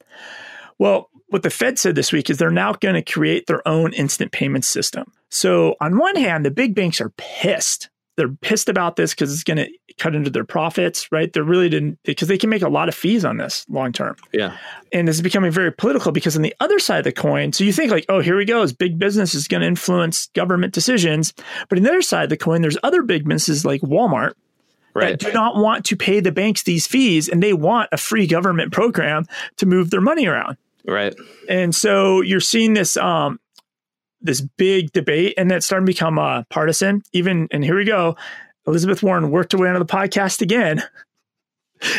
Well, 0.78 1.10
what 1.28 1.42
the 1.42 1.50
Fed 1.50 1.78
said 1.78 1.94
this 1.94 2.12
week 2.12 2.30
is 2.30 2.38
they're 2.38 2.50
now 2.50 2.72
going 2.72 2.94
to 2.94 3.02
create 3.02 3.46
their 3.46 3.66
own 3.66 3.92
instant 3.92 4.32
payment 4.32 4.64
system. 4.64 5.12
So, 5.30 5.74
on 5.80 5.98
one 5.98 6.16
hand, 6.16 6.44
the 6.46 6.50
big 6.50 6.74
banks 6.74 7.00
are 7.00 7.12
pissed 7.18 7.90
they're 8.18 8.28
pissed 8.28 8.68
about 8.68 8.96
this 8.96 9.14
because 9.14 9.32
it's 9.32 9.44
going 9.44 9.56
to 9.56 9.68
cut 9.96 10.14
into 10.14 10.28
their 10.28 10.44
profits, 10.44 11.10
right? 11.12 11.32
They're 11.32 11.44
really 11.44 11.68
didn't 11.68 12.00
because 12.02 12.26
they 12.26 12.36
can 12.36 12.50
make 12.50 12.62
a 12.62 12.68
lot 12.68 12.88
of 12.88 12.94
fees 12.96 13.24
on 13.24 13.36
this 13.36 13.64
long 13.68 13.92
term. 13.92 14.16
Yeah. 14.32 14.56
And 14.92 15.08
it's 15.08 15.20
becoming 15.20 15.52
very 15.52 15.72
political 15.72 16.10
because 16.10 16.34
on 16.34 16.42
the 16.42 16.54
other 16.58 16.80
side 16.80 16.98
of 16.98 17.04
the 17.04 17.12
coin, 17.12 17.52
so 17.52 17.62
you 17.62 17.72
think 17.72 17.92
like, 17.92 18.04
oh, 18.08 18.20
here 18.20 18.36
we 18.36 18.44
go, 18.44 18.66
big 18.78 18.98
business 18.98 19.34
is 19.34 19.46
going 19.46 19.60
to 19.60 19.66
influence 19.68 20.26
government 20.34 20.74
decisions. 20.74 21.32
But 21.68 21.78
on 21.78 21.84
the 21.84 21.90
other 21.90 22.02
side 22.02 22.24
of 22.24 22.30
the 22.30 22.36
coin, 22.36 22.60
there's 22.60 22.76
other 22.82 23.02
big 23.02 23.24
businesses 23.24 23.64
like 23.64 23.80
Walmart 23.82 24.34
Right. 24.94 25.10
that 25.10 25.20
do 25.20 25.32
not 25.32 25.54
want 25.54 25.84
to 25.86 25.96
pay 25.96 26.18
the 26.18 26.32
banks 26.32 26.64
these 26.64 26.88
fees 26.88 27.28
and 27.28 27.40
they 27.40 27.52
want 27.52 27.88
a 27.92 27.96
free 27.96 28.26
government 28.26 28.72
program 28.72 29.26
to 29.58 29.66
move 29.66 29.90
their 29.90 30.00
money 30.00 30.26
around. 30.26 30.56
Right. 30.84 31.14
And 31.48 31.72
so 31.72 32.20
you're 32.22 32.40
seeing 32.40 32.74
this 32.74 32.96
um 32.96 33.38
this 34.20 34.40
big 34.40 34.92
debate 34.92 35.34
and 35.36 35.50
that's 35.50 35.66
starting 35.66 35.86
to 35.86 35.90
become 35.92 36.18
uh, 36.18 36.42
partisan. 36.50 37.02
Even 37.12 37.48
and 37.50 37.64
here 37.64 37.76
we 37.76 37.84
go. 37.84 38.16
Elizabeth 38.66 39.02
Warren 39.02 39.30
worked 39.30 39.52
her 39.52 39.58
way 39.58 39.68
onto 39.68 39.78
the 39.78 39.86
podcast 39.86 40.42
again. 40.42 40.82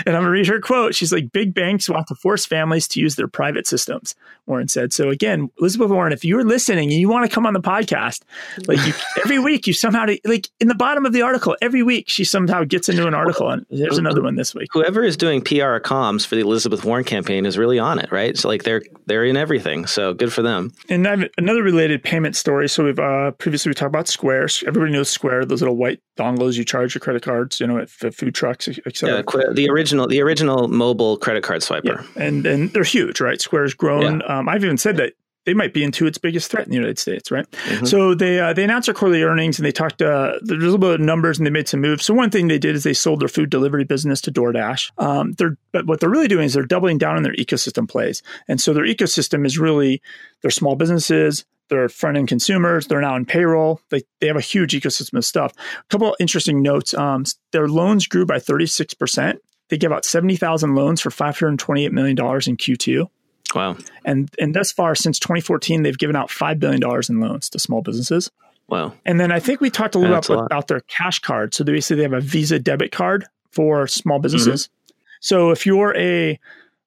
And 0.05 0.15
I'm 0.15 0.23
going 0.23 0.25
to 0.25 0.29
read 0.29 0.47
her 0.47 0.59
quote. 0.59 0.95
She's 0.95 1.11
like, 1.11 1.31
big 1.31 1.53
banks 1.53 1.89
want 1.89 2.07
to 2.07 2.15
force 2.15 2.45
families 2.45 2.87
to 2.89 2.99
use 2.99 3.15
their 3.15 3.27
private 3.27 3.67
systems, 3.67 4.15
Warren 4.45 4.67
said. 4.67 4.93
So, 4.93 5.09
again, 5.09 5.49
Elizabeth 5.59 5.89
Warren, 5.89 6.13
if 6.13 6.25
you're 6.25 6.43
listening 6.43 6.91
and 6.91 6.99
you 6.99 7.09
want 7.09 7.29
to 7.29 7.33
come 7.33 7.45
on 7.45 7.53
the 7.53 7.61
podcast, 7.61 8.21
like 8.67 8.85
you, 8.85 8.93
every 9.23 9.39
week, 9.39 9.67
you 9.67 9.73
somehow, 9.73 10.05
like 10.25 10.49
in 10.59 10.67
the 10.67 10.75
bottom 10.75 11.05
of 11.05 11.13
the 11.13 11.21
article, 11.21 11.55
every 11.61 11.83
week, 11.83 12.09
she 12.09 12.23
somehow 12.23 12.63
gets 12.63 12.89
into 12.89 13.07
an 13.07 13.13
article. 13.13 13.49
And 13.49 13.65
there's 13.69 13.97
another 13.97 14.21
one 14.21 14.35
this 14.35 14.53
week. 14.53 14.69
Whoever 14.71 15.03
is 15.03 15.17
doing 15.17 15.41
PR 15.41 15.79
comms 15.79 16.25
for 16.25 16.35
the 16.35 16.41
Elizabeth 16.41 16.83
Warren 16.83 17.03
campaign 17.03 17.45
is 17.45 17.57
really 17.57 17.79
on 17.79 17.99
it, 17.99 18.11
right? 18.11 18.37
So, 18.37 18.47
like, 18.47 18.63
they're 18.63 18.81
they're 19.05 19.25
in 19.25 19.37
everything. 19.37 19.85
So, 19.87 20.13
good 20.13 20.33
for 20.33 20.41
them. 20.41 20.71
And 20.89 21.07
I 21.07 21.11
have 21.11 21.29
another 21.37 21.63
related 21.63 22.03
payment 22.03 22.35
story. 22.35 22.69
So, 22.69 22.85
we've 22.85 22.99
uh, 22.99 23.31
previously 23.31 23.69
we 23.69 23.73
talked 23.73 23.89
about 23.89 24.07
Square. 24.07 24.47
Everybody 24.65 24.91
knows 24.91 25.09
Square, 25.09 25.45
those 25.45 25.61
little 25.61 25.75
white 25.75 26.01
dongles 26.17 26.57
you 26.57 26.65
charge 26.65 26.93
your 26.93 26.99
credit 26.99 27.23
cards, 27.23 27.59
you 27.59 27.67
know, 27.67 27.79
at 27.79 27.89
food 27.89 28.35
trucks, 28.35 28.67
etc. 28.67 29.17
Yeah, 29.17 29.53
the 29.53 29.68
original 29.69 30.07
the 30.07 30.21
original 30.21 30.67
mobile 30.67 31.17
credit 31.17 31.43
card 31.43 31.61
swiper. 31.61 32.05
Yeah. 32.15 32.23
And 32.23 32.45
and 32.45 32.71
they're 32.71 32.83
huge, 32.83 33.21
right? 33.21 33.39
Square's 33.41 33.73
grown. 33.73 34.21
Yeah. 34.21 34.39
Um, 34.39 34.49
I've 34.49 34.63
even 34.63 34.77
said 34.77 34.97
that 34.97 35.13
they 35.45 35.53
might 35.53 35.73
be 35.73 35.81
Intuit's 35.81 36.17
biggest 36.17 36.51
threat 36.51 36.65
in 36.65 36.69
the 36.69 36.75
United 36.75 36.99
States, 36.99 37.31
right? 37.31 37.49
Mm-hmm. 37.49 37.85
So 37.85 38.13
they 38.13 38.39
uh, 38.39 38.53
they 38.53 38.63
announced 38.63 38.87
their 38.87 38.93
quarterly 38.93 39.23
earnings 39.23 39.57
and 39.57 39.65
they 39.65 39.71
talked 39.71 40.01
uh, 40.01 40.33
there's 40.41 40.61
a 40.61 40.65
little 40.65 40.77
bit 40.77 40.95
of 40.95 40.99
numbers 40.99 41.37
and 41.37 41.45
they 41.45 41.51
made 41.51 41.67
some 41.67 41.81
moves. 41.81 42.05
So 42.05 42.13
one 42.13 42.29
thing 42.29 42.47
they 42.47 42.59
did 42.59 42.75
is 42.75 42.83
they 42.83 42.93
sold 42.93 43.21
their 43.21 43.29
food 43.29 43.49
delivery 43.49 43.83
business 43.83 44.21
to 44.21 44.31
DoorDash. 44.31 44.91
Um, 44.97 45.33
they're 45.33 45.57
but 45.71 45.87
what 45.87 45.99
they're 45.99 46.09
really 46.09 46.27
doing 46.27 46.45
is 46.45 46.53
they're 46.53 46.63
doubling 46.63 46.97
down 46.97 47.15
on 47.15 47.23
their 47.23 47.33
ecosystem 47.33 47.87
plays, 47.87 48.21
and 48.47 48.59
so 48.59 48.73
their 48.73 48.85
ecosystem 48.85 49.45
is 49.45 49.57
really 49.57 50.01
their 50.41 50.51
small 50.51 50.75
businesses, 50.75 51.45
they're 51.69 51.87
front 51.87 52.17
end 52.17 52.27
consumers. 52.27 52.87
They're 52.87 53.01
now 53.01 53.15
in 53.15 53.25
payroll. 53.25 53.79
They, 53.89 54.01
they 54.19 54.27
have 54.27 54.35
a 54.35 54.41
huge 54.41 54.73
ecosystem 54.73 55.17
of 55.17 55.25
stuff. 55.25 55.53
A 55.79 55.83
couple 55.89 56.15
interesting 56.19 56.61
notes. 56.61 56.93
Um, 56.93 57.23
their 57.51 57.67
loans 57.67 58.07
grew 58.07 58.25
by 58.25 58.39
36%. 58.39 59.37
They 59.69 59.77
gave 59.77 59.91
out 59.91 60.05
70,000 60.05 60.75
loans 60.75 61.01
for 61.01 61.09
$528 61.09 61.91
million 61.91 62.17
in 62.17 62.57
Q2. 62.57 63.09
Wow. 63.55 63.77
And, 64.05 64.29
and 64.39 64.53
thus 64.53 64.71
far, 64.71 64.95
since 64.95 65.19
2014, 65.19 65.83
they've 65.83 65.97
given 65.97 66.15
out 66.15 66.29
$5 66.29 66.59
billion 66.59 66.81
in 67.09 67.19
loans 67.19 67.49
to 67.49 67.59
small 67.59 67.81
businesses. 67.81 68.31
Wow. 68.67 68.93
And 69.05 69.19
then 69.19 69.31
I 69.31 69.39
think 69.39 69.61
we 69.61 69.69
talked 69.69 69.95
a 69.95 69.99
little 69.99 70.15
bit 70.15 70.29
about, 70.29 70.45
about, 70.45 70.67
their 70.67 70.81
cash 70.81 71.19
card. 71.19 71.53
So 71.53 71.63
they 71.63 71.71
basically 71.71 71.97
they 71.97 72.03
have 72.03 72.13
a 72.13 72.21
Visa 72.21 72.59
debit 72.59 72.91
card 72.91 73.25
for 73.51 73.87
small 73.87 74.19
businesses. 74.19 74.67
Mm-hmm. 74.67 74.93
So 75.21 75.49
if 75.51 75.65
you're 75.65 75.95
a 75.97 76.39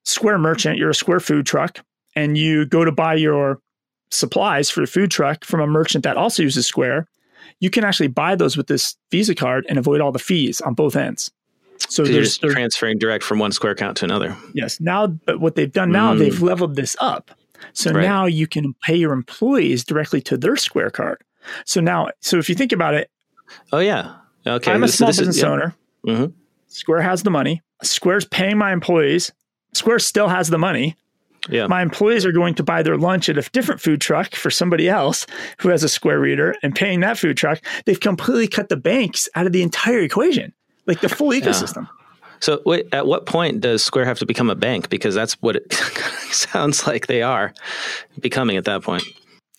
Square 0.05 0.39
merchant, 0.39 0.79
you're 0.79 0.91
a 0.91 0.95
Square 0.95 1.21
food 1.21 1.47
truck, 1.47 1.81
and 2.17 2.37
you 2.37 2.67
go 2.67 2.85
to 2.85 2.93
buy 2.93 3.15
your 3.15 3.61
supplies 4.11 4.71
for 4.71 4.81
your 4.81 4.87
food 4.87 5.11
truck 5.11 5.45
from 5.45 5.61
a 5.61 5.67
merchant 5.67 6.05
that 6.05 6.17
also 6.17 6.43
uses 6.43 6.67
Square, 6.67 7.09
you 7.61 7.71
can 7.71 7.85
actually 7.85 8.09
buy 8.09 8.35
those 8.35 8.57
with 8.57 8.67
this 8.67 8.97
Visa 9.11 9.35
card 9.35 9.67
and 9.69 9.79
avoid 9.79 10.01
all 10.01 10.13
the 10.13 10.19
fees 10.19 10.61
on 10.61 10.75
both 10.75 10.97
ends. 10.97 11.31
So 11.89 12.05
they're 12.05 12.23
just 12.23 12.41
transferring 12.41 12.99
direct 12.99 13.25
from 13.25 13.39
one 13.39 13.53
Square 13.53 13.73
account 13.73 13.97
to 13.99 14.05
another. 14.05 14.37
Yes. 14.55 14.81
Now, 14.81 15.07
but 15.07 15.41
what 15.41 15.55
they've 15.55 15.73
done 15.73 15.91
now, 15.91 16.15
mm. 16.15 16.19
they've 16.19 16.43
leveled 16.43 16.77
this 16.77 16.97
up. 17.01 17.31
So 17.73 17.93
right. 17.93 18.03
now 18.03 18.27
you 18.27 18.47
can 18.47 18.75
pay 18.83 18.97
your 18.97 19.13
employees 19.13 19.85
directly 19.85 20.21
to 20.23 20.37
their 20.37 20.57
Square 20.57 20.91
card. 20.91 21.23
So 21.65 21.81
now, 21.81 22.09
so 22.21 22.39
if 22.39 22.49
you 22.49 22.55
think 22.55 22.73
about 22.73 22.95
it, 22.95 23.11
oh 23.73 23.79
yeah, 23.79 24.15
okay. 24.47 24.73
I'm 24.73 24.85
a 24.85 24.89
small 24.89 25.09
this 25.09 25.19
business 25.19 25.37
is, 25.37 25.43
yeah. 25.43 25.49
owner. 25.49 25.75
Mm-hmm. 26.07 26.33
Square 26.69 27.03
has 27.03 27.23
the 27.23 27.31
money. 27.31 27.63
Square's 27.83 28.25
paying 28.25 28.59
my 28.59 28.73
employees. 28.73 29.33
Square 29.73 30.01
still 30.01 30.29
has 30.29 30.49
the 30.49 30.59
money. 30.59 30.97
Yeah. 31.49 31.67
My 31.67 31.83
employees 31.83 32.25
are 32.25 32.33
going 32.33 32.55
to 32.55 32.63
buy 32.63 32.83
their 32.83 32.97
lunch 32.97 33.29
at 33.29 33.37
a 33.37 33.43
different 33.51 33.81
food 33.81 34.01
truck 34.01 34.37
for 34.37 34.51
somebody 34.51 34.89
else 34.89 35.27
who 35.59 35.71
has 35.71 35.83
a 35.83 35.89
Square 35.89 36.21
reader 36.21 36.55
and 36.63 36.75
paying 36.75 37.01
that 37.01 37.19
food 37.19 37.37
truck. 37.37 37.61
They've 37.85 37.99
completely 37.99 38.47
cut 38.47 38.69
the 38.69 38.77
banks 38.77 39.29
out 39.35 39.47
of 39.47 39.53
the 39.53 39.63
entire 39.63 40.01
equation, 40.01 40.53
like 40.87 41.01
the 41.01 41.09
full 41.09 41.31
ecosystem. 41.31 41.85
Yeah. 41.85 41.99
So, 42.41 42.61
wait, 42.67 42.89
at 42.93 43.07
what 43.07 43.27
point 43.27 43.61
does 43.61 43.85
Square 43.85 44.07
have 44.07 44.19
to 44.19 44.27
become 44.27 44.51
a 44.51 44.57
bank? 44.57 44.89
Because 44.89 45.15
that's 45.15 45.35
what 45.35 45.57
it 45.57 45.73
sounds 46.31 46.87
like 46.89 47.07
they 47.07 47.23
are 47.23 47.55
becoming 48.21 48.57
at 48.57 48.65
that 48.65 48.83
point. 48.83 49.05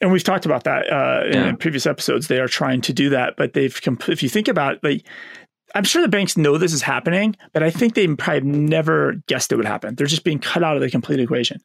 And 0.02 0.12
we've 0.12 0.24
talked 0.24 0.46
about 0.46 0.66
that 0.66 0.92
uh, 0.92 1.24
yeah. 1.32 1.48
in 1.48 1.58
previous 1.58 1.86
episodes. 1.86 2.28
They 2.28 2.42
are 2.42 2.48
trying 2.48 2.82
to 2.82 2.94
do 2.94 3.10
that, 3.10 3.36
but 3.38 3.54
they've. 3.54 3.82
Comp- 3.82 4.10
if 4.10 4.22
you 4.22 4.28
think 4.28 4.50
about 4.50 4.76
it, 4.76 4.84
like 4.84 5.06
I'm 5.76 5.84
sure 5.84 6.02
the 6.02 6.08
banks 6.08 6.38
know 6.38 6.58
this 6.58 6.74
is 6.74 6.82
happening, 6.82 7.36
but 7.54 7.64
I 7.64 7.72
think 7.72 7.96
they 7.96 8.08
probably 8.16 8.42
never 8.42 9.16
guessed 9.28 9.52
it 9.52 9.56
would 9.56 9.66
happen. 9.66 9.96
They're 9.96 10.08
just 10.08 10.24
being 10.24 10.40
cut 10.40 10.64
out 10.64 10.76
of 10.76 10.82
the 10.82 10.92
complete 10.92 11.20
equation. 11.20 11.62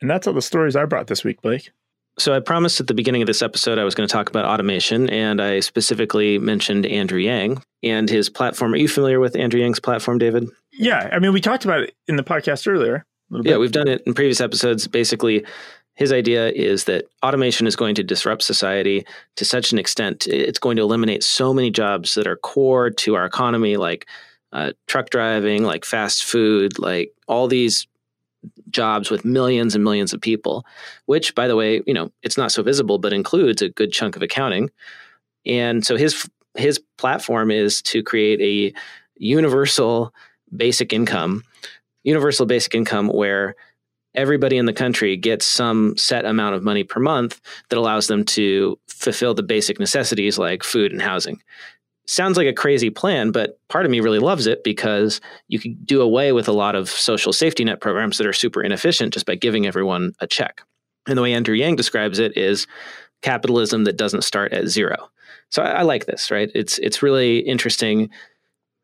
And 0.00 0.08
that's 0.08 0.26
all 0.26 0.34
the 0.34 0.42
stories 0.42 0.76
I 0.76 0.84
brought 0.84 1.08
this 1.08 1.24
week, 1.24 1.42
Blake. 1.42 1.70
So 2.18 2.34
I 2.34 2.40
promised 2.40 2.80
at 2.80 2.88
the 2.88 2.94
beginning 2.94 3.22
of 3.22 3.26
this 3.26 3.42
episode 3.42 3.78
I 3.78 3.84
was 3.84 3.94
going 3.94 4.08
to 4.08 4.12
talk 4.12 4.28
about 4.28 4.44
automation, 4.44 5.08
and 5.08 5.40
I 5.40 5.60
specifically 5.60 6.38
mentioned 6.38 6.84
Andrew 6.84 7.20
Yang 7.20 7.62
and 7.84 8.10
his 8.10 8.28
platform. 8.28 8.74
Are 8.74 8.76
you 8.76 8.88
familiar 8.88 9.20
with 9.20 9.36
Andrew 9.36 9.60
Yang's 9.60 9.78
platform, 9.78 10.18
David? 10.18 10.48
Yeah, 10.72 11.08
I 11.12 11.20
mean, 11.20 11.32
we 11.32 11.40
talked 11.40 11.64
about 11.64 11.80
it 11.80 11.94
in 12.08 12.16
the 12.16 12.24
podcast 12.24 12.66
earlier. 12.66 13.04
Yeah, 13.30 13.58
we've 13.58 13.72
done 13.72 13.88
it 13.88 14.02
in 14.04 14.14
previous 14.14 14.40
episodes. 14.40 14.88
Basically, 14.88 15.44
his 15.94 16.12
idea 16.12 16.48
is 16.50 16.84
that 16.84 17.04
automation 17.24 17.66
is 17.66 17.76
going 17.76 17.94
to 17.96 18.02
disrupt 18.02 18.42
society 18.42 19.04
to 19.36 19.44
such 19.44 19.72
an 19.72 19.78
extent 19.78 20.26
it's 20.26 20.58
going 20.58 20.76
to 20.76 20.82
eliminate 20.82 21.22
so 21.22 21.54
many 21.54 21.70
jobs 21.70 22.14
that 22.14 22.26
are 22.26 22.36
core 22.36 22.90
to 22.90 23.14
our 23.14 23.26
economy, 23.26 23.76
like 23.76 24.08
uh, 24.52 24.72
truck 24.86 25.10
driving, 25.10 25.62
like 25.62 25.84
fast 25.84 26.24
food, 26.24 26.78
like 26.78 27.12
all 27.28 27.46
these 27.48 27.86
jobs 28.70 29.10
with 29.10 29.24
millions 29.24 29.74
and 29.74 29.84
millions 29.84 30.12
of 30.12 30.20
people, 30.20 30.64
which, 31.06 31.34
by 31.34 31.46
the 31.48 31.56
way, 31.56 31.82
you 31.86 31.94
know, 31.94 32.10
it's 32.22 32.36
not 32.36 32.52
so 32.52 32.62
visible, 32.62 32.98
but 32.98 33.12
includes 33.12 33.62
a 33.62 33.68
good 33.68 33.92
chunk 33.92 34.16
of 34.16 34.22
accounting. 34.22 34.70
And 35.46 35.84
so 35.84 35.96
his 35.96 36.28
his 36.56 36.80
platform 36.96 37.50
is 37.50 37.82
to 37.82 38.02
create 38.02 38.40
a 38.40 38.78
universal 39.16 40.12
basic 40.56 40.92
income, 40.92 41.44
universal 42.02 42.46
basic 42.46 42.74
income 42.74 43.08
where 43.08 43.54
everybody 44.14 44.56
in 44.56 44.66
the 44.66 44.72
country 44.72 45.16
gets 45.16 45.46
some 45.46 45.96
set 45.96 46.24
amount 46.24 46.54
of 46.54 46.64
money 46.64 46.82
per 46.82 46.98
month 47.00 47.40
that 47.68 47.78
allows 47.78 48.06
them 48.08 48.24
to 48.24 48.78
fulfill 48.88 49.34
the 49.34 49.42
basic 49.42 49.78
necessities 49.78 50.38
like 50.38 50.62
food 50.62 50.90
and 50.92 51.02
housing 51.02 51.40
sounds 52.08 52.38
like 52.38 52.46
a 52.46 52.52
crazy 52.54 52.88
plan, 52.88 53.30
but 53.30 53.58
part 53.68 53.84
of 53.84 53.90
me 53.90 54.00
really 54.00 54.18
loves 54.18 54.46
it 54.46 54.64
because 54.64 55.20
you 55.48 55.58
can 55.58 55.74
do 55.84 56.00
away 56.00 56.32
with 56.32 56.48
a 56.48 56.52
lot 56.52 56.74
of 56.74 56.88
social 56.88 57.32
safety 57.32 57.64
net 57.64 57.80
programs 57.80 58.16
that 58.16 58.26
are 58.26 58.32
super 58.32 58.62
inefficient 58.62 59.12
just 59.12 59.26
by 59.26 59.34
giving 59.34 59.66
everyone 59.66 60.12
a 60.20 60.26
check. 60.26 60.62
And 61.06 61.18
the 61.18 61.22
way 61.22 61.34
Andrew 61.34 61.54
Yang 61.54 61.76
describes 61.76 62.18
it 62.18 62.36
is 62.36 62.66
capitalism 63.20 63.84
that 63.84 63.98
doesn't 63.98 64.22
start 64.22 64.52
at 64.52 64.68
zero. 64.68 65.10
So 65.50 65.62
I, 65.62 65.80
I 65.80 65.82
like 65.82 66.06
this, 66.06 66.30
right? 66.30 66.50
It's 66.54 66.78
it's 66.78 67.02
really 67.02 67.38
interesting. 67.40 68.10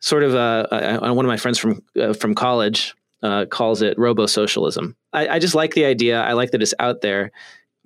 Sort 0.00 0.22
of, 0.22 0.34
uh, 0.34 0.66
I, 0.70 1.10
one 1.10 1.24
of 1.24 1.28
my 1.28 1.38
friends 1.38 1.58
from 1.58 1.82
uh, 1.98 2.12
from 2.12 2.34
college 2.34 2.94
uh, 3.22 3.46
calls 3.46 3.80
it 3.80 3.98
robo 3.98 4.26
socialism. 4.26 4.96
I, 5.14 5.28
I 5.28 5.38
just 5.38 5.54
like 5.54 5.72
the 5.72 5.86
idea. 5.86 6.20
I 6.20 6.34
like 6.34 6.50
that 6.50 6.62
it's 6.62 6.74
out 6.78 7.00
there 7.00 7.32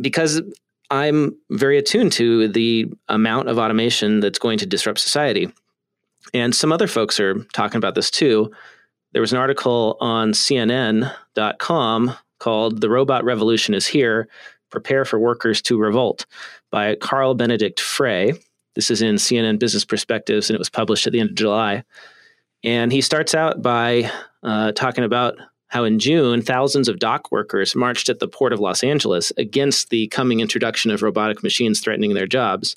because 0.01 0.43
I'm 0.91 1.37
very 1.51 1.79
attuned 1.79 2.13
to 2.13 2.49
the 2.49 2.87
amount 3.09 3.49
of 3.49 3.59
automation 3.59 4.21
that's 4.21 4.39
going 4.39 4.59
to 4.59 4.67
disrupt 4.67 5.01
society. 5.01 5.53
And 6.35 6.55
some 6.55 6.73
other 6.73 6.87
folks 6.87 7.21
are 7.21 7.35
talking 7.53 7.79
about 7.79 7.95
this 7.95 8.11
too. 8.11 8.51
There 9.13 9.23
was 9.23 9.33
an 9.33 9.39
article 9.39 9.97
on 10.01 10.33
CNN.com 10.33 12.13
called 12.39 12.81
The 12.81 12.91
Robot 12.91 13.25
Revolution 13.25 13.75
is 13.75 13.87
Here 13.87 14.29
Prepare 14.71 15.05
for 15.05 15.19
Workers 15.19 15.63
to 15.63 15.79
Revolt 15.79 16.27
by 16.71 16.95
Carl 16.97 17.35
Benedikt 17.35 17.81
Frey. 17.81 18.35
This 18.75 18.91
is 18.91 19.03
in 19.03 19.17
CNN 19.17 19.59
Business 19.59 19.85
Perspectives, 19.85 20.51
and 20.51 20.55
it 20.55 20.59
was 20.59 20.71
published 20.71 21.07
at 21.07 21.13
the 21.13 21.21
end 21.21 21.31
of 21.31 21.37
July. 21.37 21.85
And 22.63 22.93
he 22.93 23.01
starts 23.01 23.35
out 23.35 23.63
by 23.63 24.11
uh, 24.43 24.73
talking 24.73 25.05
about 25.05 25.37
how 25.69 25.85
in 25.85 25.99
June, 25.99 26.43
thousands 26.43 26.89
of 26.89 26.99
dock 26.99 27.31
workers 27.31 27.77
marched 27.77 28.09
at 28.09 28.19
the 28.19 28.29
port 28.29 28.53
of 28.53 28.61
Los 28.61 28.83
Angeles 28.83 29.33
against 29.37 29.91
the 29.91 30.09
coming 30.09 30.41
introduction 30.41 30.91
of 30.91 31.03
robotic 31.03 31.43
machines 31.43 31.81
threatening 31.81 32.15
their 32.15 32.27
jobs. 32.27 32.77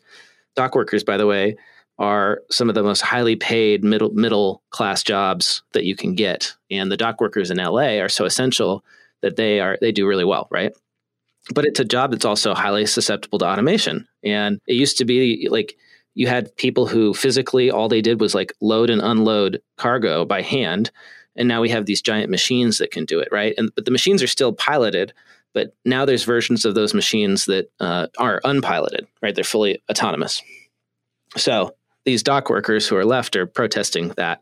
Dock 0.55 0.75
workers, 0.75 1.03
by 1.03 1.17
the 1.17 1.25
way, 1.25 1.55
are 1.97 2.41
some 2.49 2.67
of 2.67 2.75
the 2.75 2.83
most 2.83 3.01
highly 3.01 3.35
paid 3.35 3.83
middle 3.83 4.11
middle 4.11 4.61
class 4.71 5.03
jobs 5.03 5.63
that 5.73 5.85
you 5.85 5.95
can 5.95 6.15
get. 6.15 6.53
And 6.69 6.91
the 6.91 6.97
dock 6.97 7.21
workers 7.21 7.49
in 7.49 7.57
LA 7.57 7.99
are 7.99 8.09
so 8.09 8.25
essential 8.25 8.83
that 9.21 9.35
they 9.35 9.59
are 9.59 9.77
they 9.79 9.91
do 9.91 10.07
really 10.07 10.25
well, 10.25 10.47
right? 10.51 10.73
But 11.53 11.65
it's 11.65 11.79
a 11.79 11.85
job 11.85 12.11
that's 12.11 12.25
also 12.25 12.53
highly 12.53 12.85
susceptible 12.85 13.39
to 13.39 13.45
automation. 13.45 14.07
And 14.23 14.59
it 14.67 14.73
used 14.73 14.97
to 14.97 15.05
be 15.05 15.47
like 15.49 15.77
you 16.13 16.27
had 16.27 16.55
people 16.57 16.87
who 16.87 17.13
physically 17.13 17.71
all 17.71 17.87
they 17.87 18.01
did 18.01 18.19
was 18.19 18.35
like 18.35 18.53
load 18.61 18.89
and 18.89 19.01
unload 19.01 19.61
cargo 19.77 20.25
by 20.25 20.41
hand 20.41 20.91
and 21.35 21.47
now 21.47 21.61
we 21.61 21.69
have 21.69 21.85
these 21.85 22.01
giant 22.01 22.29
machines 22.29 22.77
that 22.77 22.91
can 22.91 23.05
do 23.05 23.19
it 23.19 23.29
right 23.31 23.53
and 23.57 23.71
but 23.75 23.85
the 23.85 23.91
machines 23.91 24.21
are 24.21 24.27
still 24.27 24.53
piloted 24.53 25.13
but 25.53 25.75
now 25.83 26.05
there's 26.05 26.23
versions 26.23 26.63
of 26.63 26.75
those 26.75 26.93
machines 26.93 27.45
that 27.45 27.69
uh, 27.79 28.07
are 28.17 28.41
unpiloted 28.43 29.07
right 29.21 29.35
they're 29.35 29.43
fully 29.43 29.81
autonomous 29.89 30.41
so 31.37 31.73
these 32.05 32.23
dock 32.23 32.49
workers 32.49 32.87
who 32.87 32.95
are 32.95 33.05
left 33.05 33.35
are 33.35 33.45
protesting 33.45 34.09
that. 34.09 34.41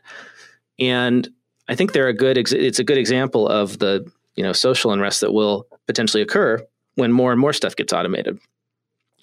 And 0.79 1.27
I 1.67 1.75
think 1.75 1.91
they're 1.91 2.07
a 2.07 2.13
good 2.13 2.37
ex- 2.37 2.51
it's 2.51 2.79
a 2.79 2.83
good 2.83 2.97
example 2.97 3.47
of 3.47 3.79
the, 3.79 4.09
you 4.35 4.43
know, 4.43 4.53
social 4.53 4.91
unrest 4.91 5.21
that 5.21 5.33
will 5.33 5.67
potentially 5.87 6.23
occur 6.23 6.65
when 6.95 7.11
more 7.11 7.31
and 7.31 7.39
more 7.39 7.53
stuff 7.53 7.75
gets 7.75 7.93
automated. 7.93 8.39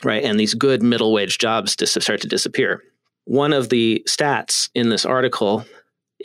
Right? 0.05 0.23
And 0.23 0.39
these 0.39 0.55
good 0.55 0.83
middle 0.83 1.13
wage 1.13 1.39
jobs 1.39 1.75
dis- 1.75 1.97
start 1.99 2.21
to 2.21 2.29
disappear. 2.29 2.83
One 3.25 3.53
of 3.53 3.71
the 3.71 4.05
stats 4.07 4.69
in 4.75 4.91
this 4.91 5.07
article 5.07 5.65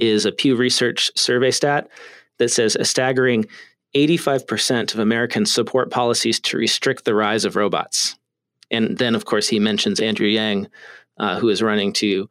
is 0.01 0.25
a 0.25 0.31
Pew 0.31 0.55
Research 0.55 1.11
survey 1.15 1.51
stat 1.51 1.87
that 2.39 2.49
says 2.49 2.75
a 2.75 2.83
staggering 2.83 3.45
85% 3.95 4.93
of 4.93 4.99
Americans 4.99 5.53
support 5.53 5.91
policies 5.91 6.39
to 6.41 6.57
restrict 6.57 7.05
the 7.05 7.15
rise 7.15 7.45
of 7.45 7.55
robots. 7.55 8.17
And 8.71 8.97
then, 8.97 9.15
of 9.15 9.25
course, 9.25 9.47
he 9.47 9.59
mentions 9.59 9.99
Andrew 9.99 10.27
Yang, 10.27 10.67
uh, 11.17 11.39
who 11.39 11.49
is 11.49 11.61
running 11.61 11.93
to, 11.93 12.29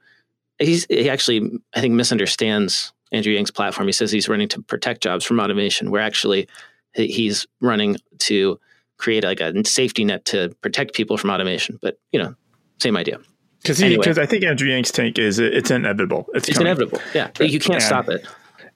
he's, 0.59 0.87
he 0.87 1.09
actually, 1.09 1.51
I 1.75 1.81
think, 1.81 1.95
misunderstands 1.95 2.93
Andrew 3.12 3.33
Yang's 3.33 3.51
platform. 3.51 3.87
He 3.87 3.93
says 3.93 4.11
he's 4.11 4.29
running 4.29 4.49
to 4.49 4.62
protect 4.62 5.03
jobs 5.03 5.25
from 5.25 5.39
automation, 5.39 5.91
where 5.91 6.03
actually 6.03 6.49
he's 6.95 7.47
running 7.61 7.97
to 8.21 8.59
create 8.97 9.23
like 9.23 9.41
a 9.41 9.64
safety 9.64 10.05
net 10.05 10.25
to 10.27 10.49
protect 10.62 10.95
people 10.95 11.16
from 11.18 11.31
automation. 11.31 11.79
But, 11.81 11.99
you 12.11 12.23
know, 12.23 12.35
same 12.81 12.97
idea. 12.97 13.18
Because 13.63 13.83
anyway. 13.83 14.09
I 14.17 14.27
think 14.27 14.45
Andrew 14.45 14.69
Yang's 14.69 14.91
take 14.91 15.19
is 15.19 15.39
it's 15.39 15.71
inevitable. 15.71 16.27
It's, 16.35 16.49
it's 16.49 16.59
inevitable. 16.59 17.01
Yeah. 17.15 17.31
You 17.41 17.61
can't 17.61 17.75
and, 17.75 17.83
stop 17.83 18.09
it. 18.09 18.25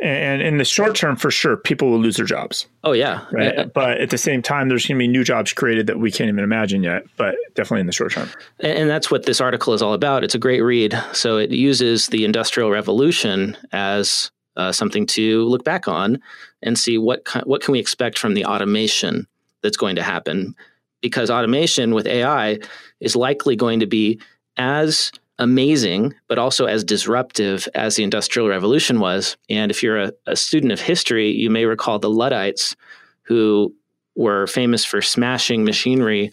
And 0.01 0.43
in 0.43 0.59
the 0.59 0.65
short 0.65 0.97
term, 0.97 1.17
for 1.17 1.31
sure, 1.31 1.57
people 1.57 1.91
will 1.91 2.01
lose 2.01 2.17
their 2.17 2.27
jobs. 2.27 2.67
Oh 2.83 2.93
yeah, 2.93 3.25
right. 3.33 3.55
Yeah. 3.55 3.65
But 3.65 4.01
at 4.01 4.11
the 4.11 4.19
same 4.19 4.43
time, 4.43 4.69
there's 4.69 4.87
going 4.87 4.97
to 4.97 4.99
be 4.99 5.09
new 5.09 5.25
jobs 5.25 5.53
created 5.53 5.87
that 5.87 5.99
we 5.99 6.11
can't 6.11 6.29
even 6.29 6.43
imagine 6.43 6.83
yet. 6.83 7.05
But 7.17 7.37
definitely 7.55 7.81
in 7.81 7.87
the 7.87 7.93
short 7.93 8.13
term. 8.13 8.29
And 8.61 8.91
that's 8.91 9.11
what 9.11 9.25
this 9.25 9.41
article 9.41 9.73
is 9.73 9.83
all 9.83 9.95
about. 9.95 10.25
It's 10.25 10.35
a 10.35 10.39
great 10.39 10.61
read. 10.61 11.01
So 11.13 11.39
it 11.39 11.51
uses 11.51 12.09
the 12.09 12.25
Industrial 12.25 12.71
Revolution 12.71 13.57
as 13.73 14.31
uh, 14.57 14.73
something 14.73 15.07
to 15.07 15.45
look 15.45 15.65
back 15.65 15.89
on 15.89 16.21
and 16.63 16.79
see 16.79 16.99
what 16.99 17.27
what 17.45 17.63
can 17.63 17.73
we 17.73 17.79
expect 17.79 18.19
from 18.19 18.35
the 18.35 18.45
automation 18.45 19.27
that's 19.63 19.77
going 19.77 19.97
to 19.97 20.03
happen. 20.03 20.55
Because 21.01 21.31
automation 21.31 21.95
with 21.95 22.07
AI 22.07 22.59
is 23.01 23.15
likely 23.15 23.57
going 23.57 23.81
to 23.81 23.87
be 23.87 24.21
as 24.57 25.13
amazing, 25.39 26.15
but 26.29 26.39
also 26.39 26.67
as 26.67 26.85
disruptive 26.85 27.69
as 27.75 27.97
the 27.97 28.05
Industrial 28.05 28.49
Revolution 28.49 29.01
was. 29.01 29.37
And 29.51 29.71
if 29.71 29.83
you're 29.83 29.99
a, 29.99 30.13
a, 30.27 30.37
student 30.37 30.73
of 30.73 30.81
history, 30.81 31.31
you 31.31 31.51
may 31.51 31.65
recall 31.65 31.99
the 31.99 32.11
Luddites, 32.11 32.77
who 33.23 33.75
were 34.15 34.47
famous 34.47 34.85
for 34.85 35.03
smashing 35.03 35.65
machinery 35.65 36.33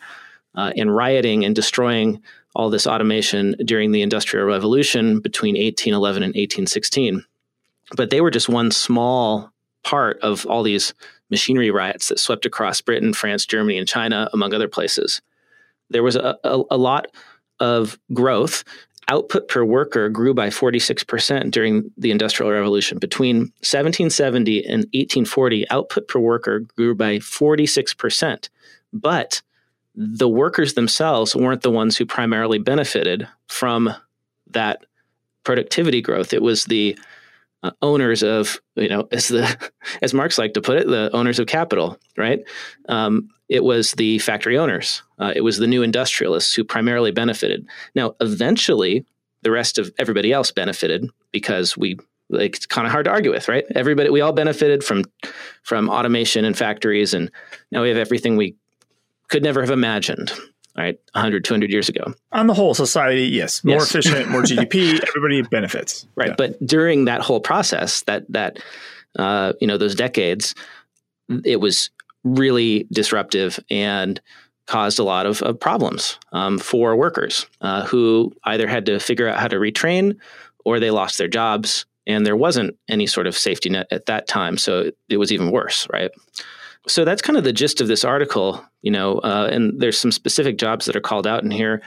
uh, 0.55 0.71
and 0.77 0.95
rioting 0.95 1.45
and 1.45 1.55
destroying 1.55 2.21
all 2.53 2.69
this 2.69 2.85
automation 2.85 3.55
during 3.65 3.91
the 3.91 4.01
Industrial 4.01 4.45
Revolution 4.45 5.19
between 5.19 5.55
1811 5.55 6.23
and 6.23 6.31
1816. 6.31 7.25
But 7.95 8.09
they 8.09 8.21
were 8.21 8.31
just 8.31 8.49
one 8.49 8.71
small 8.71 9.51
part 9.83 10.19
of 10.19 10.45
all 10.45 10.61
these 10.61 10.93
machinery 11.29 11.71
riots 11.71 12.09
that 12.09 12.19
swept 12.19 12.45
across 12.45 12.81
Britain, 12.81 13.13
France, 13.13 13.45
Germany, 13.45 13.77
and 13.77 13.87
China, 13.87 14.29
among 14.33 14.53
other 14.53 14.67
places. 14.67 15.21
There 15.89 16.03
was 16.03 16.15
a, 16.15 16.37
a, 16.43 16.61
a 16.71 16.77
lot 16.77 17.07
of 17.61 17.97
growth 18.11 18.65
output 19.07 19.47
per 19.47 19.63
worker 19.63 20.09
grew 20.09 20.33
by 20.33 20.47
46% 20.47 21.51
during 21.51 21.91
the 21.97 22.11
Industrial 22.11 22.51
Revolution. 22.51 22.97
Between 22.97 23.37
1770 23.59 24.65
and 24.65 24.85
1840, 24.93 25.69
output 25.69 26.07
per 26.07 26.19
worker 26.19 26.59
grew 26.59 26.95
by 26.95 27.17
46%. 27.17 28.49
But 28.93 29.41
the 29.95 30.29
workers 30.29 30.75
themselves 30.75 31.35
weren't 31.35 31.61
the 31.61 31.71
ones 31.71 31.97
who 31.97 32.05
primarily 32.05 32.57
benefited 32.57 33.27
from 33.47 33.93
that 34.51 34.85
productivity 35.43 36.01
growth. 36.01 36.33
It 36.33 36.41
was 36.41 36.65
the 36.65 36.97
uh, 37.63 37.71
owners 37.81 38.23
of, 38.23 38.59
you 38.75 38.89
know, 38.89 39.07
as 39.11 39.27
the 39.27 39.71
as 40.01 40.13
Marx 40.13 40.37
liked 40.37 40.55
to 40.55 40.61
put 40.61 40.77
it, 40.77 40.87
the 40.87 41.09
owners 41.13 41.39
of 41.39 41.47
capital, 41.47 41.97
right? 42.17 42.39
Um, 42.89 43.29
it 43.49 43.63
was 43.63 43.91
the 43.93 44.19
factory 44.19 44.57
owners. 44.57 45.03
Uh, 45.19 45.33
it 45.35 45.41
was 45.41 45.57
the 45.57 45.67
new 45.67 45.83
industrialists 45.83 46.53
who 46.53 46.63
primarily 46.63 47.11
benefited. 47.11 47.67
Now, 47.95 48.15
eventually, 48.21 49.05
the 49.41 49.51
rest 49.51 49.77
of 49.77 49.91
everybody 49.99 50.31
else 50.31 50.51
benefited 50.51 51.09
because 51.31 51.75
we 51.75 51.97
like 52.29 52.55
it's 52.55 52.65
kind 52.65 52.87
of 52.87 52.91
hard 52.91 53.05
to 53.05 53.11
argue 53.11 53.31
with, 53.31 53.47
right? 53.47 53.65
Everybody, 53.75 54.09
we 54.09 54.21
all 54.21 54.31
benefited 54.31 54.83
from 54.83 55.03
from 55.63 55.89
automation 55.89 56.45
and 56.45 56.57
factories, 56.57 57.13
and 57.13 57.29
now 57.71 57.81
we 57.81 57.89
have 57.89 57.97
everything 57.97 58.37
we 58.37 58.55
could 59.27 59.43
never 59.43 59.61
have 59.61 59.71
imagined 59.71 60.31
right 60.77 60.99
100 61.13 61.43
200 61.43 61.71
years 61.71 61.89
ago 61.89 62.13
on 62.31 62.47
the 62.47 62.53
whole 62.53 62.73
society 62.73 63.25
yes 63.25 63.63
more 63.63 63.75
yes. 63.75 63.89
efficient 63.89 64.29
more 64.29 64.41
gdp 64.43 64.99
everybody 65.07 65.41
benefits 65.43 66.07
right 66.15 66.29
yeah. 66.29 66.35
but 66.37 66.65
during 66.65 67.05
that 67.05 67.21
whole 67.21 67.39
process 67.39 68.03
that 68.03 68.23
that 68.29 68.59
uh, 69.17 69.53
you 69.59 69.67
know 69.67 69.77
those 69.77 69.95
decades 69.95 70.55
it 71.43 71.59
was 71.59 71.89
really 72.23 72.87
disruptive 72.91 73.59
and 73.69 74.21
caused 74.67 74.99
a 74.99 75.03
lot 75.03 75.25
of, 75.25 75.41
of 75.41 75.59
problems 75.59 76.17
um, 76.31 76.57
for 76.57 76.95
workers 76.95 77.45
uh, 77.61 77.85
who 77.85 78.31
either 78.45 78.67
had 78.67 78.85
to 78.85 78.99
figure 78.99 79.27
out 79.27 79.39
how 79.39 79.47
to 79.47 79.57
retrain 79.57 80.15
or 80.63 80.79
they 80.79 80.91
lost 80.91 81.17
their 81.17 81.27
jobs 81.27 81.85
and 82.07 82.25
there 82.25 82.35
wasn't 82.35 82.75
any 82.87 83.05
sort 83.05 83.27
of 83.27 83.37
safety 83.37 83.69
net 83.69 83.87
at 83.91 84.05
that 84.05 84.27
time 84.27 84.57
so 84.57 84.91
it 85.09 85.17
was 85.17 85.31
even 85.31 85.51
worse 85.51 85.87
right 85.91 86.11
so 86.87 87.05
that's 87.05 87.21
kind 87.21 87.37
of 87.37 87.43
the 87.43 87.53
gist 87.53 87.81
of 87.81 87.87
this 87.87 88.03
article, 88.03 88.63
you 88.81 88.91
know, 88.91 89.19
uh, 89.19 89.49
and 89.51 89.79
there's 89.79 89.99
some 89.99 90.11
specific 90.11 90.57
jobs 90.57 90.85
that 90.85 90.95
are 90.95 91.01
called 91.01 91.27
out 91.27 91.43
in 91.43 91.51
here. 91.51 91.81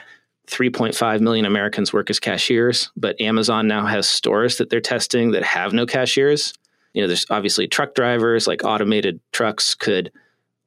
3.5 0.47 1.21
million 1.21 1.45
Americans 1.45 1.91
work 1.91 2.09
as 2.09 2.19
cashiers, 2.19 2.91
but 2.95 3.19
Amazon 3.19 3.67
now 3.67 3.85
has 3.85 4.07
stores 4.07 4.57
that 4.57 4.69
they're 4.69 4.79
testing 4.79 5.31
that 5.31 5.43
have 5.43 5.73
no 5.73 5.85
cashiers. 5.87 6.53
You 6.93 7.01
know, 7.01 7.07
there's 7.07 7.25
obviously 7.29 7.67
truck 7.67 7.95
drivers, 7.95 8.45
like 8.45 8.63
automated 8.63 9.19
trucks 9.31 9.73
could 9.73 10.11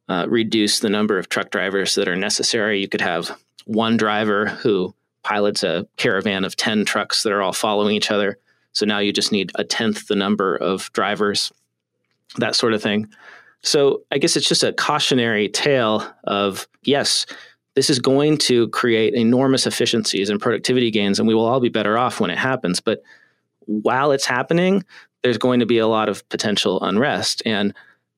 uh, 0.08 0.26
reduce 0.28 0.80
the 0.80 0.90
number 0.90 1.16
of 1.16 1.28
truck 1.28 1.50
drivers 1.50 1.94
that 1.94 2.08
are 2.08 2.16
necessary. 2.16 2.80
You 2.80 2.88
could 2.88 3.00
have 3.00 3.38
one 3.66 3.96
driver 3.96 4.46
who 4.46 4.94
pilots 5.22 5.62
a 5.62 5.86
caravan 5.96 6.44
of 6.44 6.56
10 6.56 6.84
trucks 6.84 7.22
that 7.22 7.32
are 7.32 7.42
all 7.42 7.52
following 7.52 7.94
each 7.94 8.10
other. 8.10 8.38
So 8.72 8.86
now 8.86 8.98
you 8.98 9.12
just 9.12 9.32
need 9.32 9.52
a 9.54 9.64
tenth 9.64 10.08
the 10.08 10.16
number 10.16 10.56
of 10.56 10.92
drivers, 10.92 11.52
that 12.36 12.56
sort 12.56 12.72
of 12.72 12.82
thing. 12.82 13.08
So 13.62 14.02
I 14.10 14.18
guess 14.18 14.36
it's 14.36 14.48
just 14.48 14.62
a 14.62 14.72
cautionary 14.72 15.48
tale 15.48 16.04
of 16.24 16.68
yes, 16.82 17.26
this 17.74 17.90
is 17.90 17.98
going 17.98 18.38
to 18.38 18.68
create 18.68 19.14
enormous 19.14 19.66
efficiencies 19.66 20.30
and 20.30 20.40
productivity 20.40 20.90
gains, 20.90 21.18
and 21.18 21.28
we 21.28 21.34
will 21.34 21.46
all 21.46 21.60
be 21.60 21.68
better 21.68 21.98
off 21.98 22.20
when 22.20 22.30
it 22.30 22.38
happens. 22.38 22.80
But 22.80 23.02
while 23.66 24.12
it's 24.12 24.24
happening, 24.26 24.84
there's 25.22 25.38
going 25.38 25.60
to 25.60 25.66
be 25.66 25.78
a 25.78 25.86
lot 25.86 26.08
of 26.08 26.28
potential 26.28 26.82
unrest. 26.82 27.42
And 27.44 27.74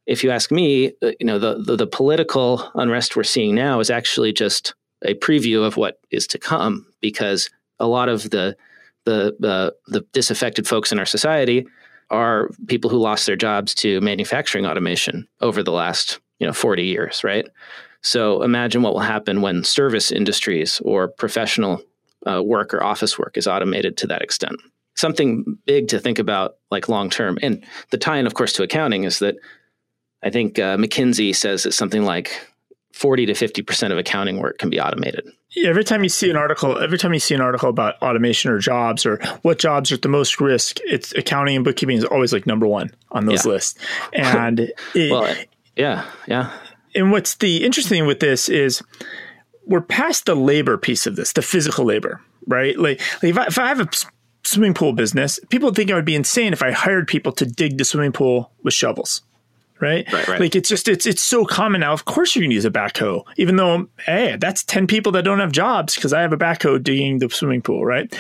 if 0.06 0.24
you 0.24 0.30
ask 0.30 0.50
me, 0.50 0.92
uh, 1.02 1.12
you 1.18 1.26
know, 1.26 1.38
the, 1.38 1.62
the, 1.62 1.76
the 1.76 1.86
political 1.86 2.70
unrest 2.74 3.16
we're 3.16 3.24
seeing 3.24 3.54
now 3.54 3.80
is 3.80 3.90
actually 3.90 4.32
just 4.32 4.74
a 5.04 5.14
preview 5.14 5.64
of 5.64 5.76
what 5.76 6.00
is 6.10 6.26
to 6.28 6.38
come, 6.38 6.86
because 7.00 7.50
a 7.78 7.86
lot 7.86 8.08
of 8.08 8.30
the 8.30 8.56
the 9.04 9.34
the, 9.40 9.74
the 9.86 10.00
disaffected 10.12 10.68
folks 10.68 10.92
in 10.92 10.98
our 10.98 11.06
society 11.06 11.66
are 12.10 12.50
people 12.66 12.90
who 12.90 12.98
lost 12.98 13.26
their 13.26 13.36
jobs 13.36 13.74
to 13.76 14.00
manufacturing 14.00 14.66
automation 14.66 15.26
over 15.40 15.62
the 15.62 15.72
last 15.72 16.20
you 16.38 16.46
know 16.46 16.52
40 16.52 16.84
years 16.84 17.24
right? 17.24 17.46
So 18.02 18.42
imagine 18.42 18.82
what 18.82 18.94
will 18.94 19.00
happen 19.00 19.42
when 19.42 19.62
service 19.62 20.10
industries 20.10 20.80
or 20.84 21.08
professional 21.08 21.82
uh, 22.26 22.42
work 22.42 22.72
or 22.72 22.82
office 22.82 23.18
work 23.18 23.36
is 23.36 23.46
automated 23.46 23.96
to 23.98 24.06
that 24.06 24.22
extent. 24.22 24.56
Something 24.96 25.58
big 25.66 25.88
to 25.88 25.98
think 25.98 26.18
about 26.18 26.56
like 26.70 26.88
long 26.88 27.10
term 27.10 27.38
and 27.42 27.64
the 27.90 27.98
tie-in 27.98 28.26
of 28.26 28.34
course 28.34 28.52
to 28.54 28.62
accounting 28.62 29.04
is 29.04 29.18
that 29.20 29.36
i 30.22 30.30
think 30.30 30.58
uh, 30.58 30.76
mckinsey 30.76 31.34
says 31.34 31.62
that 31.62 31.72
something 31.72 32.04
like 32.04 32.32
40 32.92 33.26
to 33.26 33.32
50% 33.32 33.92
of 33.92 33.98
accounting 33.98 34.38
work 34.38 34.58
can 34.58 34.70
be 34.70 34.80
automated. 34.80 35.26
Yeah, 35.52 35.68
every 35.68 35.82
time 35.82 36.04
you 36.04 36.08
see 36.08 36.30
an 36.30 36.36
article, 36.36 36.78
every 36.78 36.96
time 36.96 37.12
you 37.12 37.18
see 37.18 37.34
an 37.34 37.40
article 37.40 37.68
about 37.68 38.00
automation 38.02 38.52
or 38.52 38.58
jobs 38.58 39.04
or 39.04 39.16
what 39.42 39.58
jobs 39.58 39.90
are 39.90 39.96
at 39.96 40.02
the 40.02 40.08
most 40.08 40.40
risk, 40.40 40.78
it's 40.84 41.12
accounting 41.14 41.56
and 41.56 41.64
bookkeeping 41.64 41.96
is 41.96 42.04
always 42.04 42.32
like 42.32 42.46
number 42.46 42.66
one 42.66 42.92
on 43.10 43.26
those 43.26 43.44
yeah. 43.44 43.52
lists. 43.52 43.78
And 44.12 44.60
it, 44.94 45.10
well, 45.10 45.34
yeah, 45.76 46.08
yeah. 46.28 46.52
And 46.94 47.10
what's 47.10 47.34
the 47.36 47.64
interesting 47.64 48.06
with 48.06 48.20
this 48.20 48.48
is 48.48 48.82
we're 49.66 49.80
past 49.80 50.26
the 50.26 50.36
labor 50.36 50.76
piece 50.76 51.06
of 51.06 51.16
this, 51.16 51.32
the 51.32 51.42
physical 51.42 51.84
labor, 51.84 52.20
right? 52.46 52.78
Like, 52.78 53.00
like 53.22 53.30
if, 53.30 53.38
I, 53.38 53.46
if 53.46 53.58
I 53.58 53.68
have 53.68 53.80
a 53.80 53.88
swimming 54.44 54.74
pool 54.74 54.92
business, 54.92 55.40
people 55.48 55.72
think 55.72 55.90
I 55.90 55.94
would 55.94 56.04
be 56.04 56.14
insane 56.14 56.52
if 56.52 56.62
I 56.62 56.70
hired 56.70 57.08
people 57.08 57.32
to 57.32 57.46
dig 57.46 57.76
the 57.76 57.84
swimming 57.84 58.12
pool 58.12 58.52
with 58.62 58.74
shovels 58.74 59.22
right? 59.80 60.10
Right, 60.12 60.28
right. 60.28 60.40
Like 60.40 60.56
it's 60.56 60.68
just 60.68 60.88
it's 60.88 61.06
it's 61.06 61.22
so 61.22 61.44
common 61.44 61.80
now. 61.80 61.92
Of 61.92 62.04
course 62.04 62.34
you 62.36 62.42
can 62.42 62.50
use 62.50 62.64
a 62.64 62.70
backhoe, 62.70 63.24
even 63.36 63.56
though 63.56 63.88
hey, 64.06 64.36
that's 64.38 64.64
ten 64.64 64.86
people 64.86 65.12
that 65.12 65.22
don't 65.22 65.40
have 65.40 65.52
jobs 65.52 65.94
because 65.94 66.12
I 66.12 66.22
have 66.22 66.32
a 66.32 66.36
backhoe 66.36 66.82
digging 66.82 67.18
the 67.18 67.28
swimming 67.30 67.62
pool, 67.62 67.84
right? 67.84 68.14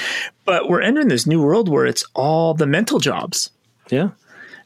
But 0.44 0.68
we're 0.68 0.82
entering 0.82 1.08
this 1.08 1.26
new 1.26 1.42
world 1.42 1.68
where 1.68 1.86
it's 1.86 2.04
all 2.14 2.54
the 2.54 2.66
mental 2.66 2.98
jobs. 2.98 3.50
Yeah. 3.90 4.10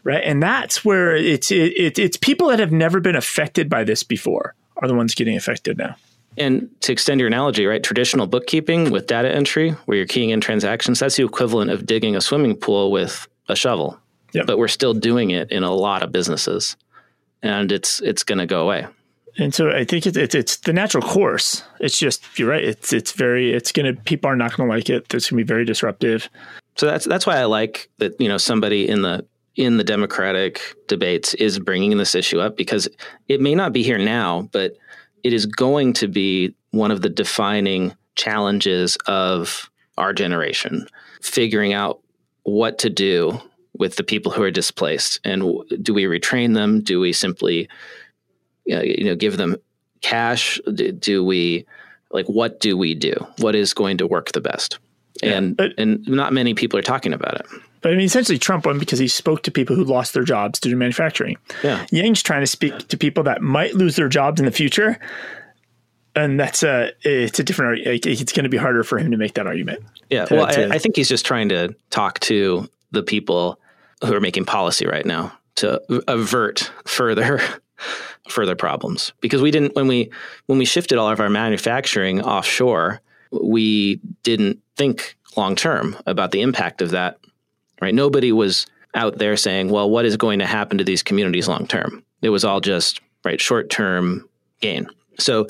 Right, 0.03 0.23
and 0.23 0.43
that's 0.43 0.85
where 0.85 1.17
it's 1.17 1.51
it, 1.51 1.73
it, 1.79 1.99
it's 1.99 2.19
people 2.19 2.49
that 2.49 2.59
have 2.59 2.73
never 2.73 3.01
been 3.01 3.17
affected 3.17 3.71
by 3.71 3.85
this 3.85 4.03
before 4.03 4.55
are 4.77 4.89
the 4.89 4.95
ones 4.95 5.15
getting 5.15 5.35
affected 5.35 5.79
now. 5.79 5.97
And 6.37 6.69
to 6.83 6.93
extend 6.93 7.21
your 7.21 7.29
analogy, 7.29 7.65
right? 7.65 7.83
Traditional 7.83 8.27
bookkeeping 8.27 8.91
with 8.91 9.07
data 9.07 9.33
entry, 9.33 9.71
where 9.87 9.97
you're 9.97 10.07
keying 10.07 10.31
in 10.31 10.41
transactions, 10.41 10.99
that's 10.99 11.17
the 11.17 11.25
equivalent 11.25 11.71
of 11.71 11.87
digging 11.87 12.17
a 12.17 12.21
swimming 12.21 12.57
pool 12.57 12.91
with 12.91 13.27
a 13.49 13.57
shovel. 13.57 13.99
Yep. 14.33 14.47
But 14.47 14.59
we're 14.59 14.69
still 14.69 14.95
doing 14.95 15.31
it 15.31 15.51
in 15.53 15.63
a 15.63 15.73
lot 15.73 16.03
of 16.03 16.11
businesses, 16.11 16.77
and 17.45 17.71
it's 17.71 18.01
it's 18.01 18.25
going 18.25 18.39
to 18.39 18.47
go 18.47 18.63
away. 18.63 18.87
And 19.37 19.53
so 19.53 19.71
I 19.71 19.85
think 19.85 20.07
it's, 20.07 20.17
it's 20.17 20.35
it's 20.35 20.57
the 20.59 20.73
natural 20.73 21.03
course. 21.03 21.63
It's 21.81 21.99
just 21.99 22.39
you're 22.39 22.49
right. 22.49 22.65
It's 22.65 22.93
it's 22.93 23.13
very 23.13 23.53
it's 23.53 23.73
gonna 23.73 23.93
people 23.93 24.31
are 24.31 24.37
not 24.37 24.57
gonna 24.57 24.69
like 24.69 24.89
it. 24.89 25.13
It's 25.13 25.29
gonna 25.29 25.41
be 25.41 25.47
very 25.47 25.65
disruptive. 25.65 26.29
So 26.77 26.87
that's 26.87 27.05
that's 27.05 27.27
why 27.27 27.37
I 27.39 27.45
like 27.45 27.91
that 27.99 28.21
you 28.21 28.29
know 28.29 28.39
somebody 28.39 28.89
in 28.89 29.03
the 29.03 29.27
in 29.57 29.77
the 29.77 29.85
Democratic 29.85 30.61
debates 30.89 31.35
is 31.35 31.59
bringing 31.59 31.97
this 31.97 32.15
issue 32.15 32.41
up 32.41 32.57
because 32.57 32.89
it 33.29 33.41
may 33.41 33.55
not 33.55 33.73
be 33.73 33.83
here 33.83 33.99
now, 33.99 34.49
but 34.53 34.77
it 35.25 35.33
is 35.33 35.47
going 35.47 35.93
to 35.95 36.09
be 36.09 36.55
one 36.71 36.91
of 36.91 37.03
the 37.03 37.09
defining 37.09 37.95
challenges 38.15 38.97
of 39.07 39.69
our 39.97 40.13
generation, 40.13 40.87
figuring 41.23 41.73
out 41.73 42.01
what 42.45 42.79
to 42.79 42.91
do 42.91 43.41
with 43.77 43.97
the 43.97 44.05
people 44.05 44.33
who 44.33 44.43
are 44.43 44.51
displaced, 44.51 45.21
and 45.25 45.43
do 45.83 45.93
we 45.93 46.05
retrain 46.05 46.55
them? 46.55 46.81
Do 46.81 47.01
we 47.01 47.13
simply, 47.13 47.69
uh, 48.71 48.81
you 48.81 49.05
know, 49.05 49.17
give 49.17 49.37
them 49.37 49.57
cash? 50.01 50.61
Do 50.99 51.25
we 51.25 51.67
like 52.11 52.27
what 52.27 52.61
do 52.61 52.77
we 52.77 52.95
do? 52.95 53.15
What 53.39 53.55
is 53.55 53.75
going 53.75 53.99
to 53.99 54.07
work 54.07 54.33
the 54.33 54.41
best? 54.41 54.79
And 55.23 55.57
but, 55.57 55.73
and 55.79 56.07
not 56.07 56.33
many 56.33 56.55
people 56.55 56.79
are 56.79 56.83
talking 56.83 57.13
about 57.13 57.35
it. 57.35 57.47
But 57.81 57.93
I 57.93 57.97
mean, 57.97 58.07
essentially, 58.07 58.39
Trump 58.39 58.67
won 58.67 58.79
because 58.79 58.99
he 58.99 59.09
spoke 59.09 59.43
to 59.43 59.51
people 59.51 59.77
who 59.77 59.85
lost 59.85 60.15
their 60.15 60.25
jobs 60.25 60.59
due 60.59 60.71
to 60.71 60.77
manufacturing. 60.77 61.37
Yeah. 61.63 61.85
Yang's 61.91 62.23
trying 62.23 62.41
to 62.41 62.47
speak 62.47 62.89
to 62.89 62.97
people 62.97 63.25
that 63.25 63.43
might 63.43 63.75
lose 63.75 63.97
their 63.97 64.09
jobs 64.09 64.41
in 64.41 64.47
the 64.47 64.53
future, 64.53 64.99
and 66.17 66.41
that's 66.41 66.63
a 66.63 66.93
it's 67.03 67.39
a 67.39 67.45
different. 67.45 67.83
It's 67.87 68.33
going 68.33 68.45
to 68.45 68.51
be 68.51 68.57
harder 68.57 68.85
for 68.85 68.99
him 68.99 69.11
to 69.11 69.17
make 69.17 69.35
that 69.35 69.47
argument. 69.47 69.85
Yeah. 70.11 70.27
well, 70.31 70.47
I, 70.47 70.75
I 70.75 70.79
think 70.79 70.97
he's 70.97 71.09
just 71.09 71.27
trying 71.27 71.51
to 71.51 71.75
talk 71.91 72.21
to 72.21 72.69
the 72.91 73.03
people 73.03 73.61
who 74.03 74.15
are 74.15 74.21
making 74.21 74.45
policy 74.45 74.87
right 74.87 75.07
now 75.07 75.33
to 75.57 75.81
avert 76.09 76.71
further 76.85 77.41
further 78.29 78.57
problems. 78.57 79.13
Because 79.21 79.43
we 79.43 79.51
didn't 79.51 79.75
when 79.75 79.87
we 79.87 80.11
when 80.47 80.59
we 80.59 80.65
shifted 80.65 80.99
all 80.99 81.11
of 81.11 81.21
our 81.21 81.31
manufacturing 81.31 82.23
offshore 82.23 83.01
we 83.31 84.01
didn't 84.23 84.61
think 84.77 85.17
long 85.37 85.57
term 85.57 85.97
about 86.07 86.31
the 86.31 86.41
impact 86.41 86.83
of 86.83 86.91
that 86.91 87.19
right? 87.83 87.95
Nobody 87.95 88.33
was 88.33 88.67
out 88.95 89.19
there 89.19 89.37
saying 89.37 89.69
well 89.69 89.91
what 89.91 90.05
is 90.05 90.17
going 90.17 90.39
to 90.39 90.47
happen 90.47 90.79
to 90.79 90.85
these 90.85 91.03
communities 91.03 91.49
long 91.49 91.67
term 91.67 92.05
it 92.23 92.31
was 92.31 92.45
all 92.45 92.61
just 92.61 93.01
right 93.25 93.41
short 93.41 93.71
term 93.71 94.29
gain. 94.61 94.87
So 95.19 95.47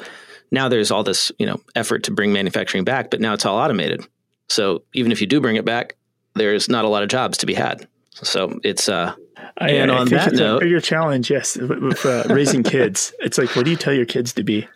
now 0.51 0.69
there's 0.69 0.91
all 0.91 1.05
this 1.05 1.31
you 1.39 1.47
know 1.47 1.61
effort 1.75 2.05
to 2.05 2.11
bring 2.11 2.33
manufacturing 2.33 2.85
back 2.85 3.11
but 3.11 3.21
now 3.21 3.35
it's 3.35 3.47
all 3.47 3.59
automated. 3.59 4.05
So 4.49 4.83
even 4.93 5.11
if 5.11 5.21
you 5.21 5.27
do 5.27 5.41
bring 5.41 5.57
it 5.57 5.65
back 5.65 5.97
there's 6.35 6.69
not 6.69 6.85
a 6.85 6.89
lot 6.89 7.05
of 7.05 7.09
jobs 7.09 7.39
to 7.39 7.47
be 7.47 7.55
had 7.55 7.87
so 8.15 8.59
it's 8.63 8.89
uh 8.89 9.15
I, 9.59 9.71
and 9.71 9.91
I 9.91 9.99
on 9.99 10.09
that 10.09 10.33
note, 10.33 10.61
bigger 10.61 10.81
challenge, 10.81 11.31
yes, 11.31 11.57
with 11.57 12.05
uh, 12.05 12.25
raising 12.29 12.63
kids. 12.63 13.13
It's 13.21 13.39
like, 13.39 13.55
what 13.55 13.65
do 13.65 13.71
you 13.71 13.77
tell 13.77 13.93
your 13.93 14.07
kids 14.07 14.33
to 14.35 14.43
be? 14.43 14.67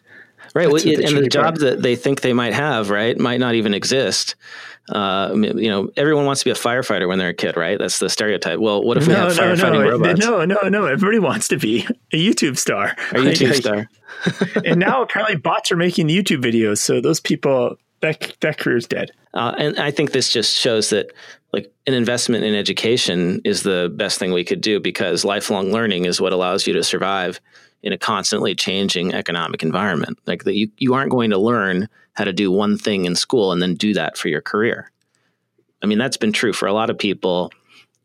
Right, 0.54 0.66
well, 0.66 0.76
it, 0.76 1.00
and 1.00 1.16
the 1.16 1.28
jobs 1.28 1.60
that 1.60 1.82
they 1.82 1.96
think 1.96 2.20
they 2.20 2.32
might 2.32 2.54
have, 2.54 2.90
right, 2.90 3.18
might 3.18 3.40
not 3.40 3.54
even 3.54 3.74
exist. 3.74 4.34
Uh, 4.88 5.32
you 5.34 5.68
know, 5.68 5.90
everyone 5.96 6.24
wants 6.24 6.40
to 6.40 6.44
be 6.46 6.50
a 6.50 6.54
firefighter 6.54 7.06
when 7.06 7.18
they're 7.18 7.28
a 7.28 7.34
kid, 7.34 7.56
right? 7.56 7.78
That's 7.78 7.98
the 7.98 8.08
stereotype. 8.08 8.58
Well, 8.58 8.82
what 8.82 8.96
if 8.96 9.06
we 9.06 9.12
no, 9.12 9.28
have 9.28 9.36
firefighting 9.36 9.84
no, 9.84 9.90
robots? 9.90 10.20
No, 10.20 10.44
no, 10.44 10.68
no. 10.68 10.86
Everybody 10.86 11.18
wants 11.18 11.48
to 11.48 11.58
be 11.58 11.86
a 12.12 12.16
YouTube 12.16 12.56
star. 12.56 12.92
A 13.10 13.16
YouTube 13.16 13.54
star. 13.54 13.88
and 14.64 14.80
now 14.80 15.02
apparently 15.02 15.36
bots 15.36 15.70
are 15.70 15.76
making 15.76 16.08
YouTube 16.08 16.42
videos, 16.42 16.78
so 16.78 17.00
those 17.00 17.20
people 17.20 17.76
that 18.00 18.34
that 18.40 18.58
career's 18.58 18.86
dead. 18.86 19.10
Uh, 19.34 19.54
and 19.58 19.78
I 19.78 19.90
think 19.90 20.12
this 20.12 20.32
just 20.32 20.56
shows 20.56 20.90
that 20.90 21.12
like 21.52 21.72
an 21.86 21.94
investment 21.94 22.44
in 22.44 22.54
education 22.54 23.40
is 23.44 23.62
the 23.62 23.92
best 23.96 24.18
thing 24.18 24.32
we 24.32 24.44
could 24.44 24.60
do 24.60 24.80
because 24.80 25.24
lifelong 25.24 25.72
learning 25.72 26.04
is 26.04 26.20
what 26.20 26.32
allows 26.32 26.66
you 26.66 26.74
to 26.74 26.84
survive 26.84 27.40
in 27.82 27.92
a 27.92 27.98
constantly 27.98 28.54
changing 28.54 29.14
economic 29.14 29.62
environment. 29.62 30.18
Like 30.26 30.44
that 30.44 30.54
you, 30.54 30.70
you 30.78 30.94
aren't 30.94 31.10
going 31.10 31.30
to 31.30 31.38
learn 31.38 31.88
how 32.14 32.24
to 32.24 32.32
do 32.32 32.50
one 32.50 32.76
thing 32.76 33.04
in 33.04 33.14
school 33.14 33.52
and 33.52 33.62
then 33.62 33.74
do 33.74 33.94
that 33.94 34.18
for 34.18 34.28
your 34.28 34.40
career. 34.40 34.90
I 35.82 35.86
mean, 35.86 35.98
that's 35.98 36.16
been 36.16 36.32
true 36.32 36.52
for 36.52 36.66
a 36.66 36.72
lot 36.72 36.90
of 36.90 36.98
people 36.98 37.52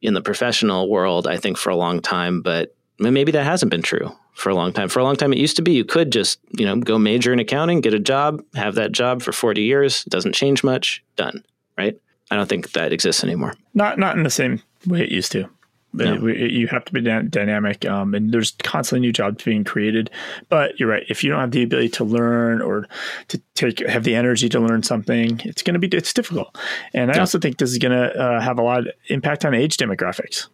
in 0.02 0.14
the 0.14 0.22
professional 0.22 0.90
world, 0.90 1.28
I 1.28 1.38
think, 1.38 1.58
for 1.58 1.70
a 1.70 1.76
long 1.76 2.02
time, 2.02 2.42
but 2.42 2.76
maybe 3.00 3.32
that 3.32 3.46
hasn't 3.46 3.72
been 3.72 3.82
true 3.82 4.16
for 4.34 4.50
a 4.50 4.56
long 4.56 4.74
time. 4.74 4.90
For 4.90 5.00
a 5.00 5.04
long 5.04 5.16
time, 5.16 5.34
it 5.34 5.40
used 5.40 5.56
to 5.56 5.62
be 5.62 5.74
you 5.74 5.86
could 5.86 6.12
just, 6.12 6.40
you 6.52 6.66
know, 6.66 6.76
go 6.76 7.00
major 7.00 7.34
in 7.34 7.40
accounting, 7.40 7.82
get 7.82 7.94
a 7.94 8.00
job, 8.00 8.44
have 8.54 8.76
that 8.76 8.92
job 8.92 9.22
for 9.22 9.32
40 9.32 9.64
years, 9.64 10.04
doesn't 10.06 10.36
change 10.36 10.64
much, 10.64 11.04
done, 11.16 11.44
right? 11.78 11.98
I 12.34 12.36
don't 12.36 12.50
think 12.50 12.72
that 12.72 12.92
exists 12.92 13.24
anymore. 13.24 13.54
Not 13.76 14.00
not 14.00 14.18
in 14.18 14.24
the 14.24 14.30
same 14.30 14.62
way 14.88 15.04
it 15.04 15.12
used 15.12 15.32
to. 15.34 15.48
No. 15.96 16.28
It, 16.28 16.42
it, 16.42 16.52
you 16.52 16.68
have 16.70 16.84
to 16.86 16.94
be 16.94 17.02
dynamic, 17.02 17.86
um, 17.86 18.16
and 18.16 18.32
there's 18.32 18.52
constantly 18.64 19.06
new 19.06 19.14
jobs 19.14 19.44
being 19.44 19.64
created. 19.64 20.10
But 20.50 20.80
you're 20.80 20.90
right. 20.90 21.04
If 21.08 21.24
you 21.24 21.30
don't 21.30 21.40
have 21.40 21.52
the 21.52 21.62
ability 21.62 21.90
to 21.90 22.04
learn 22.04 22.62
or 22.62 22.88
to 23.28 23.42
take 23.54 23.80
have 23.88 24.04
the 24.04 24.16
energy 24.16 24.50
to 24.50 24.60
learn 24.60 24.82
something, 24.82 25.40
it's 25.46 25.62
going 25.62 25.80
to 25.80 25.88
be 25.88 25.96
it's 25.96 26.12
difficult. 26.12 26.58
And 26.94 27.12
I 27.12 27.20
also 27.20 27.38
think 27.38 27.58
this 27.58 27.72
is 27.72 27.78
going 27.78 27.92
to 27.92 28.20
uh, 28.20 28.42
have 28.42 28.58
a 28.58 28.64
lot 28.64 28.80
of 28.80 28.88
impact 29.10 29.46
on 29.46 29.54
age 29.54 29.78
demographics. 29.78 30.48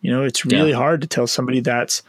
You 0.00 0.12
know, 0.12 0.22
it's 0.22 0.46
really 0.46 0.70
yeah. 0.70 0.76
hard 0.76 1.00
to 1.00 1.08
tell 1.08 1.26
somebody 1.26 1.58
that's 1.58 2.02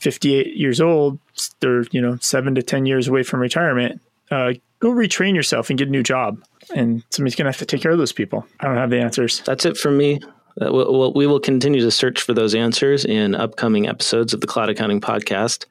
58 0.00 0.56
years 0.56 0.80
old, 0.80 1.20
they're 1.60 1.84
you 1.92 2.00
know 2.00 2.16
seven 2.20 2.56
to 2.56 2.62
10 2.62 2.86
years 2.86 3.06
away 3.06 3.22
from 3.22 3.38
retirement. 3.38 4.00
Uh, 4.30 4.52
go 4.78 4.90
retrain 4.90 5.34
yourself 5.34 5.70
and 5.70 5.78
get 5.78 5.88
a 5.88 5.90
new 5.90 6.02
job 6.02 6.38
and 6.74 7.02
somebody's 7.10 7.34
going 7.34 7.44
to 7.44 7.50
have 7.50 7.58
to 7.58 7.66
take 7.66 7.82
care 7.82 7.92
of 7.92 7.98
those 7.98 8.12
people. 8.12 8.46
I 8.60 8.66
don't 8.66 8.76
have 8.76 8.90
the 8.90 9.00
answers. 9.00 9.40
That's 9.40 9.64
it 9.64 9.76
for 9.76 9.90
me. 9.90 10.20
Uh, 10.60 10.72
we'll, 10.72 11.12
we 11.14 11.26
will 11.26 11.40
continue 11.40 11.80
to 11.80 11.90
search 11.90 12.22
for 12.22 12.32
those 12.32 12.54
answers 12.54 13.04
in 13.04 13.34
upcoming 13.34 13.88
episodes 13.88 14.34
of 14.34 14.40
the 14.40 14.46
Cloud 14.46 14.68
Accounting 14.68 15.00
Podcast. 15.00 15.66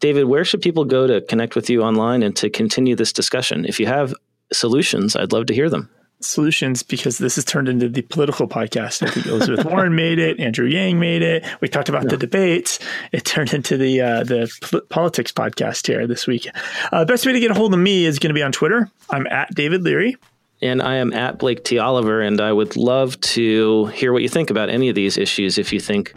David, 0.00 0.24
where 0.24 0.44
should 0.44 0.62
people 0.62 0.84
go 0.84 1.06
to 1.06 1.20
connect 1.20 1.54
with 1.54 1.70
you 1.70 1.82
online 1.82 2.22
and 2.22 2.34
to 2.36 2.50
continue 2.50 2.96
this 2.96 3.12
discussion? 3.12 3.64
If 3.64 3.78
you 3.78 3.86
have 3.86 4.14
solutions, 4.52 5.14
I'd 5.14 5.32
love 5.32 5.46
to 5.46 5.54
hear 5.54 5.70
them 5.70 5.88
solutions 6.24 6.82
because 6.82 7.18
this 7.18 7.36
has 7.36 7.44
turned 7.44 7.68
into 7.68 7.88
the 7.88 8.02
political 8.02 8.48
podcast. 8.48 9.06
I 9.06 9.10
think 9.10 9.26
Elizabeth 9.26 9.64
Warren 9.64 9.94
made 9.94 10.18
it, 10.18 10.40
Andrew 10.40 10.66
Yang 10.66 10.98
made 10.98 11.22
it. 11.22 11.44
We 11.60 11.68
talked 11.68 11.88
about 11.88 12.04
yeah. 12.04 12.10
the 12.10 12.16
debates. 12.16 12.78
It 13.12 13.24
turned 13.24 13.52
into 13.54 13.76
the 13.76 14.00
uh, 14.00 14.24
the 14.24 14.82
politics 14.90 15.32
podcast 15.32 15.86
here 15.86 16.06
this 16.06 16.26
week. 16.26 16.48
Uh, 16.90 17.04
best 17.04 17.26
way 17.26 17.32
to 17.32 17.40
get 17.40 17.50
a 17.50 17.54
hold 17.54 17.74
of 17.74 17.80
me 17.80 18.04
is 18.04 18.18
going 18.18 18.30
to 18.30 18.34
be 18.34 18.42
on 18.42 18.52
Twitter. 18.52 18.90
I'm 19.10 19.26
at 19.26 19.54
David 19.54 19.82
Leary. 19.82 20.16
And 20.60 20.80
I 20.80 20.94
am 20.96 21.12
at 21.12 21.40
Blake 21.40 21.64
T. 21.64 21.80
Oliver, 21.80 22.20
and 22.20 22.40
I 22.40 22.52
would 22.52 22.76
love 22.76 23.18
to 23.20 23.86
hear 23.86 24.12
what 24.12 24.22
you 24.22 24.28
think 24.28 24.48
about 24.48 24.70
any 24.70 24.88
of 24.88 24.94
these 24.94 25.18
issues. 25.18 25.58
If 25.58 25.72
you 25.72 25.80
think 25.80 26.14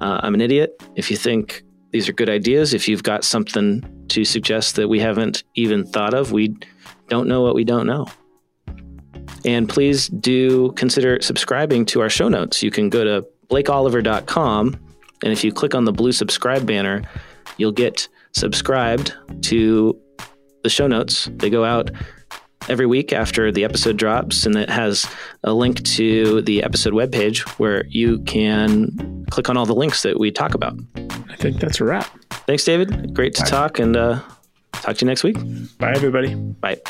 uh, 0.00 0.20
I'm 0.22 0.34
an 0.34 0.40
idiot, 0.40 0.82
if 0.96 1.10
you 1.10 1.16
think 1.18 1.62
these 1.90 2.08
are 2.08 2.14
good 2.14 2.30
ideas, 2.30 2.72
if 2.72 2.88
you've 2.88 3.02
got 3.02 3.22
something 3.22 4.06
to 4.08 4.24
suggest 4.24 4.76
that 4.76 4.88
we 4.88 4.98
haven't 4.98 5.44
even 5.56 5.84
thought 5.84 6.14
of, 6.14 6.32
we 6.32 6.56
don't 7.08 7.28
know 7.28 7.42
what 7.42 7.54
we 7.54 7.64
don't 7.64 7.86
know. 7.86 8.06
And 9.44 9.68
please 9.68 10.08
do 10.08 10.72
consider 10.72 11.20
subscribing 11.20 11.84
to 11.86 12.00
our 12.00 12.08
show 12.10 12.28
notes. 12.28 12.62
You 12.62 12.70
can 12.70 12.88
go 12.88 13.04
to 13.04 13.26
blakeoliver.com, 13.48 14.76
and 15.22 15.32
if 15.32 15.44
you 15.44 15.52
click 15.52 15.74
on 15.74 15.84
the 15.84 15.92
blue 15.92 16.12
subscribe 16.12 16.66
banner, 16.66 17.02
you'll 17.56 17.72
get 17.72 18.08
subscribed 18.32 19.14
to 19.42 19.98
the 20.62 20.70
show 20.70 20.86
notes. 20.86 21.28
They 21.32 21.50
go 21.50 21.64
out 21.64 21.90
every 22.68 22.86
week 22.86 23.12
after 23.12 23.50
the 23.50 23.64
episode 23.64 23.96
drops, 23.96 24.46
and 24.46 24.56
it 24.56 24.70
has 24.70 25.06
a 25.44 25.52
link 25.52 25.82
to 25.82 26.42
the 26.42 26.62
episode 26.62 26.92
webpage 26.94 27.40
where 27.58 27.84
you 27.88 28.20
can 28.20 29.26
click 29.30 29.48
on 29.48 29.56
all 29.56 29.66
the 29.66 29.74
links 29.74 30.02
that 30.02 30.18
we 30.18 30.30
talk 30.30 30.54
about. 30.54 30.78
I 31.28 31.36
think 31.36 31.58
that's 31.60 31.80
a 31.80 31.84
wrap. 31.84 32.06
Thanks, 32.46 32.64
David. 32.64 33.14
Great 33.14 33.34
to 33.34 33.42
Bye. 33.42 33.48
talk, 33.48 33.78
and 33.78 33.96
uh, 33.96 34.20
talk 34.72 34.96
to 34.96 35.04
you 35.04 35.06
next 35.06 35.24
week. 35.24 35.36
Bye, 35.78 35.92
everybody. 35.94 36.34
Bye. 36.34 36.80